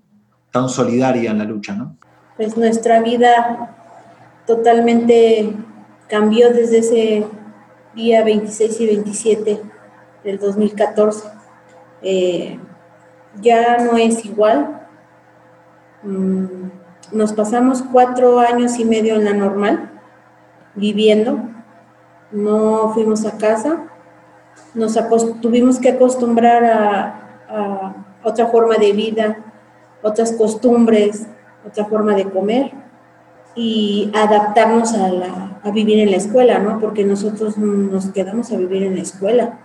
tan 0.51 0.69
solidaria 0.69 1.31
en 1.31 1.37
la 1.37 1.45
lucha, 1.45 1.73
¿no? 1.73 1.95
Pues 2.37 2.57
nuestra 2.57 3.01
vida 3.01 3.75
totalmente 4.45 5.53
cambió 6.07 6.51
desde 6.53 6.79
ese 6.79 7.25
día 7.95 8.23
26 8.23 8.81
y 8.81 8.85
27 8.87 9.61
del 10.23 10.39
2014. 10.39 11.27
Eh, 12.01 12.59
ya 13.41 13.77
no 13.77 13.97
es 13.97 14.25
igual. 14.25 14.87
Mm, 16.03 16.45
nos 17.11 17.33
pasamos 17.33 17.83
cuatro 17.91 18.39
años 18.39 18.79
y 18.79 18.85
medio 18.85 19.15
en 19.15 19.25
la 19.25 19.33
normal, 19.33 19.89
viviendo. 20.75 21.39
No 22.31 22.91
fuimos 22.93 23.25
a 23.25 23.37
casa. 23.37 23.87
nos 24.73 24.97
tuvimos 25.41 25.79
que 25.79 25.89
acostumbrar 25.89 26.63
a, 26.63 27.17
otra 28.23 28.47
forma 28.47 28.75
de 28.75 28.93
vida, 28.93 29.50
otras 30.01 30.33
costumbres, 30.33 31.27
otra 31.67 31.85
forma 31.85 32.15
de 32.15 32.25
comer 32.25 32.71
y 33.55 34.11
adaptarnos 34.13 34.93
a, 34.93 35.59
a, 35.63 35.71
vivir 35.71 35.99
en 35.99 36.11
la 36.11 36.17
escuela, 36.17 36.59
¿no? 36.59 36.79
Porque 36.79 37.03
nosotros 37.03 37.57
nos 37.57 38.09
quedamos 38.11 38.51
a 38.51 38.57
vivir 38.57 38.83
en 38.83 38.95
la 38.95 39.01
escuela. 39.01 39.59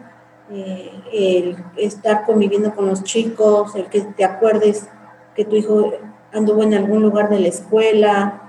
Eh, 0.50 0.92
el 1.12 1.56
estar 1.76 2.24
conviviendo 2.24 2.74
con 2.74 2.86
los 2.86 3.02
chicos, 3.02 3.74
el 3.74 3.86
que 3.86 4.02
te 4.02 4.24
acuerdes 4.24 4.88
que 5.34 5.44
tu 5.44 5.56
hijo 5.56 5.92
anduvo 6.32 6.62
en 6.62 6.74
algún 6.74 7.02
lugar 7.02 7.28
de 7.30 7.40
la 7.40 7.48
escuela, 7.48 8.42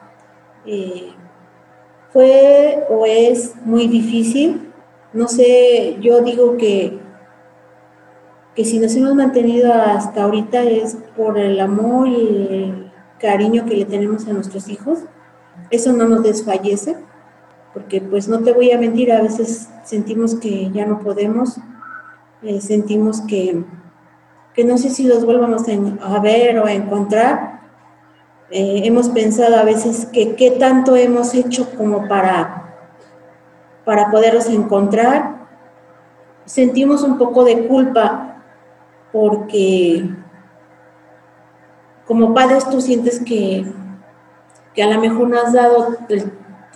eh, 0.65 1.13
fue 2.11 2.83
o 2.89 3.05
es 3.05 3.55
muy 3.65 3.87
difícil. 3.87 4.71
No 5.13 5.27
sé, 5.27 5.97
yo 5.99 6.21
digo 6.21 6.57
que, 6.57 6.99
que 8.57 8.65
si 8.65 8.79
nos 8.79 8.95
hemos 8.95 9.13
mantenido 9.13 9.71
hasta 9.71 10.23
ahorita 10.23 10.63
es 10.63 10.97
por 11.15 11.37
el 11.37 11.59
amor 11.59 12.07
y 12.07 12.47
el 12.49 12.91
cariño 13.19 13.65
que 13.65 13.75
le 13.75 13.85
tenemos 13.85 14.27
a 14.27 14.33
nuestros 14.33 14.67
hijos. 14.67 15.01
Eso 15.69 15.93
no 15.93 16.05
nos 16.07 16.23
desfallece, 16.23 16.97
porque 17.71 18.01
pues 18.01 18.27
no 18.27 18.39
te 18.39 18.53
voy 18.53 18.71
a 18.71 18.79
mentir, 18.79 19.11
a 19.11 19.21
veces 19.21 19.69
sentimos 19.83 20.33
que 20.33 20.71
ya 20.71 20.87
no 20.87 21.01
podemos, 21.01 21.57
eh, 22.41 22.59
sentimos 22.59 23.21
que, 23.21 23.63
que 24.55 24.63
no 24.63 24.79
sé 24.79 24.89
si 24.89 25.03
los 25.03 25.23
vuelvamos 25.23 25.65
a 26.01 26.19
ver 26.19 26.57
o 26.57 26.65
a 26.65 26.73
encontrar, 26.73 27.61
eh, 28.49 28.81
hemos 28.85 29.09
pensado 29.09 29.55
a 29.57 29.65
veces 29.65 30.07
que 30.07 30.35
qué 30.35 30.49
tanto 30.49 30.95
hemos 30.95 31.35
hecho 31.35 31.69
como 31.77 32.07
para, 32.07 32.73
para 33.85 34.09
poderlos 34.09 34.47
encontrar. 34.47 35.45
Sentimos 36.45 37.03
un 37.03 37.19
poco 37.19 37.43
de 37.43 37.67
culpa 37.67 38.33
porque 39.11 40.09
como 42.05 42.33
padres 42.33 42.69
tú 42.69 42.81
sientes 42.81 43.19
que, 43.19 43.65
que 44.73 44.83
a 44.83 44.93
lo 44.93 45.01
mejor 45.01 45.29
no 45.29 45.39
has 45.39 45.53
dado 45.53 45.97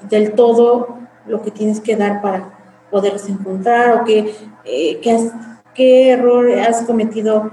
del, 0.10 0.34
todo 0.34 0.98
lo 1.26 1.42
que 1.42 1.52
tienes 1.52 1.80
que 1.80 1.96
dar 1.96 2.22
para 2.22 2.54
poderlos 2.90 3.30
encontrar 3.30 4.02
o 4.02 4.04
que, 4.04 4.36
eh, 4.66 5.00
qué 5.74 6.10
error 6.10 6.52
has 6.60 6.82
cometido, 6.84 7.52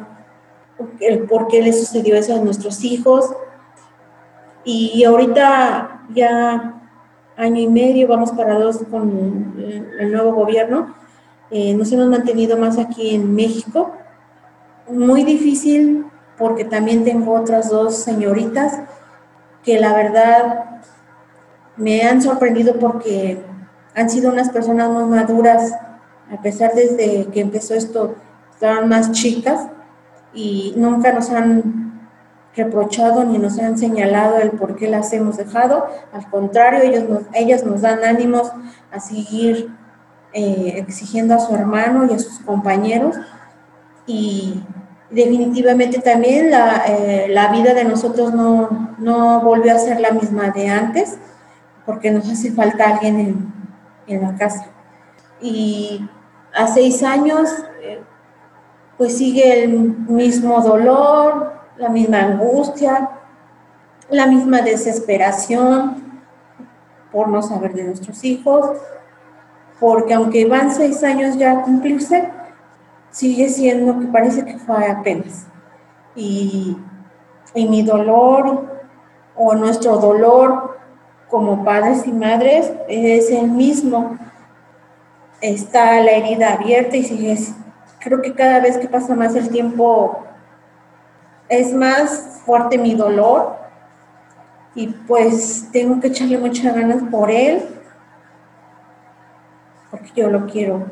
el 1.01 1.25
por 1.25 1.49
qué 1.49 1.63
le 1.63 1.73
sucedió 1.73 2.17
eso 2.17 2.35
a 2.35 2.41
nuestros 2.41 2.83
hijos 2.85 3.33
y 4.65 5.03
ahorita 5.05 6.03
ya 6.11 6.79
año 7.39 7.61
y 7.61 7.69
medio, 7.69 8.09
vamos 8.09 8.33
para 8.33 8.59
dos 8.59 8.79
con 8.91 9.55
el 9.99 10.13
nuevo 10.13 10.33
gobierno, 10.33 10.95
eh, 11.51 11.73
nos 11.73 11.91
hemos 11.93 12.09
mantenido 12.09 12.59
más 12.59 12.79
aquí 12.79 13.15
en 13.15 13.35
México. 13.35 13.93
Muy 14.91 15.25
difícil 15.25 16.07
porque 16.39 16.65
también 16.65 17.05
tengo 17.05 17.35
otras 17.35 17.69
dos 17.69 17.97
señoritas 17.97 18.81
que 19.65 19.81
la 19.81 19.93
verdad 19.93 20.81
me 21.77 22.03
han 22.03 22.23
sorprendido 22.23 22.79
porque 22.79 23.43
han 23.95 24.09
sido 24.09 24.31
unas 24.31 24.51
personas 24.51 24.89
muy 24.91 25.05
maduras, 25.05 25.75
a 26.33 26.41
pesar 26.41 26.73
desde 26.75 27.27
que 27.27 27.41
empezó 27.41 27.75
esto, 27.75 28.15
estaban 28.53 28.89
más 28.89 29.13
chicas 29.13 29.67
y 30.33 30.75
nunca 30.77 31.13
nos 31.13 31.31
han 31.31 32.09
reprochado 32.55 33.25
ni 33.25 33.39
nos 33.39 33.59
han 33.59 33.79
señalado 33.79 34.39
el 34.39 34.51
por 34.51 34.77
qué 34.77 34.89
las 34.89 35.13
hemos 35.13 35.37
dejado. 35.37 35.87
Al 36.13 36.29
contrario, 36.29 36.83
ellos 36.83 37.09
nos, 37.09 37.23
ellas 37.33 37.65
nos 37.65 37.81
dan 37.83 38.05
ánimos 38.05 38.53
a 38.91 39.01
seguir 39.01 39.71
eh, 40.33 40.75
exigiendo 40.77 41.35
a 41.35 41.39
su 41.39 41.55
hermano 41.55 42.07
y 42.07 42.15
a 42.15 42.19
sus 42.19 42.41
compañeros. 42.41 43.17
Y 44.07 44.63
definitivamente 45.11 46.01
también 46.01 46.51
la, 46.51 46.85
eh, 46.87 47.27
la 47.29 47.49
vida 47.49 47.75
de 47.75 47.85
nosotros 47.85 48.35
no, 48.35 48.95
no, 48.99 49.41
volvió 49.41 49.75
a 49.75 49.79
ser 49.79 50.01
la 50.01 50.11
misma 50.11 50.51
de 50.51 50.69
antes, 50.69 51.19
porque 51.87 52.11
nos 52.11 52.29
hace 52.29 52.53
falta 52.53 52.89
alguien 52.89 53.19
en, 53.19 53.53
en 54.07 54.23
la 54.23 54.37
casa. 54.37 54.67
Y 55.41 56.07
a 56.55 56.67
seis 56.67 57.03
años, 57.03 57.49
eh, 57.83 58.03
pues 58.97 59.17
sigue 59.17 59.65
el 59.65 59.69
mismo 59.69 60.61
dolor, 60.61 61.53
la 61.77 61.89
misma 61.89 62.21
angustia, 62.21 63.11
la 64.11 64.27
misma 64.27 64.61
desesperación 64.63 66.21
por 67.13 67.29
no 67.29 67.43
saber 67.43 67.73
de 67.73 67.85
nuestros 67.85 68.25
hijos, 68.25 68.77
porque 69.81 70.15
aunque 70.15 70.47
van 70.47 70.73
seis 70.73 71.03
años 71.05 71.37
ya 71.39 71.53
a 71.53 71.63
cumplirse, 71.63 72.31
sigue 73.11 73.49
siendo 73.49 73.99
que 73.99 74.07
parece 74.07 74.45
que 74.45 74.59
fue 74.59 74.87
apenas. 74.87 75.47
Y, 76.15 76.77
y 77.55 77.69
mi 77.69 77.83
dolor 77.83 78.81
o 79.37 79.55
nuestro 79.55 79.99
dolor 79.99 80.79
como 81.29 81.65
padres 81.65 82.07
y 82.07 82.13
madres 82.13 82.73
es 82.89 83.31
el 83.31 83.51
mismo. 83.51 84.19
Está 85.41 86.01
la 86.01 86.13
herida 86.13 86.55
abierta 86.55 86.97
y 86.97 87.05
sigue, 87.05 87.39
creo 88.01 88.23
que 88.23 88.35
cada 88.35 88.61
vez 88.61 88.77
que 88.79 88.89
pasa 88.89 89.15
más 89.15 89.35
el 89.37 89.49
tiempo 89.51 90.25
es 91.49 91.73
más 91.73 92.41
fuerte 92.45 92.79
mi 92.79 92.95
dolor 92.95 93.57
y 94.75 94.89
pues 94.89 95.69
tengo 95.73 96.01
que 96.01 96.09
echarle 96.09 96.39
muchas 96.39 96.75
ganas 96.75 97.03
por 97.11 97.31
él, 97.31 97.63
porque 99.91 100.11
yo 100.15 100.31
lo 100.31 100.47
quiero 100.47 100.87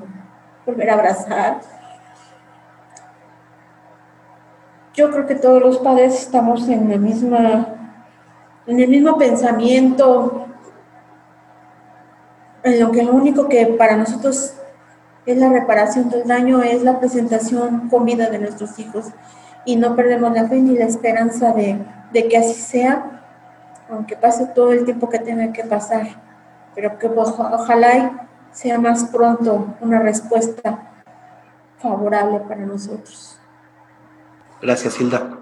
volver 0.65 0.91
a 0.91 0.95
abrazar. 0.95 1.61
Yo 4.97 5.11
creo 5.11 5.27
que 5.27 5.35
todos 5.35 5.63
los 5.63 5.79
padres 5.79 6.15
estamos 6.15 6.67
en 6.71 6.89
la 6.89 6.97
misma, 6.97 7.67
en 8.67 8.81
el 8.81 8.89
mismo 8.89 9.19
pensamiento, 9.19 10.47
en 12.63 12.81
lo 12.81 12.91
que 12.93 13.03
lo 13.03 13.13
único 13.13 13.47
que 13.47 13.67
para 13.67 13.99
nosotros 13.99 14.55
es 15.27 15.37
la 15.37 15.51
reparación 15.51 16.09
del 16.09 16.27
daño 16.27 16.63
es 16.63 16.83
la 16.83 16.99
presentación 16.99 17.91
con 17.91 18.07
vida 18.07 18.31
de 18.31 18.39
nuestros 18.39 18.79
hijos 18.79 19.09
y 19.67 19.77
no 19.77 19.95
perdemos 19.97 20.33
la 20.33 20.49
fe 20.49 20.63
ni 20.63 20.79
la 20.79 20.87
esperanza 20.87 21.53
de, 21.53 21.85
que 22.15 22.39
así 22.39 22.55
sea, 22.55 23.23
aunque 23.91 24.17
pase 24.17 24.47
todo 24.47 24.73
el 24.73 24.87
tiempo 24.87 25.11
que 25.11 25.19
tenga 25.19 25.53
que 25.53 25.65
pasar, 25.65 26.07
pero 26.75 26.99
que 26.99 27.07
ojalá 27.07 28.29
sea 28.51 28.79
más 28.79 29.05
pronto 29.05 29.75
una 29.83 29.99
respuesta 29.99 30.79
favorable 31.81 32.41
para 32.49 32.65
nosotros. 32.65 33.36
Gracias, 34.63 35.01
Hilda. 35.01 35.39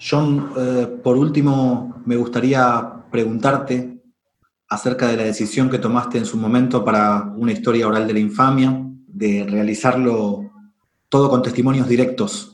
John, 0.00 0.52
eh, 0.56 0.86
por 1.02 1.16
último, 1.16 2.02
me 2.06 2.16
gustaría 2.16 3.04
preguntarte 3.10 4.02
acerca 4.68 5.08
de 5.08 5.16
la 5.16 5.24
decisión 5.24 5.68
que 5.68 5.78
tomaste 5.78 6.18
en 6.18 6.24
su 6.24 6.36
momento 6.36 6.84
para 6.84 7.22
una 7.36 7.52
historia 7.52 7.88
oral 7.88 8.06
de 8.06 8.14
la 8.14 8.20
infamia, 8.20 8.82
de 9.06 9.46
realizarlo 9.48 10.50
todo 11.08 11.28
con 11.28 11.42
testimonios 11.42 11.88
directos 11.88 12.50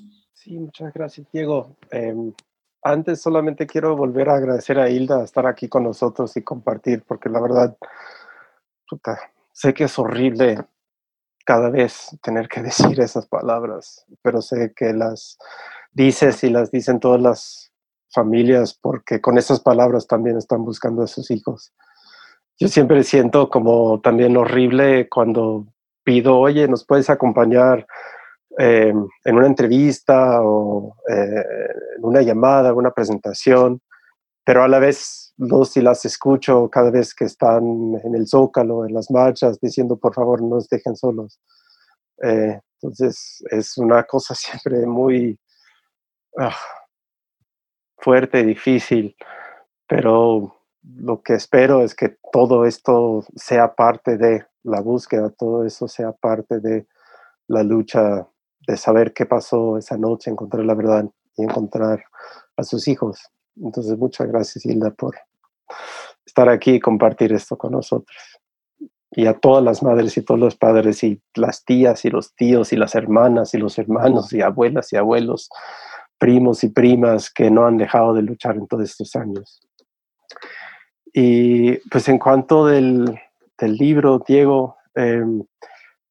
Sí, 0.47 0.57
muchas 0.61 0.95
gracias, 0.95 1.27
Diego. 1.33 1.75
Em, 1.91 2.33
antes 2.81 3.21
solamente 3.21 3.67
quiero 3.67 3.97
volver 3.97 4.29
a 4.29 4.37
agradecer 4.37 4.79
a 4.79 4.89
Hilda 4.89 5.25
estar 5.25 5.45
aquí 5.45 5.69
con 5.69 5.83
nosotros 5.83 6.37
y 6.37 6.43
compartir, 6.43 7.03
porque 7.03 7.29
la 7.29 7.41
verdad, 7.41 7.77
sé 9.51 9.75
que 9.75 9.85
es 9.85 9.99
horrible 9.99 10.65
cada 11.47 11.71
vez 11.71 12.09
tener 12.23 12.49
que 12.49 12.63
decir 12.71 13.01
esas 13.01 13.27
palabras, 13.27 14.05
pero 14.21 14.43
sé 14.43 14.75
que 14.77 14.93
las 14.93 15.39
dices 15.93 16.45
y 16.45 16.51
las 16.51 16.71
dicen 16.71 17.01
todas 17.01 17.23
las 17.23 17.73
familias 18.11 18.79
porque 18.81 19.21
con 19.21 19.39
esas 19.39 19.61
palabras 19.61 20.07
también 20.07 20.37
están 20.37 20.65
buscando 20.65 21.03
a 21.03 21.07
sus 21.07 21.31
hijos. 21.31 21.73
Yo 22.59 22.69
siempre 22.69 23.03
siento 23.05 23.49
como 23.49 24.01
también 24.01 24.37
horrible 24.37 25.09
cuando 25.09 25.67
pido, 26.05 26.39
oye, 26.39 26.69
¿nos 26.69 26.87
puedes 26.87 27.11
acompañar 27.11 27.87
eh, 28.59 28.95
en 29.25 29.37
una 29.37 29.47
entrevista 29.47 30.41
o 30.43 30.97
eh, 31.11 31.45
en 31.99 32.05
una 32.05 32.23
llamada, 32.23 32.73
una 32.73 32.93
presentación, 32.93 33.83
pero 34.45 34.63
a 34.63 34.69
la 34.69 34.79
vez 34.79 35.26
los 35.39 35.77
y 35.77 35.83
las 35.83 36.05
escucho 36.05 36.69
cada 36.71 36.91
vez 36.91 37.15
que 37.15 37.25
están 37.25 37.65
en 38.05 38.15
el 38.15 38.27
zócalo, 38.27 38.87
en 38.87 38.95
las 38.95 39.11
marchas, 39.11 39.59
diciendo 39.61 39.97
por 39.97 40.15
favor 40.15 40.43
no 40.43 40.57
nos 40.57 40.69
dejen 40.69 40.97
solos. 40.97 41.41
Eh, 42.23 42.61
entonces 42.81 43.43
es 43.51 43.77
una 43.79 44.05
cosa 44.05 44.35
siempre 44.35 44.87
muy 44.87 45.39
ah, 46.39 46.57
fuerte, 47.99 48.45
difícil, 48.45 49.17
pero 49.87 50.55
lo 50.83 51.23
que 51.23 51.35
espero 51.35 51.83
es 51.83 51.95
que 51.95 52.17
todo 52.33 52.65
esto 52.65 53.25
sea 53.35 53.75
parte 53.75 54.17
de 54.17 54.47
la 54.63 54.81
búsqueda, 54.81 55.31
todo 55.31 55.65
eso 55.65 55.89
sea 55.89 56.13
parte 56.13 56.61
de 56.61 56.87
la 57.49 57.63
lucha 57.63 58.27
de 58.67 58.77
saber 58.77 59.13
qué 59.13 59.27
pasó 59.27 59.79
esa 59.79 59.97
noche, 59.97 60.31
encontrar 60.31 60.65
la 60.65 60.75
verdad 60.75 61.05
y 61.37 61.43
encontrar 61.43 62.05
a 62.57 62.63
sus 62.63 62.89
hijos. 62.89 63.21
Entonces, 63.57 63.97
muchas 63.99 64.29
gracias, 64.29 64.65
Hilda, 64.67 64.91
por 64.91 65.17
estar 66.25 66.49
aquí 66.49 66.75
y 66.75 66.81
compartir 66.81 67.33
esto 67.33 67.57
con 67.57 67.73
nosotros. 67.73 68.17
y 69.13 69.27
a 69.27 69.33
todas 69.33 69.65
las 69.65 69.83
madres 69.83 70.17
y 70.19 70.23
todos 70.23 70.39
los 70.39 70.57
padres 70.57 71.03
y 71.03 71.23
las 71.35 71.65
tías 71.65 72.05
y 72.05 72.11
los 72.11 72.35
tíos 72.35 72.73
y 72.75 72.77
las 72.77 72.95
hermanas 72.95 73.55
y 73.55 73.59
los 73.59 73.79
hermanos 73.79 74.31
y 74.33 74.43
abuelas 74.43 74.93
y 74.93 74.97
abuelos, 74.97 75.49
primos 76.19 76.63
y 76.65 76.69
primas 76.69 77.31
que 77.31 77.51
no 77.51 77.67
han 77.67 77.79
dejado 77.79 78.13
de 78.13 78.23
luchar 78.23 78.57
en 78.57 78.67
todos 78.67 78.85
estos 78.85 79.17
años. 79.17 79.67
Y 81.19 81.79
pues 81.89 82.11
en 82.11 82.19
cuanto 82.19 82.67
del, 82.67 83.19
libro, 83.59 84.23
Diego, 84.27 84.77
em, 84.95 85.45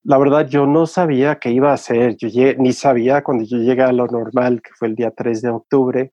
la 0.03 0.17
verdad 0.17 0.47
yo 0.47 0.65
no 0.65 0.87
sabía 0.87 1.35
qué 1.35 1.51
iba 1.51 1.69
a 1.69 1.75
hacer, 1.75 2.15
yo 2.17 2.27
ni 2.57 2.73
sabía 2.73 3.23
cuando 3.23 3.43
yo 3.43 3.57
llegué 3.57 3.83
a 3.83 3.91
lo 3.91 4.07
normal, 4.07 4.63
que 4.63 4.71
fue 4.73 4.87
el 4.87 4.95
día 4.95 5.11
3 5.11 5.43
de 5.43 5.49
octubre, 5.49 6.11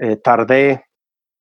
eh, 0.00 0.16
tardé 0.16 0.84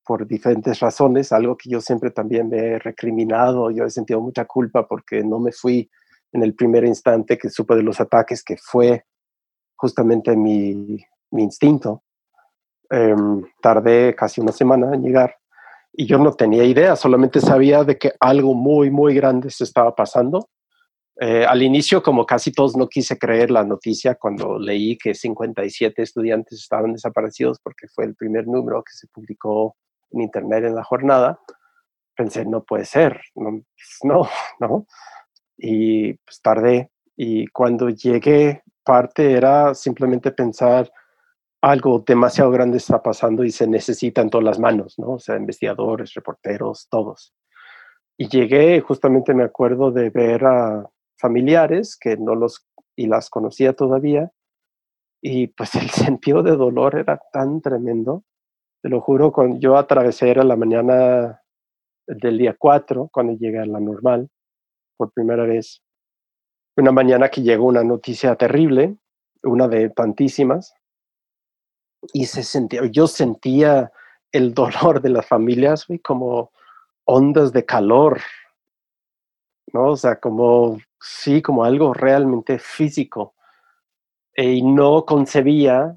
por 0.06 0.26
diferentes 0.26 0.80
razones, 0.80 1.32
algo 1.32 1.58
que 1.58 1.70
yo 1.70 1.82
siempre 1.82 2.12
también 2.12 2.50
me 2.50 2.58
he 2.58 2.80
recriminado, 2.80 3.70
yo 3.72 3.84
he 3.86 3.90
sentido 3.90 4.22
mucha 4.22 4.46
culpa 4.46 4.88
porque 4.88 5.24
no 5.24 5.40
me 5.40 5.52
fui 5.52 5.90
en 6.32 6.44
el 6.44 6.56
primer 6.56 6.86
instante 6.86 7.38
que 7.38 7.50
supe 7.50 7.76
de 7.76 7.84
los 7.84 8.00
ataques, 8.00 8.44
que 8.44 8.56
fue 8.58 9.06
justamente 9.76 10.36
mi, 10.36 10.98
instinto. 11.32 12.04
Em, 12.90 13.44
tardé 13.62 14.16
casi 14.16 14.40
una 14.40 14.54
semana 14.54 14.96
en 14.96 15.04
llegar 15.04 15.36
y 15.92 16.06
yo 16.06 16.18
no 16.20 16.32
tenía 16.32 16.64
idea, 16.64 16.96
solamente 16.96 17.42
sabía 17.42 17.84
de 17.84 17.98
que 17.98 18.14
algo 18.20 18.54
muy, 18.54 18.90
muy 18.90 19.14
grande 19.14 19.50
se 19.50 19.64
estaba 19.64 19.94
pasando. 19.94 20.48
Eh, 21.20 21.46
al 21.46 21.64
inicio, 21.64 22.04
como 22.04 22.26
casi 22.26 22.52
todos, 22.52 22.78
no 22.78 22.88
quise 22.88 23.18
creer 23.18 23.50
la 23.50 23.64
noticia 23.64 24.16
cuando 24.16 24.60
leí 24.60 24.98
que 24.98 25.16
57 25.16 26.04
estudiantes 26.04 26.60
estaban 26.60 26.94
desaparecidos 26.94 27.60
porque 27.60 27.88
fue 27.88 28.06
el 28.06 28.16
primer 28.16 28.48
número 28.48 28.84
que 28.84 28.94
se 28.94 29.08
publicó 29.08 29.76
en 30.12 30.22
internet 30.22 30.66
en 30.66 30.76
la 30.76 30.84
jornada, 30.84 31.40
pensé, 32.16 32.46
no 32.46 32.64
puede 32.64 32.86
ser, 32.86 33.20
no, 33.36 33.50
pues, 33.52 34.00
no, 34.04 34.30
no. 34.60 34.86
Y 35.58 36.14
pues 36.14 36.42
tardé. 36.42 36.92
Y 37.16 37.48
cuando 37.48 37.90
llegué, 37.90 38.62
parte 38.84 39.34
era 39.34 39.74
simplemente 39.74 40.32
pensar, 40.32 40.92
algo 41.62 42.04
demasiado 42.06 42.52
grande 42.52 42.78
está 42.78 43.02
pasando 43.02 43.44
y 43.44 43.52
se 43.52 43.68
necesitan 43.68 44.30
todas 44.30 44.46
las 44.46 44.60
manos, 44.60 45.00
¿no? 45.00 45.14
O 45.14 45.20
sea, 45.20 45.36
investigadores, 45.36 46.14
reporteros, 46.14 46.88
todos. 46.90 47.34
Y 48.18 48.30
llegué, 48.30 48.80
justamente 48.82 49.34
me 49.34 49.44
acuerdo 49.44 49.92
de 49.92 50.12
ver 50.12 50.46
a 50.46 50.88
familiares 51.18 51.98
que 52.00 52.18
no 52.18 52.36
los 52.36 52.68
y 52.96 53.08
las 53.08 53.30
conocía 53.30 53.74
todavía, 53.74 54.32
y 55.22 55.48
pues 55.48 55.76
el 55.76 55.90
sentido 55.90 56.44
de 56.44 56.56
dolor 56.56 56.96
era 56.98 57.22
tan 57.32 57.62
tremendo 57.62 58.24
te 58.82 58.90
lo 58.90 59.02
juro, 59.02 59.32
cuando 59.32 59.60
yo 59.60 59.78
atravesé 59.78 60.30
era 60.30 60.44
la 60.44 60.56
mañana 60.56 61.42
del 62.06 62.38
día 62.38 62.56
4, 62.58 63.10
cuando 63.12 63.34
llegué 63.34 63.60
a 63.60 63.66
la 63.66 63.80
normal, 63.80 64.30
por 64.98 65.12
primera 65.12 65.44
vez. 65.44 65.82
Una 66.78 66.92
mañana 66.92 67.30
que 67.30 67.42
llegó 67.42 67.66
una 67.66 67.84
noticia 67.84 68.36
terrible, 68.36 68.98
una 69.44 69.68
de 69.68 69.90
tantísimas, 69.90 70.74
y 72.14 72.26
se 72.26 72.44
sentía, 72.44 72.86
yo 72.86 73.08
sentía 73.08 73.92
el 74.32 74.54
dolor 74.54 75.02
de 75.02 75.10
las 75.10 75.26
familias 75.26 75.88
como 76.04 76.52
ondas 77.06 77.52
de 77.52 77.66
calor, 77.66 78.22
¿no? 79.74 79.92
O 79.92 79.98
sea, 79.98 80.20
como, 80.20 80.78
sí, 81.00 81.42
como 81.42 81.64
algo 81.64 81.94
realmente 81.94 82.60
físico. 82.60 83.36
Y 84.36 84.62
no 84.62 85.06
concebía 85.06 85.94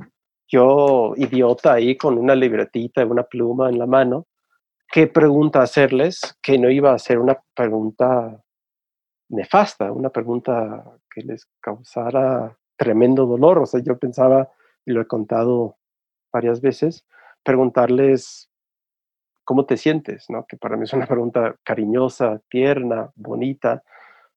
yo, 0.49 1.15
idiota, 1.17 1.75
ahí 1.75 1.97
con 1.97 2.19
una 2.19 2.35
libretita 2.35 3.03
y 3.03 3.05
una 3.05 3.23
pluma 3.23 3.69
en 3.69 3.79
la 3.79 3.87
mano, 3.87 4.27
qué 4.91 5.07
pregunta 5.07 5.63
hacerles, 5.63 6.21
que 6.43 6.59
no 6.59 6.71
iba 6.71 6.93
a 6.93 6.99
ser 6.99 7.19
una 7.19 7.41
pregunta 7.55 8.43
nefasta, 9.29 9.93
una 9.93 10.11
pregunta 10.11 10.85
que 11.15 11.23
les 11.23 11.47
causara 11.61 12.59
tremendo 12.77 13.27
dolor. 13.27 13.59
O 13.61 13.67
sea, 13.67 13.81
yo 13.81 13.99
pensaba, 13.99 14.51
y 14.85 14.93
lo 14.93 15.01
he 15.01 15.07
contado 15.07 15.77
varias 16.33 16.61
veces, 16.61 17.07
preguntarles 17.45 18.51
cómo 19.45 19.67
te 19.67 19.77
sientes, 19.77 20.27
¿no? 20.29 20.47
Que 20.47 20.57
para 20.57 20.77
mí 20.77 20.85
es 20.85 20.93
una 20.93 21.07
pregunta 21.07 21.57
cariñosa, 21.65 22.41
tierna, 22.49 23.11
bonita, 23.15 23.83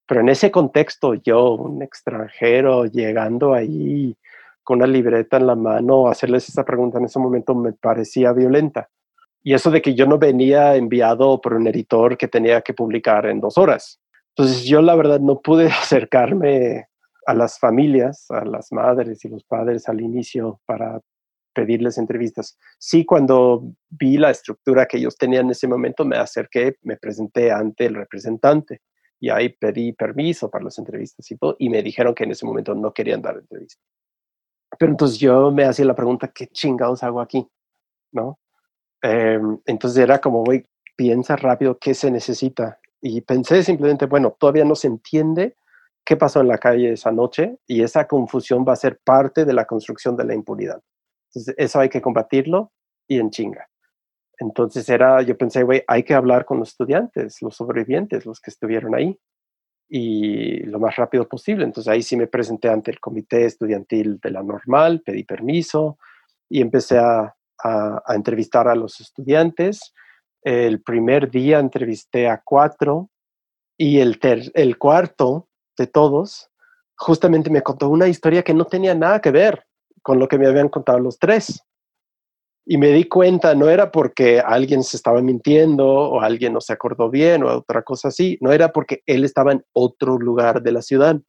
pero 0.06 0.20
en 0.20 0.28
ese 0.28 0.50
contexto 0.50 1.14
yo, 1.14 1.54
un 1.54 1.82
extranjero, 1.82 2.84
llegando 2.86 3.54
ahí 3.54 4.16
con 4.62 4.78
una 4.78 4.86
libreta 4.86 5.36
en 5.36 5.46
la 5.46 5.54
mano, 5.54 6.08
hacerles 6.08 6.48
esa 6.48 6.64
pregunta 6.64 6.98
en 6.98 7.06
ese 7.06 7.18
momento 7.18 7.54
me 7.54 7.72
parecía 7.72 8.32
violenta. 8.32 8.88
Y 9.42 9.54
eso 9.54 9.70
de 9.70 9.82
que 9.82 9.94
yo 9.94 10.06
no 10.06 10.18
venía 10.18 10.74
enviado 10.74 11.40
por 11.40 11.54
un 11.54 11.66
editor 11.66 12.16
que 12.16 12.28
tenía 12.28 12.62
que 12.62 12.72
publicar 12.72 13.26
en 13.26 13.40
dos 13.40 13.58
horas. 13.58 14.00
Entonces 14.34 14.64
yo 14.64 14.80
la 14.82 14.94
verdad 14.94 15.20
no 15.20 15.40
pude 15.40 15.66
acercarme 15.82 16.86
a 17.26 17.34
las 17.34 17.58
familias, 17.58 18.30
a 18.30 18.44
las 18.44 18.72
madres 18.72 19.24
y 19.24 19.28
los 19.28 19.44
padres 19.44 19.88
al 19.88 20.00
inicio 20.00 20.60
para 20.66 21.00
pedirles 21.54 21.98
entrevistas. 21.98 22.58
Sí, 22.78 23.04
cuando 23.04 23.62
vi 23.88 24.18
la 24.18 24.30
estructura 24.30 24.86
que 24.86 24.98
ellos 24.98 25.16
tenían 25.16 25.46
en 25.46 25.52
ese 25.52 25.68
momento, 25.68 26.04
me 26.04 26.16
acerqué, 26.16 26.76
me 26.82 26.96
presenté 26.96 27.52
ante 27.52 27.86
el 27.86 27.94
representante 27.94 28.80
y 29.20 29.30
ahí 29.30 29.48
pedí 29.48 29.92
permiso 29.92 30.50
para 30.50 30.64
las 30.64 30.78
entrevistas 30.78 31.30
y 31.30 31.36
todo, 31.36 31.56
y 31.58 31.68
me 31.68 31.82
dijeron 31.82 32.14
que 32.14 32.24
en 32.24 32.32
ese 32.32 32.46
momento 32.46 32.74
no 32.74 32.92
querían 32.92 33.22
dar 33.22 33.36
entrevistas. 33.36 33.82
Pero 34.78 34.90
entonces 34.90 35.18
yo 35.18 35.50
me 35.50 35.64
hacía 35.64 35.84
la 35.84 35.94
pregunta, 35.94 36.28
¿qué 36.28 36.46
chingados 36.48 37.02
hago 37.02 37.20
aquí? 37.20 37.46
¿No? 38.12 38.38
Em, 39.02 39.58
entonces 39.66 40.02
era 40.02 40.20
como, 40.20 40.44
güey, 40.44 40.64
piensa 40.96 41.36
rápido 41.36 41.78
qué 41.78 41.94
se 41.94 42.10
necesita. 42.10 42.80
Y 43.00 43.20
pensé 43.20 43.62
simplemente, 43.62 44.06
bueno, 44.06 44.36
todavía 44.38 44.64
no 44.64 44.74
se 44.74 44.86
entiende 44.86 45.56
qué 46.04 46.16
pasó 46.16 46.40
en 46.40 46.48
la 46.48 46.58
calle 46.58 46.92
esa 46.92 47.10
noche 47.12 47.58
y 47.66 47.82
esa 47.82 48.06
confusión 48.06 48.64
va 48.66 48.72
a 48.72 48.76
ser 48.76 48.98
parte 49.04 49.44
de 49.44 49.52
la 49.52 49.64
construcción 49.66 50.16
de 50.16 50.24
la 50.24 50.34
impunidad. 50.34 50.82
Entonces, 51.28 51.54
eso 51.58 51.80
hay 51.80 51.88
que 51.88 52.02
combatirlo 52.02 52.72
y 53.08 53.18
en 53.18 53.30
chinga. 53.30 53.68
Entonces 54.38 54.88
era, 54.88 55.22
yo 55.22 55.36
pensé, 55.36 55.62
güey, 55.62 55.82
hay 55.86 56.02
que 56.02 56.14
hablar 56.14 56.44
con 56.44 56.58
los 56.58 56.70
estudiantes, 56.70 57.40
los 57.42 57.56
sobrevivientes, 57.56 58.26
los 58.26 58.40
que 58.40 58.50
estuvieron 58.50 58.94
ahí 58.94 59.18
y 59.88 60.60
lo 60.64 60.78
más 60.80 60.96
rápido 60.96 61.28
posible. 61.28 61.64
Entonces 61.64 61.92
ahí 61.92 62.02
sí 62.02 62.16
me 62.16 62.26
presenté 62.26 62.68
ante 62.68 62.90
el 62.90 63.00
comité 63.00 63.44
estudiantil 63.44 64.18
de 64.20 64.30
la 64.30 64.42
normal, 64.42 65.02
pedí 65.04 65.24
permiso 65.24 65.98
y 66.48 66.60
empecé 66.60 66.98
a, 66.98 67.34
entrevistar 68.08 68.68
a 68.68 68.74
los 68.74 69.00
estudiantes. 69.00 69.94
El 70.42 70.82
primer 70.82 71.30
día 71.30 71.58
entrevisté 71.58 72.28
a 72.28 72.42
cuatro 72.44 73.08
y 73.78 74.00
el, 74.00 74.18
el 74.52 74.76
cuarto 74.76 75.48
de 75.78 75.86
todos 75.86 76.50
justamente 76.96 77.50
me 77.50 77.62
contó 77.62 77.88
una 77.88 78.06
historia 78.06 78.42
que 78.42 78.52
no 78.52 78.66
tenía 78.66 78.94
nada 78.94 79.20
que 79.20 79.30
ver 79.30 79.64
con 80.02 80.18
lo 80.18 80.28
que 80.28 80.38
me 80.38 80.46
habían 80.46 80.68
contado 80.68 80.98
los 80.98 81.18
tres. 81.18 81.64
Y 82.66 82.78
me 82.78 82.88
di 82.88 83.04
cuenta, 83.04 83.54
no 83.54 83.68
era 83.68 83.90
porque 83.90 84.40
alguien 84.40 84.82
se 84.84 84.96
estaba 84.96 85.20
mintiendo 85.20 85.86
o 85.86 86.20
alguien 86.22 86.54
no 86.54 86.62
se 86.62 86.72
acordó 86.72 87.10
bien 87.10 87.42
o 87.42 87.58
otra 87.58 87.82
cosa 87.82 88.08
así, 88.08 88.38
no 88.40 88.52
era 88.52 88.72
porque 88.72 89.02
él 89.04 89.24
estaba 89.24 89.52
en 89.52 89.62
otro 89.74 90.18
lugar 90.18 90.62
de 90.62 90.72
la 90.72 90.80
ciudad 90.80 91.20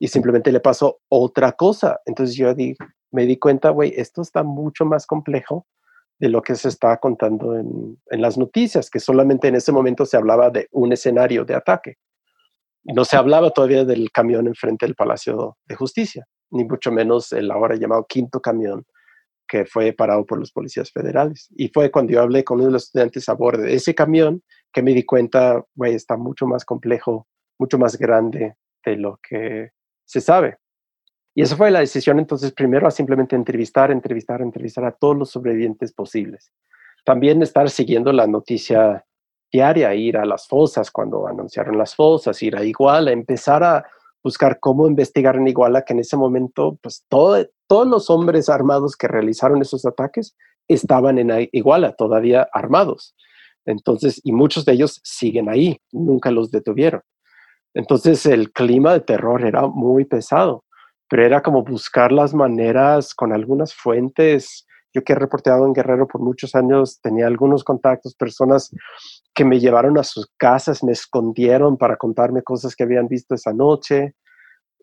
y 0.00 0.08
simplemente 0.08 0.50
le 0.50 0.58
pasó 0.58 0.98
otra 1.08 1.52
cosa. 1.52 2.00
Entonces 2.04 2.34
yo 2.34 2.52
me 3.12 3.26
di 3.26 3.38
cuenta, 3.38 3.70
güey, 3.70 3.92
esto 3.96 4.22
está 4.22 4.42
mucho 4.42 4.84
más 4.84 5.06
complejo 5.06 5.66
de 6.18 6.30
lo 6.30 6.42
que 6.42 6.56
se 6.56 6.68
está 6.68 6.96
contando 6.96 7.56
en, 7.56 8.00
en, 8.10 8.20
las 8.20 8.36
noticias, 8.36 8.90
que 8.90 9.00
solamente 9.00 9.48
en 9.48 9.54
ese 9.54 9.70
momento 9.70 10.04
se 10.04 10.16
hablaba 10.16 10.50
de 10.50 10.66
un 10.72 10.92
escenario 10.92 11.44
de 11.44 11.54
ataque. 11.54 11.96
No 12.84 13.04
se 13.04 13.16
hablaba 13.16 13.50
todavía 13.50 13.84
del 13.84 14.10
camión 14.10 14.46
enfrente 14.46 14.86
del 14.86 14.94
Palacio 14.94 15.58
de 15.66 15.74
Justicia, 15.76 16.26
ni 16.50 16.64
mucho 16.64 16.90
menos 16.90 17.32
el 17.32 17.50
ahora 17.50 17.76
llamado 17.76 18.06
quinto 18.08 18.40
camión 18.40 18.84
que 19.46 19.64
fue 19.64 19.92
parado 19.92 20.24
por 20.24 20.38
los 20.38 20.52
policías 20.52 20.90
federales. 20.90 21.48
Y 21.56 21.68
fue 21.68 21.90
cuando 21.90 22.12
yo 22.12 22.22
hablé 22.22 22.44
con 22.44 22.58
uno 22.58 22.66
de 22.66 22.72
los 22.72 22.84
estudiantes 22.84 23.28
a 23.28 23.34
bordo 23.34 23.62
de 23.62 23.74
ese 23.74 23.94
camión 23.94 24.42
que 24.72 24.82
me 24.82 24.92
di 24.92 25.04
cuenta, 25.04 25.64
güey, 25.74 25.94
está 25.94 26.16
mucho 26.16 26.46
más 26.46 26.64
complejo, 26.64 27.26
mucho 27.58 27.78
más 27.78 27.96
grande 27.96 28.56
de 28.84 28.96
lo 28.96 29.18
que 29.22 29.70
se 30.04 30.20
sabe. 30.20 30.58
Y 31.34 31.42
esa 31.42 31.56
fue 31.56 31.70
la 31.70 31.80
decisión 31.80 32.18
entonces 32.18 32.52
primero 32.52 32.86
a 32.86 32.90
simplemente 32.90 33.36
entrevistar, 33.36 33.90
entrevistar, 33.90 34.40
entrevistar 34.40 34.84
a 34.84 34.92
todos 34.92 35.16
los 35.16 35.30
sobrevivientes 35.30 35.92
posibles. 35.92 36.50
También 37.04 37.42
estar 37.42 37.68
siguiendo 37.68 38.12
la 38.12 38.26
noticia 38.26 39.04
diaria, 39.52 39.94
ir 39.94 40.16
a 40.16 40.24
las 40.24 40.48
fosas 40.48 40.90
cuando 40.90 41.26
anunciaron 41.26 41.78
las 41.78 41.94
fosas, 41.94 42.42
ir 42.42 42.56
a 42.56 42.64
Iguala, 42.64 43.12
empezar 43.12 43.62
a 43.62 43.86
buscar 44.26 44.58
cómo 44.58 44.88
investigar 44.88 45.36
en 45.36 45.46
Iguala, 45.46 45.84
que 45.84 45.92
en 45.92 46.00
ese 46.00 46.16
momento, 46.16 46.76
pues 46.82 47.04
todo, 47.08 47.46
todos 47.68 47.86
los 47.86 48.10
hombres 48.10 48.48
armados 48.48 48.96
que 48.96 49.06
realizaron 49.06 49.62
esos 49.62 49.86
ataques 49.86 50.36
estaban 50.66 51.20
en 51.20 51.48
Iguala, 51.52 51.92
todavía 51.92 52.48
armados. 52.52 53.14
Entonces, 53.66 54.20
y 54.24 54.32
muchos 54.32 54.64
de 54.64 54.72
ellos 54.72 55.00
siguen 55.04 55.48
ahí, 55.48 55.80
nunca 55.92 56.32
los 56.32 56.50
detuvieron. 56.50 57.02
Entonces, 57.72 58.26
el 58.26 58.50
clima 58.50 58.94
de 58.94 59.00
terror 59.00 59.44
era 59.44 59.68
muy 59.68 60.04
pesado, 60.04 60.64
pero 61.08 61.24
era 61.24 61.40
como 61.40 61.62
buscar 61.62 62.10
las 62.10 62.34
maneras 62.34 63.14
con 63.14 63.32
algunas 63.32 63.74
fuentes. 63.74 64.66
Yo 64.92 65.04
que 65.04 65.12
he 65.12 65.16
reporteado 65.16 65.66
en 65.66 65.72
Guerrero 65.72 66.08
por 66.08 66.20
muchos 66.20 66.56
años, 66.56 67.00
tenía 67.00 67.28
algunos 67.28 67.62
contactos, 67.62 68.16
personas 68.16 68.72
que 69.36 69.44
me 69.44 69.60
llevaron 69.60 69.98
a 69.98 70.02
sus 70.02 70.32
casas, 70.38 70.82
me 70.82 70.92
escondieron 70.92 71.76
para 71.76 71.96
contarme 71.96 72.42
cosas 72.42 72.74
que 72.74 72.84
habían 72.84 73.06
visto 73.06 73.34
esa 73.34 73.52
noche. 73.52 74.14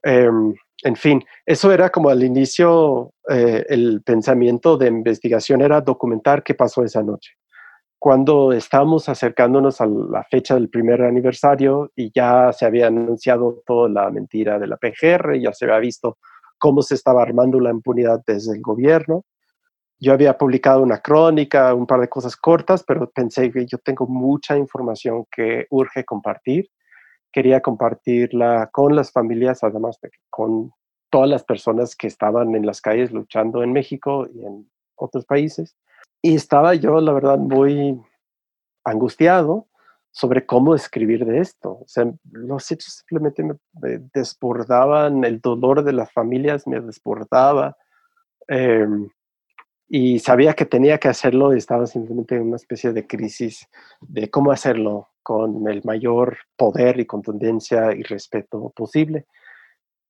Em, 0.03 0.53
en 0.83 0.95
fin, 0.95 1.23
eso 1.43 1.71
era 1.71 1.89
como 1.89 2.09
al 2.09 2.23
inicio, 2.23 3.13
eh, 3.29 3.65
el 3.67 4.03
pensamiento 4.03 4.77
de 4.77 4.89
investigación 4.89 5.61
era 5.61 5.81
documentar 5.81 6.43
qué 6.43 6.53
pasó 6.53 6.83
esa 6.83 7.01
noche. 7.01 7.31
Cuando 7.97 8.53
estábamos 8.53 9.09
acercándonos 9.09 9.81
a 9.81 9.87
la 9.87 10.23
fecha 10.29 10.53
del 10.53 10.69
primer 10.69 11.01
aniversario 11.01 11.91
y 11.95 12.11
ya 12.13 12.53
se 12.53 12.65
había 12.67 12.87
anunciado 12.87 13.63
toda 13.65 13.89
la 13.89 14.11
mentira 14.11 14.59
de 14.59 14.67
la 14.67 14.77
PGR, 14.77 15.39
ya 15.41 15.51
se 15.51 15.65
había 15.65 15.79
visto 15.79 16.19
cómo 16.59 16.83
se 16.83 16.93
estaba 16.93 17.23
armando 17.23 17.59
la 17.59 17.71
impunidad 17.71 18.21
desde 18.27 18.55
el 18.55 18.61
gobierno. 18.61 19.25
Yo 19.99 20.13
había 20.13 20.37
publicado 20.37 20.81
una 20.81 20.99
crónica, 20.99 21.73
un 21.73 21.87
par 21.87 22.01
de 22.01 22.09
cosas 22.09 22.35
cortas, 22.35 22.83
pero 22.83 23.09
pensé 23.09 23.51
que 23.51 23.65
yo 23.65 23.77
tengo 23.77 24.05
mucha 24.07 24.57
información 24.57 25.25
que 25.31 25.65
urge 25.69 26.03
compartir 26.03 26.69
quería 27.33 27.61
compartirla 27.61 28.69
con 28.71 28.95
las 28.95 29.11
familias, 29.11 29.63
además 29.63 29.99
de 30.01 30.11
con 30.29 30.71
todas 31.09 31.27
las 31.27 31.43
personas 31.43 31.95
que 31.95 32.07
estaban 32.07 32.55
en 32.55 32.65
las 32.65 32.79
calles 32.79 33.11
luchando 33.11 33.63
en 33.63 33.73
México 33.73 34.27
y 34.31 34.45
en 34.45 34.69
otros 34.95 35.25
países. 35.25 35.75
Y 36.21 36.35
estaba 36.35 36.75
yo, 36.75 37.01
la 37.01 37.11
verdad, 37.11 37.39
muy 37.39 37.99
angustiado 38.85 39.67
sobre 40.11 40.45
cómo 40.45 40.75
escribir 40.75 41.25
de 41.25 41.39
esto. 41.39 41.71
O 41.71 41.87
sea, 41.87 42.05
los 42.31 42.71
hechos 42.71 43.03
simplemente 43.07 43.43
me, 43.43 43.57
desbordaban, 44.13 45.23
el 45.25 45.41
dolor 45.41 45.83
de 45.83 45.93
las 45.93 46.11
familias 46.13 46.67
me 46.67 46.79
desbordaba. 46.79 47.75
Em, 48.47 49.09
y 49.95 50.17
sabía 50.17 50.55
que 50.55 50.65
tenía 50.65 50.97
que 50.97 51.07
hacerlo 51.07 51.53
y 51.53 51.59
estaba 51.59 51.85
simplemente 51.85 52.35
en 52.35 52.47
una 52.47 52.55
especie 52.55 52.93
de 52.93 53.05
crisis 53.05 53.69
de 54.01 54.27
cómo 54.27 54.51
hacerlo 54.51 55.09
con 55.21 55.69
el 55.69 55.83
mayor 55.83 56.35
poder 56.57 56.99
y 56.99 57.05
contundencia 57.05 57.93
y 57.93 58.01
respeto 58.01 58.73
posible. 58.75 59.27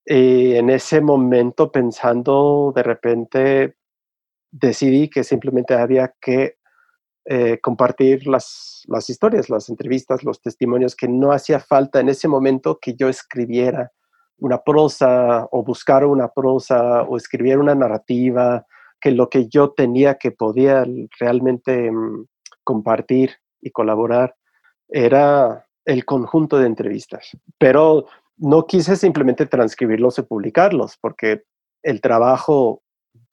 Y 0.05 0.55
en 0.55 0.69
ese 0.69 1.01
momento, 1.01 1.69
pensando, 1.69 2.71
de 2.73 2.81
repente 2.81 3.75
decidí 4.49 5.09
que 5.09 5.25
simplemente 5.25 5.73
había 5.73 6.13
que 6.21 6.55
eh, 7.25 7.59
compartir 7.59 8.25
las, 8.25 8.83
las 8.87 9.09
historias, 9.09 9.49
las 9.49 9.67
entrevistas, 9.67 10.23
los 10.23 10.39
testimonios, 10.39 10.95
que 10.95 11.09
no 11.09 11.33
hacía 11.33 11.59
falta 11.59 11.99
en 11.99 12.07
ese 12.07 12.29
momento 12.29 12.79
que 12.81 12.95
yo 12.95 13.09
escribiera 13.09 13.91
una 14.37 14.59
prosa 14.59 15.45
o 15.51 15.61
buscara 15.61 16.07
una 16.07 16.29
prosa 16.29 17.01
o 17.03 17.17
escribiera 17.17 17.59
una 17.59 17.75
narrativa, 17.75 18.65
que 19.03 19.11
lo 19.11 19.29
que 19.29 19.49
yo 19.49 19.71
tenía 19.71 20.15
que 20.15 20.31
podía 20.31 20.85
realmente 21.19 21.91
mm, 21.91 22.25
compartir 22.63 23.31
y 23.59 23.69
colaborar 23.69 24.33
era 24.87 25.67
el 25.83 26.05
conjunto 26.05 26.57
de 26.57 26.67
entrevistas, 26.67 27.31
pero 27.57 28.05
no 28.37 28.65
quise 28.65 28.95
simplemente 28.95 29.45
transcribirlos 29.45 30.19
y 30.19 30.21
publicarlos, 30.21 30.97
porque 31.01 31.43
el 31.83 31.99
trabajo 31.99 32.81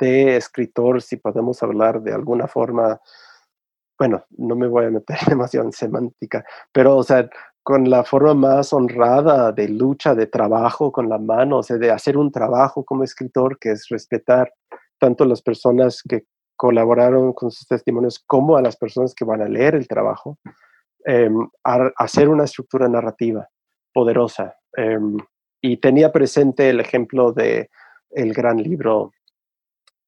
de 0.01 0.37
escritor, 0.37 1.03
si 1.03 1.16
podemos 1.18 1.62
hablar 1.62 2.03
de 2.03 2.14
alguna 2.14 2.49
forma, 2.49 3.01
bueno, 3.97 4.25
no 4.31 4.57
me 4.57 4.66
voy 4.66 4.87
a 4.87 4.91
meter 4.91 5.18
demasiado 5.29 5.66
en 5.66 5.73
semántica, 5.73 6.45
pero, 6.73 6.97
o 6.97 7.05
sea, 7.05 7.31
con 7.62 7.89
la 7.89 8.03
forma 8.03 8.35
más 8.35 8.73
honrada 8.73 9.53
de 9.53 9.68
lucha, 9.68 10.16
de 10.16 10.27
trabajo 10.27 10.91
con 10.91 11.09
la 11.09 11.18
mano, 11.18 11.59
o 11.59 11.62
sea, 11.62 11.77
de 11.77 11.93
hacer 11.93 12.16
un 12.16 12.33
trabajo 12.33 12.85
como 12.85 13.05
escritor, 13.05 13.57
que 13.61 13.71
es 13.71 13.87
respetar 13.89 14.53
tanto 15.01 15.24
las 15.24 15.42
personas 15.42 16.03
que 16.09 16.24
colaboraron 16.55 17.32
con 17.32 17.51
sus 17.51 17.66
testimonios 17.66 18.22
como 18.24 18.57
a 18.57 18.62
las 18.62 18.76
personas 18.76 19.14
que 19.14 19.24
van 19.24 19.42
a 19.42 19.48
leer 19.48 19.74
el 19.74 19.88
trabajo, 19.88 20.38
Em, 21.05 21.48
a, 21.64 21.90
hacer 21.96 22.28
una 22.28 22.44
estructura 22.44 22.88
narrativa 22.88 23.48
poderosa. 23.92 24.57
Em, 24.76 25.16
y 25.62 25.78
tenía 25.78 26.12
presente 26.12 26.68
el 26.68 26.80
ejemplo 26.80 27.32
de 27.32 27.70
el 28.11 28.34
gran 28.34 28.62
libro 28.62 29.12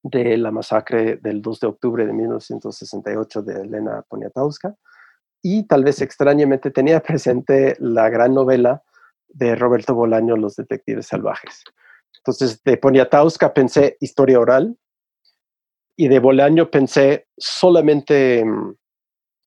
de 0.03 0.36
la 0.36 0.51
masacre 0.51 1.16
del 1.16 1.40
2 1.40 1.61
de 1.61 1.66
octubre 1.68 2.07
de 2.07 2.12
1968 2.12 3.43
de 3.43 3.62
Elena 3.62 4.05
Poniatowska 4.09 4.74
y 5.40 5.66
tal 5.66 5.84
vez 5.84 6.03
extrañamente 6.03 6.70
tenía 6.70 7.01
presente 7.03 7.76
la 7.78 8.09
gran 8.11 8.34
novela 8.34 8.82
de 9.28 9.55
Roberto 9.55 9.95
Bolaño, 9.95 10.36
Los 10.36 10.57
Detectives 10.57 11.07
Salvajes. 11.07 11.64
Entonces, 12.18 12.62
de 12.64 12.76
Poniatowska 12.76 13.55
pensé 13.55 13.97
historia 14.01 14.38
oral 14.38 14.76
y 15.97 16.09
de 16.09 16.18
Bolaño 16.18 16.70
pensé 16.70 17.26
solamente 17.36 18.45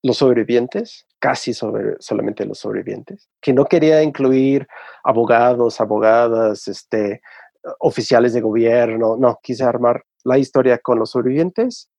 los 0.03 0.17
sobrevivientes 0.17 1.07
casi 1.19 1.53
sobre, 1.53 1.95
solamente 1.99 2.45
los 2.45 2.59
sobrevivientes, 2.59 3.29
que 3.41 3.53
no 3.53 3.65
quería 3.65 4.03
incluir 4.03 4.67
abogados, 5.03 5.81
abogadas, 5.81 6.67
este, 6.67 7.21
oficiales 7.79 8.33
de 8.33 8.41
gobierno, 8.41 9.17
no, 9.17 9.39
quise 9.41 9.63
armar 9.63 10.03
la 10.23 10.37
historia 10.37 10.77
con 10.77 10.99
los 10.99 11.11
sobrevivientes, 11.11 11.89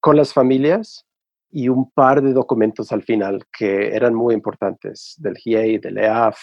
con 0.00 0.16
las 0.16 0.32
familias 0.32 1.06
y 1.50 1.68
un 1.68 1.90
par 1.92 2.22
de 2.22 2.32
documentos 2.32 2.90
al 2.90 3.02
final 3.02 3.44
que 3.56 3.94
eran 3.94 4.14
muy 4.14 4.34
importantes, 4.34 5.14
del 5.18 5.36
GIEI, 5.36 5.78
del 5.78 5.98
EAF, 5.98 6.38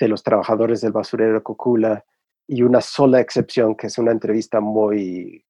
de 0.00 0.08
los 0.08 0.22
trabajadores 0.22 0.80
del 0.80 0.92
basurero 0.92 1.42
Cocula, 1.42 2.04
y 2.48 2.62
una 2.62 2.80
sola 2.80 3.20
excepción, 3.20 3.74
que 3.76 3.86
es 3.88 3.98
una 3.98 4.12
entrevista 4.12 4.60
muy 4.60 5.44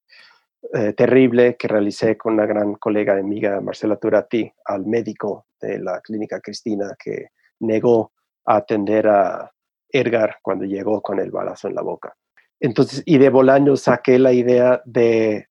eh, 0.75 0.93
terrible 0.93 1.57
que 1.57 1.69
realicé 1.69 2.17
con 2.17 2.35
una 2.35 2.47
gran 2.47 2.75
colega 2.75 3.15
de 3.15 3.21
amiga, 3.21 3.61
Marcela 3.61 3.97
Turati, 3.97 4.51
al 4.65 4.87
médico 4.87 5.47
de 5.61 5.79
la 5.79 6.01
clínica 6.01 6.41
Cristina 6.41 6.97
que 6.99 7.29
negó 7.61 8.13
a 8.45 8.57
atender 8.57 9.07
a 9.09 9.51
Edgar 9.89 10.37
cuando 10.43 10.65
llegó 10.65 11.01
con 11.01 11.19
el 11.21 11.31
balazo 11.31 11.69
en 11.69 11.75
la 11.75 11.83
boca. 11.83 12.15
Entonces, 12.61 13.03
y 13.05 13.19
de 13.19 13.31
Bolaño 13.31 13.77
saqué 13.77 14.19
la 14.19 14.33
idea 14.33 14.83
de, 14.85 15.49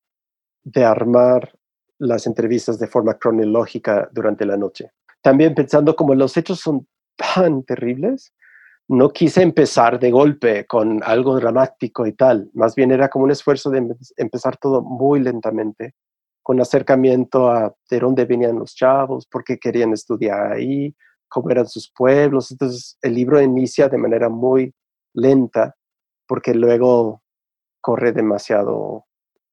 de 0.64 0.84
armar 0.84 1.52
las 1.98 2.26
entrevistas 2.26 2.78
de 2.78 2.86
forma 2.86 3.14
cronológica 3.14 4.08
durante 4.12 4.44
la 4.44 4.56
noche. 4.56 4.90
También 5.22 5.54
pensando 5.54 5.96
como 5.96 6.14
los 6.14 6.36
hechos 6.36 6.60
son 6.60 6.86
tan 7.16 7.62
terribles, 7.62 8.34
no 8.88 9.10
quise 9.10 9.42
empezar 9.42 9.98
de 9.98 10.10
golpe 10.10 10.66
con 10.66 11.02
algo 11.02 11.34
dramático 11.36 12.06
y 12.06 12.12
tal, 12.12 12.50
más 12.54 12.74
bien 12.74 12.92
era 12.92 13.08
como 13.08 13.24
un 13.24 13.30
esfuerzo 13.30 13.70
de 13.70 13.96
empezar 14.16 14.56
todo 14.56 14.82
muy 14.82 15.20
lentamente, 15.20 15.94
con 16.42 16.60
acercamiento 16.60 17.50
a 17.50 17.74
de 17.90 17.98
dónde 17.98 18.24
venían 18.24 18.58
los 18.58 18.74
chavos, 18.74 19.26
por 19.26 19.42
qué 19.42 19.58
querían 19.58 19.92
estudiar 19.92 20.52
ahí, 20.52 20.94
cómo 21.28 21.50
eran 21.50 21.66
sus 21.66 21.90
pueblos. 21.92 22.52
Entonces 22.52 22.96
el 23.02 23.14
libro 23.14 23.42
inicia 23.42 23.88
de 23.88 23.98
manera 23.98 24.28
muy 24.28 24.72
lenta, 25.12 25.74
porque 26.28 26.54
luego 26.54 27.22
corre 27.80 28.12
demasiado 28.12 29.06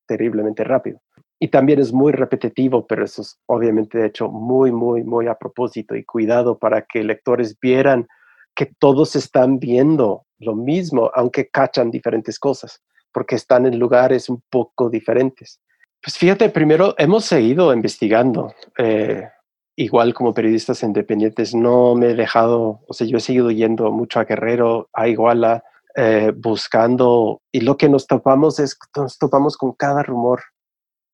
terriblemente 0.06 0.64
rápido. 0.64 1.02
Y 1.40 1.48
también 1.48 1.80
es 1.80 1.92
muy 1.92 2.12
repetitivo, 2.12 2.86
pero 2.86 3.04
eso 3.04 3.24
es 3.24 3.40
obviamente 3.48 4.06
hecho 4.06 4.30
muy, 4.30 4.72
muy, 4.72 5.04
muy 5.04 5.28
a 5.28 5.36
propósito 5.36 5.96
y 5.96 6.06
cuidado 6.06 6.60
para 6.60 6.84
que 6.84 7.04
lectores 7.04 7.58
vieran 7.60 8.08
que 8.56 8.72
todos 8.80 9.16
están 9.16 9.60
viendo 9.60 10.26
lo 10.40 10.56
mismo, 10.56 11.12
aunque 11.14 11.50
cachan 11.50 11.92
diferentes 11.92 12.40
cosas, 12.40 12.82
porque 13.12 13.36
están 13.36 13.66
en 13.66 13.80
lugares 13.80 14.30
un 14.30 14.44
poco 14.50 14.90
diferentes. 14.90 15.60
Pues 16.02 16.18
fíjate, 16.18 16.50
primero 16.50 16.96
hemos 16.98 17.26
seguido 17.26 17.74
investigando. 17.74 18.54
Eh, 18.78 19.28
igual 19.76 20.14
como 20.14 20.34
periodistas 20.34 20.84
independientes, 20.84 21.56
no 21.56 21.96
me 21.96 22.12
he 22.12 22.16
dejado, 22.16 22.82
o 22.88 22.94
sea, 22.94 23.08
yo 23.08 23.18
he 23.18 23.22
seguido 23.22 23.52
yendo 23.52 23.92
mucho 23.92 24.20
a 24.20 24.26
Guerrero, 24.26 24.90
a 24.94 25.08
Iguala, 25.08 25.64
eh, 25.96 26.32
buscando, 26.36 27.42
y 27.52 27.62
lo 27.62 27.78
que 27.78 27.90
nos 27.90 28.08
topamos 28.08 28.60
es, 28.60 28.78
nos 28.96 29.18
topamos 29.18 29.58
con 29.58 29.74
cada 29.74 30.04
rumor, 30.04 30.42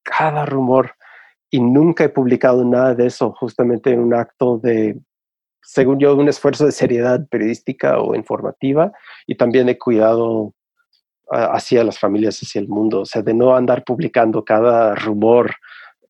cada 0.03 0.45
rumor, 0.45 0.91
y 1.49 1.59
nunca 1.59 2.03
he 2.03 2.09
publicado 2.09 2.63
nada 2.65 2.95
de 2.95 3.07
eso, 3.07 3.33
justamente 3.39 3.91
en 3.91 3.99
un 3.99 4.13
acto 4.13 4.57
de 4.57 4.99
según 5.61 5.99
yo, 5.99 6.15
un 6.15 6.29
esfuerzo 6.29 6.65
de 6.65 6.71
seriedad 6.71 7.27
periodística 7.29 7.99
o 7.99 8.15
informativa 8.15 8.91
y 9.27 9.35
también 9.35 9.67
de 9.67 9.77
cuidado 9.77 10.53
hacia 11.31 11.83
las 11.83 11.99
familias, 11.99 12.39
hacia 12.39 12.59
el 12.59 12.67
mundo, 12.67 13.01
o 13.01 13.05
sea, 13.05 13.21
de 13.21 13.33
no 13.33 13.55
andar 13.55 13.83
publicando 13.83 14.43
cada 14.43 14.95
rumor 14.95 15.53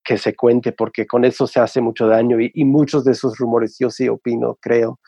que 0.03 0.17
se 0.17 0.33
cuente, 0.35 0.71
porque 0.71 1.05
con 1.05 1.25
eso 1.25 1.45
se 1.45 1.59
hace 1.59 1.81
mucho 1.81 2.07
daño 2.07 2.37
y, 2.39 2.63
muchos 2.63 3.03
de 3.03 3.11
esos 3.11 3.37
rumores, 3.37 3.77
yo 3.77 3.89
sí 3.89 4.07
opino, 4.07 4.57
creo, 4.61 4.99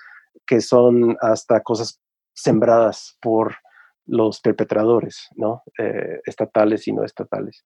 que 0.45 0.59
son 0.59 1.15
hasta 1.21 1.61
cosas 1.61 1.99
sembradas 2.33 3.17
por 3.21 3.55
los 4.05 4.41
perpetradores, 4.41 5.27
¿no? 5.35 5.63
Eh, 5.77 6.19
estatales 6.25 6.87
y 6.87 6.91
no 6.91 7.05
estatales. 7.05 7.63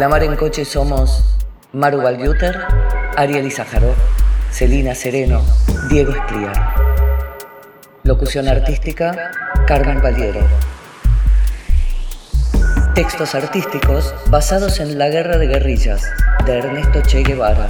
La 0.00 0.08
Mar 0.08 0.22
en 0.22 0.34
Coche 0.34 0.64
somos 0.64 1.22
Maru 1.74 2.00
Valjuter, 2.00 2.58
Ariel 3.18 3.46
Izajarov, 3.46 3.94
Celina 4.50 4.94
Sereno, 4.94 5.42
Diego 5.90 6.12
Espliar. 6.12 6.74
Locución 8.04 8.48
artística, 8.48 9.30
Carmen 9.66 10.00
Valiero. 10.00 10.40
Textos 12.94 13.34
artísticos 13.34 14.14
basados 14.30 14.80
en 14.80 14.96
La 14.96 15.10
Guerra 15.10 15.36
de 15.36 15.48
Guerrillas, 15.48 16.10
de 16.46 16.60
Ernesto 16.60 17.02
Che 17.02 17.22
Guevara. 17.22 17.68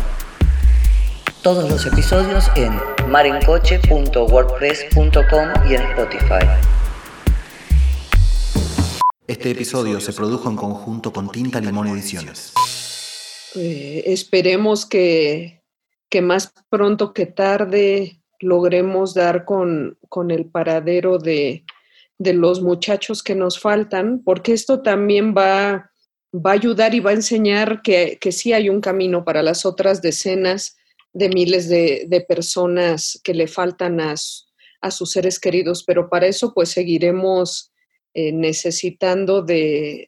Todos 1.42 1.68
los 1.68 1.84
episodios 1.84 2.48
en 2.54 2.80
marencoche.wordpress.com 3.08 5.48
y 5.68 5.74
en 5.74 5.82
Spotify. 5.82 6.46
Este 9.30 9.52
episodio 9.52 10.00
se 10.00 10.12
produjo 10.12 10.50
en 10.50 10.56
conjunto 10.56 11.12
con 11.12 11.30
Tinta 11.30 11.60
Limón 11.60 11.86
Ediciones. 11.86 12.52
Eh, 13.54 14.02
esperemos 14.06 14.84
que, 14.84 15.62
que, 16.08 16.20
más 16.20 16.52
pronto 16.68 17.14
que 17.14 17.26
tarde 17.26 18.20
logremos 18.40 19.14
dar 19.14 19.44
con, 19.44 19.96
con 20.08 20.32
el 20.32 20.46
paradero 20.46 21.18
de, 21.18 21.64
de, 22.18 22.32
los 22.32 22.60
muchachos 22.60 23.22
que 23.22 23.36
nos 23.36 23.60
faltan, 23.60 24.20
porque 24.24 24.52
esto 24.52 24.82
también 24.82 25.32
va, 25.32 25.92
va 26.34 26.50
a 26.50 26.54
ayudar 26.54 26.96
y 26.96 26.98
va 26.98 27.10
a 27.10 27.14
enseñar 27.14 27.82
que, 27.82 28.18
que 28.20 28.32
sí 28.32 28.52
hay 28.52 28.68
un 28.68 28.80
camino 28.80 29.24
para 29.24 29.44
las 29.44 29.64
otras 29.64 30.02
decenas 30.02 30.76
de 31.12 31.28
miles 31.28 31.68
de, 31.68 32.06
de 32.08 32.20
personas 32.20 33.20
que 33.22 33.34
le 33.34 33.46
faltan 33.46 34.00
a, 34.00 34.12
a, 34.80 34.90
sus 34.90 35.12
seres 35.12 35.38
queridos, 35.38 35.84
pero 35.84 36.10
para 36.10 36.26
eso 36.26 36.52
pues 36.52 36.70
seguiremos 36.70 37.70
eh, 38.12 38.32
necesitando 38.32 39.42
de, 39.42 40.04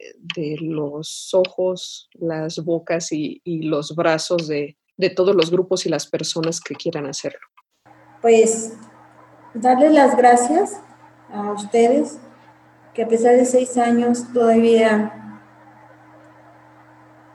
los 0.61 1.30
ojos, 1.34 2.09
las 2.14 2.59
bocas 2.64 3.12
y, 3.12 3.40
los 3.44 3.94
brazos 3.94 4.48
de, 4.48 4.76
todos 5.14 5.36
los 5.36 5.50
grupos 5.50 5.86
y 5.86 5.88
las 5.88 6.07
personas 6.09 6.61
que 6.61 6.74
quieran 6.74 7.07
hacerlo. 7.07 7.40
Pues 8.20 8.72
darle 9.55 9.90
las 9.90 10.16
gracias 10.16 10.80
a 11.30 11.53
ustedes, 11.53 12.18
que 12.92 13.05
a 13.05 13.09
pesar 13.09 13.36
de 13.36 13.44
seis 13.44 13.76
años 13.76 14.32
todavía 14.32 15.38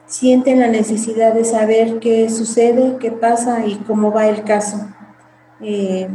sienten 0.05 0.59
la 0.59 0.67
necesidad 0.67 1.33
de 1.33 1.45
saber 1.45 1.99
qué 1.99 2.29
sucede, 2.29 2.97
qué 2.99 3.11
pasa 3.11 3.65
y 3.65 3.75
cómo 3.77 4.11
va 4.11 4.27
el 4.27 4.43
caso. 4.43 4.77
Eh, 5.61 6.09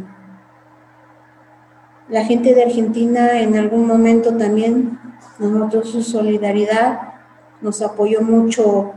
la 2.12 2.26
gente 2.26 2.54
de 2.54 2.64
Argentina 2.64 3.40
en 3.40 3.56
algún 3.56 3.86
momento 3.86 4.36
también 4.36 5.00
nos 5.38 5.50
mostró 5.50 5.82
su 5.82 6.02
solidaridad, 6.02 7.14
nos 7.62 7.80
apoyó 7.80 8.20
mucho 8.20 8.92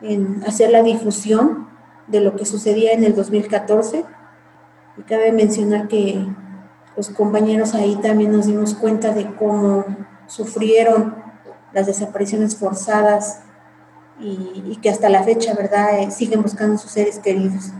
en 0.00 0.42
hacer 0.46 0.70
la 0.70 0.82
difusión 0.82 1.68
de 2.06 2.20
lo 2.20 2.34
que 2.34 2.46
sucedía 2.46 2.92
en 2.92 3.04
el 3.04 3.14
2014. 3.14 4.06
Y 4.96 5.02
cabe 5.02 5.32
mencionar 5.32 5.86
que 5.86 6.26
los 6.96 7.10
compañeros 7.10 7.74
ahí 7.74 7.96
también 7.96 8.32
nos 8.32 8.46
dimos 8.46 8.74
cuenta 8.74 9.12
de 9.12 9.26
cómo 9.34 9.84
sufrieron 10.26 11.14
las 11.74 11.86
desapariciones 11.86 12.56
forzadas 12.56 13.42
y, 14.18 14.78
que 14.80 14.88
hasta 14.88 15.10
la 15.10 15.24
fecha, 15.24 15.52
¿verdad?, 15.52 15.98
eh, 15.98 16.10
siguen 16.10 16.42
buscando 16.42 16.78
sus 16.78 16.90
seres 16.90 17.18
queridos. 17.18 17.70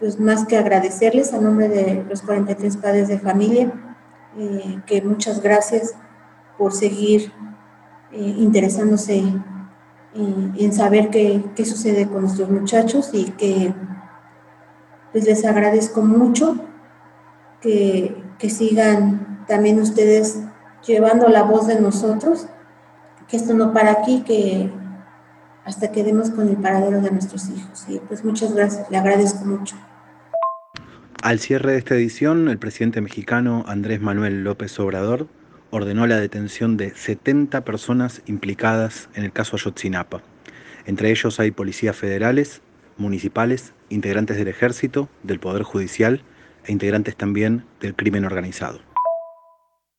Pues 0.00 0.18
más 0.18 0.46
que 0.46 0.56
agradecerles 0.56 1.34
a 1.34 1.40
nombre 1.40 1.68
de 1.68 2.04
los 2.08 2.22
43 2.22 2.78
padres 2.78 3.08
de 3.08 3.18
familia, 3.18 3.70
eh, 4.36 4.80
que 4.86 5.02
muchas 5.02 5.42
gracias 5.42 5.94
por 6.56 6.72
seguir 6.72 7.32
eh, 8.12 8.34
interesándose 8.38 9.22
en, 10.14 10.72
saber 10.72 11.10
qué, 11.10 11.44
qué, 11.54 11.64
sucede 11.64 12.08
con 12.08 12.22
nuestros 12.22 12.50
muchachos 12.50 13.10
y 13.12 13.26
que 13.32 13.74
pues 15.12 15.24
les 15.24 15.44
agradezco 15.44 16.02
mucho 16.02 16.56
que, 17.60 18.22
que 18.38 18.50
sigan 18.50 19.44
también 19.46 19.80
ustedes 19.80 20.40
llevando 20.86 21.28
la 21.28 21.42
voz 21.42 21.66
de 21.66 21.80
nosotros, 21.80 22.46
que 23.28 23.36
esto 23.36 23.54
no 23.54 23.72
para 23.72 23.92
aquí, 23.92 24.22
que 24.22 24.72
hasta 25.64 25.92
que 25.92 26.02
demos 26.02 26.30
con 26.30 26.48
el 26.48 26.56
paradero 26.56 27.00
de 27.00 27.10
nuestros 27.10 27.48
hijos. 27.48 27.84
Y 27.88 27.98
pues 27.98 28.24
muchas 28.24 28.54
gracias, 28.54 28.90
le 28.90 28.96
agradezco 28.96 29.44
mucho. 29.44 29.76
Al 31.22 31.38
cierre 31.38 31.72
de 31.72 31.78
esta 31.78 31.96
edición, 31.96 32.48
el 32.48 32.56
presidente 32.56 33.02
mexicano 33.02 33.62
Andrés 33.68 34.00
Manuel 34.00 34.42
López 34.42 34.80
Obrador 34.80 35.28
ordenó 35.68 36.06
la 36.06 36.18
detención 36.18 36.78
de 36.78 36.94
70 36.94 37.62
personas 37.62 38.22
implicadas 38.24 39.10
en 39.14 39.24
el 39.24 39.32
caso 39.32 39.56
Ayotzinapa. 39.56 40.22
Entre 40.86 41.10
ellos 41.10 41.38
hay 41.38 41.50
policías 41.50 41.94
federales, 41.94 42.62
municipales, 42.96 43.74
integrantes 43.90 44.38
del 44.38 44.48
ejército, 44.48 45.10
del 45.22 45.40
Poder 45.40 45.62
Judicial 45.62 46.22
e 46.64 46.72
integrantes 46.72 47.14
también 47.16 47.66
del 47.80 47.94
crimen 47.94 48.24
organizado. 48.24 48.89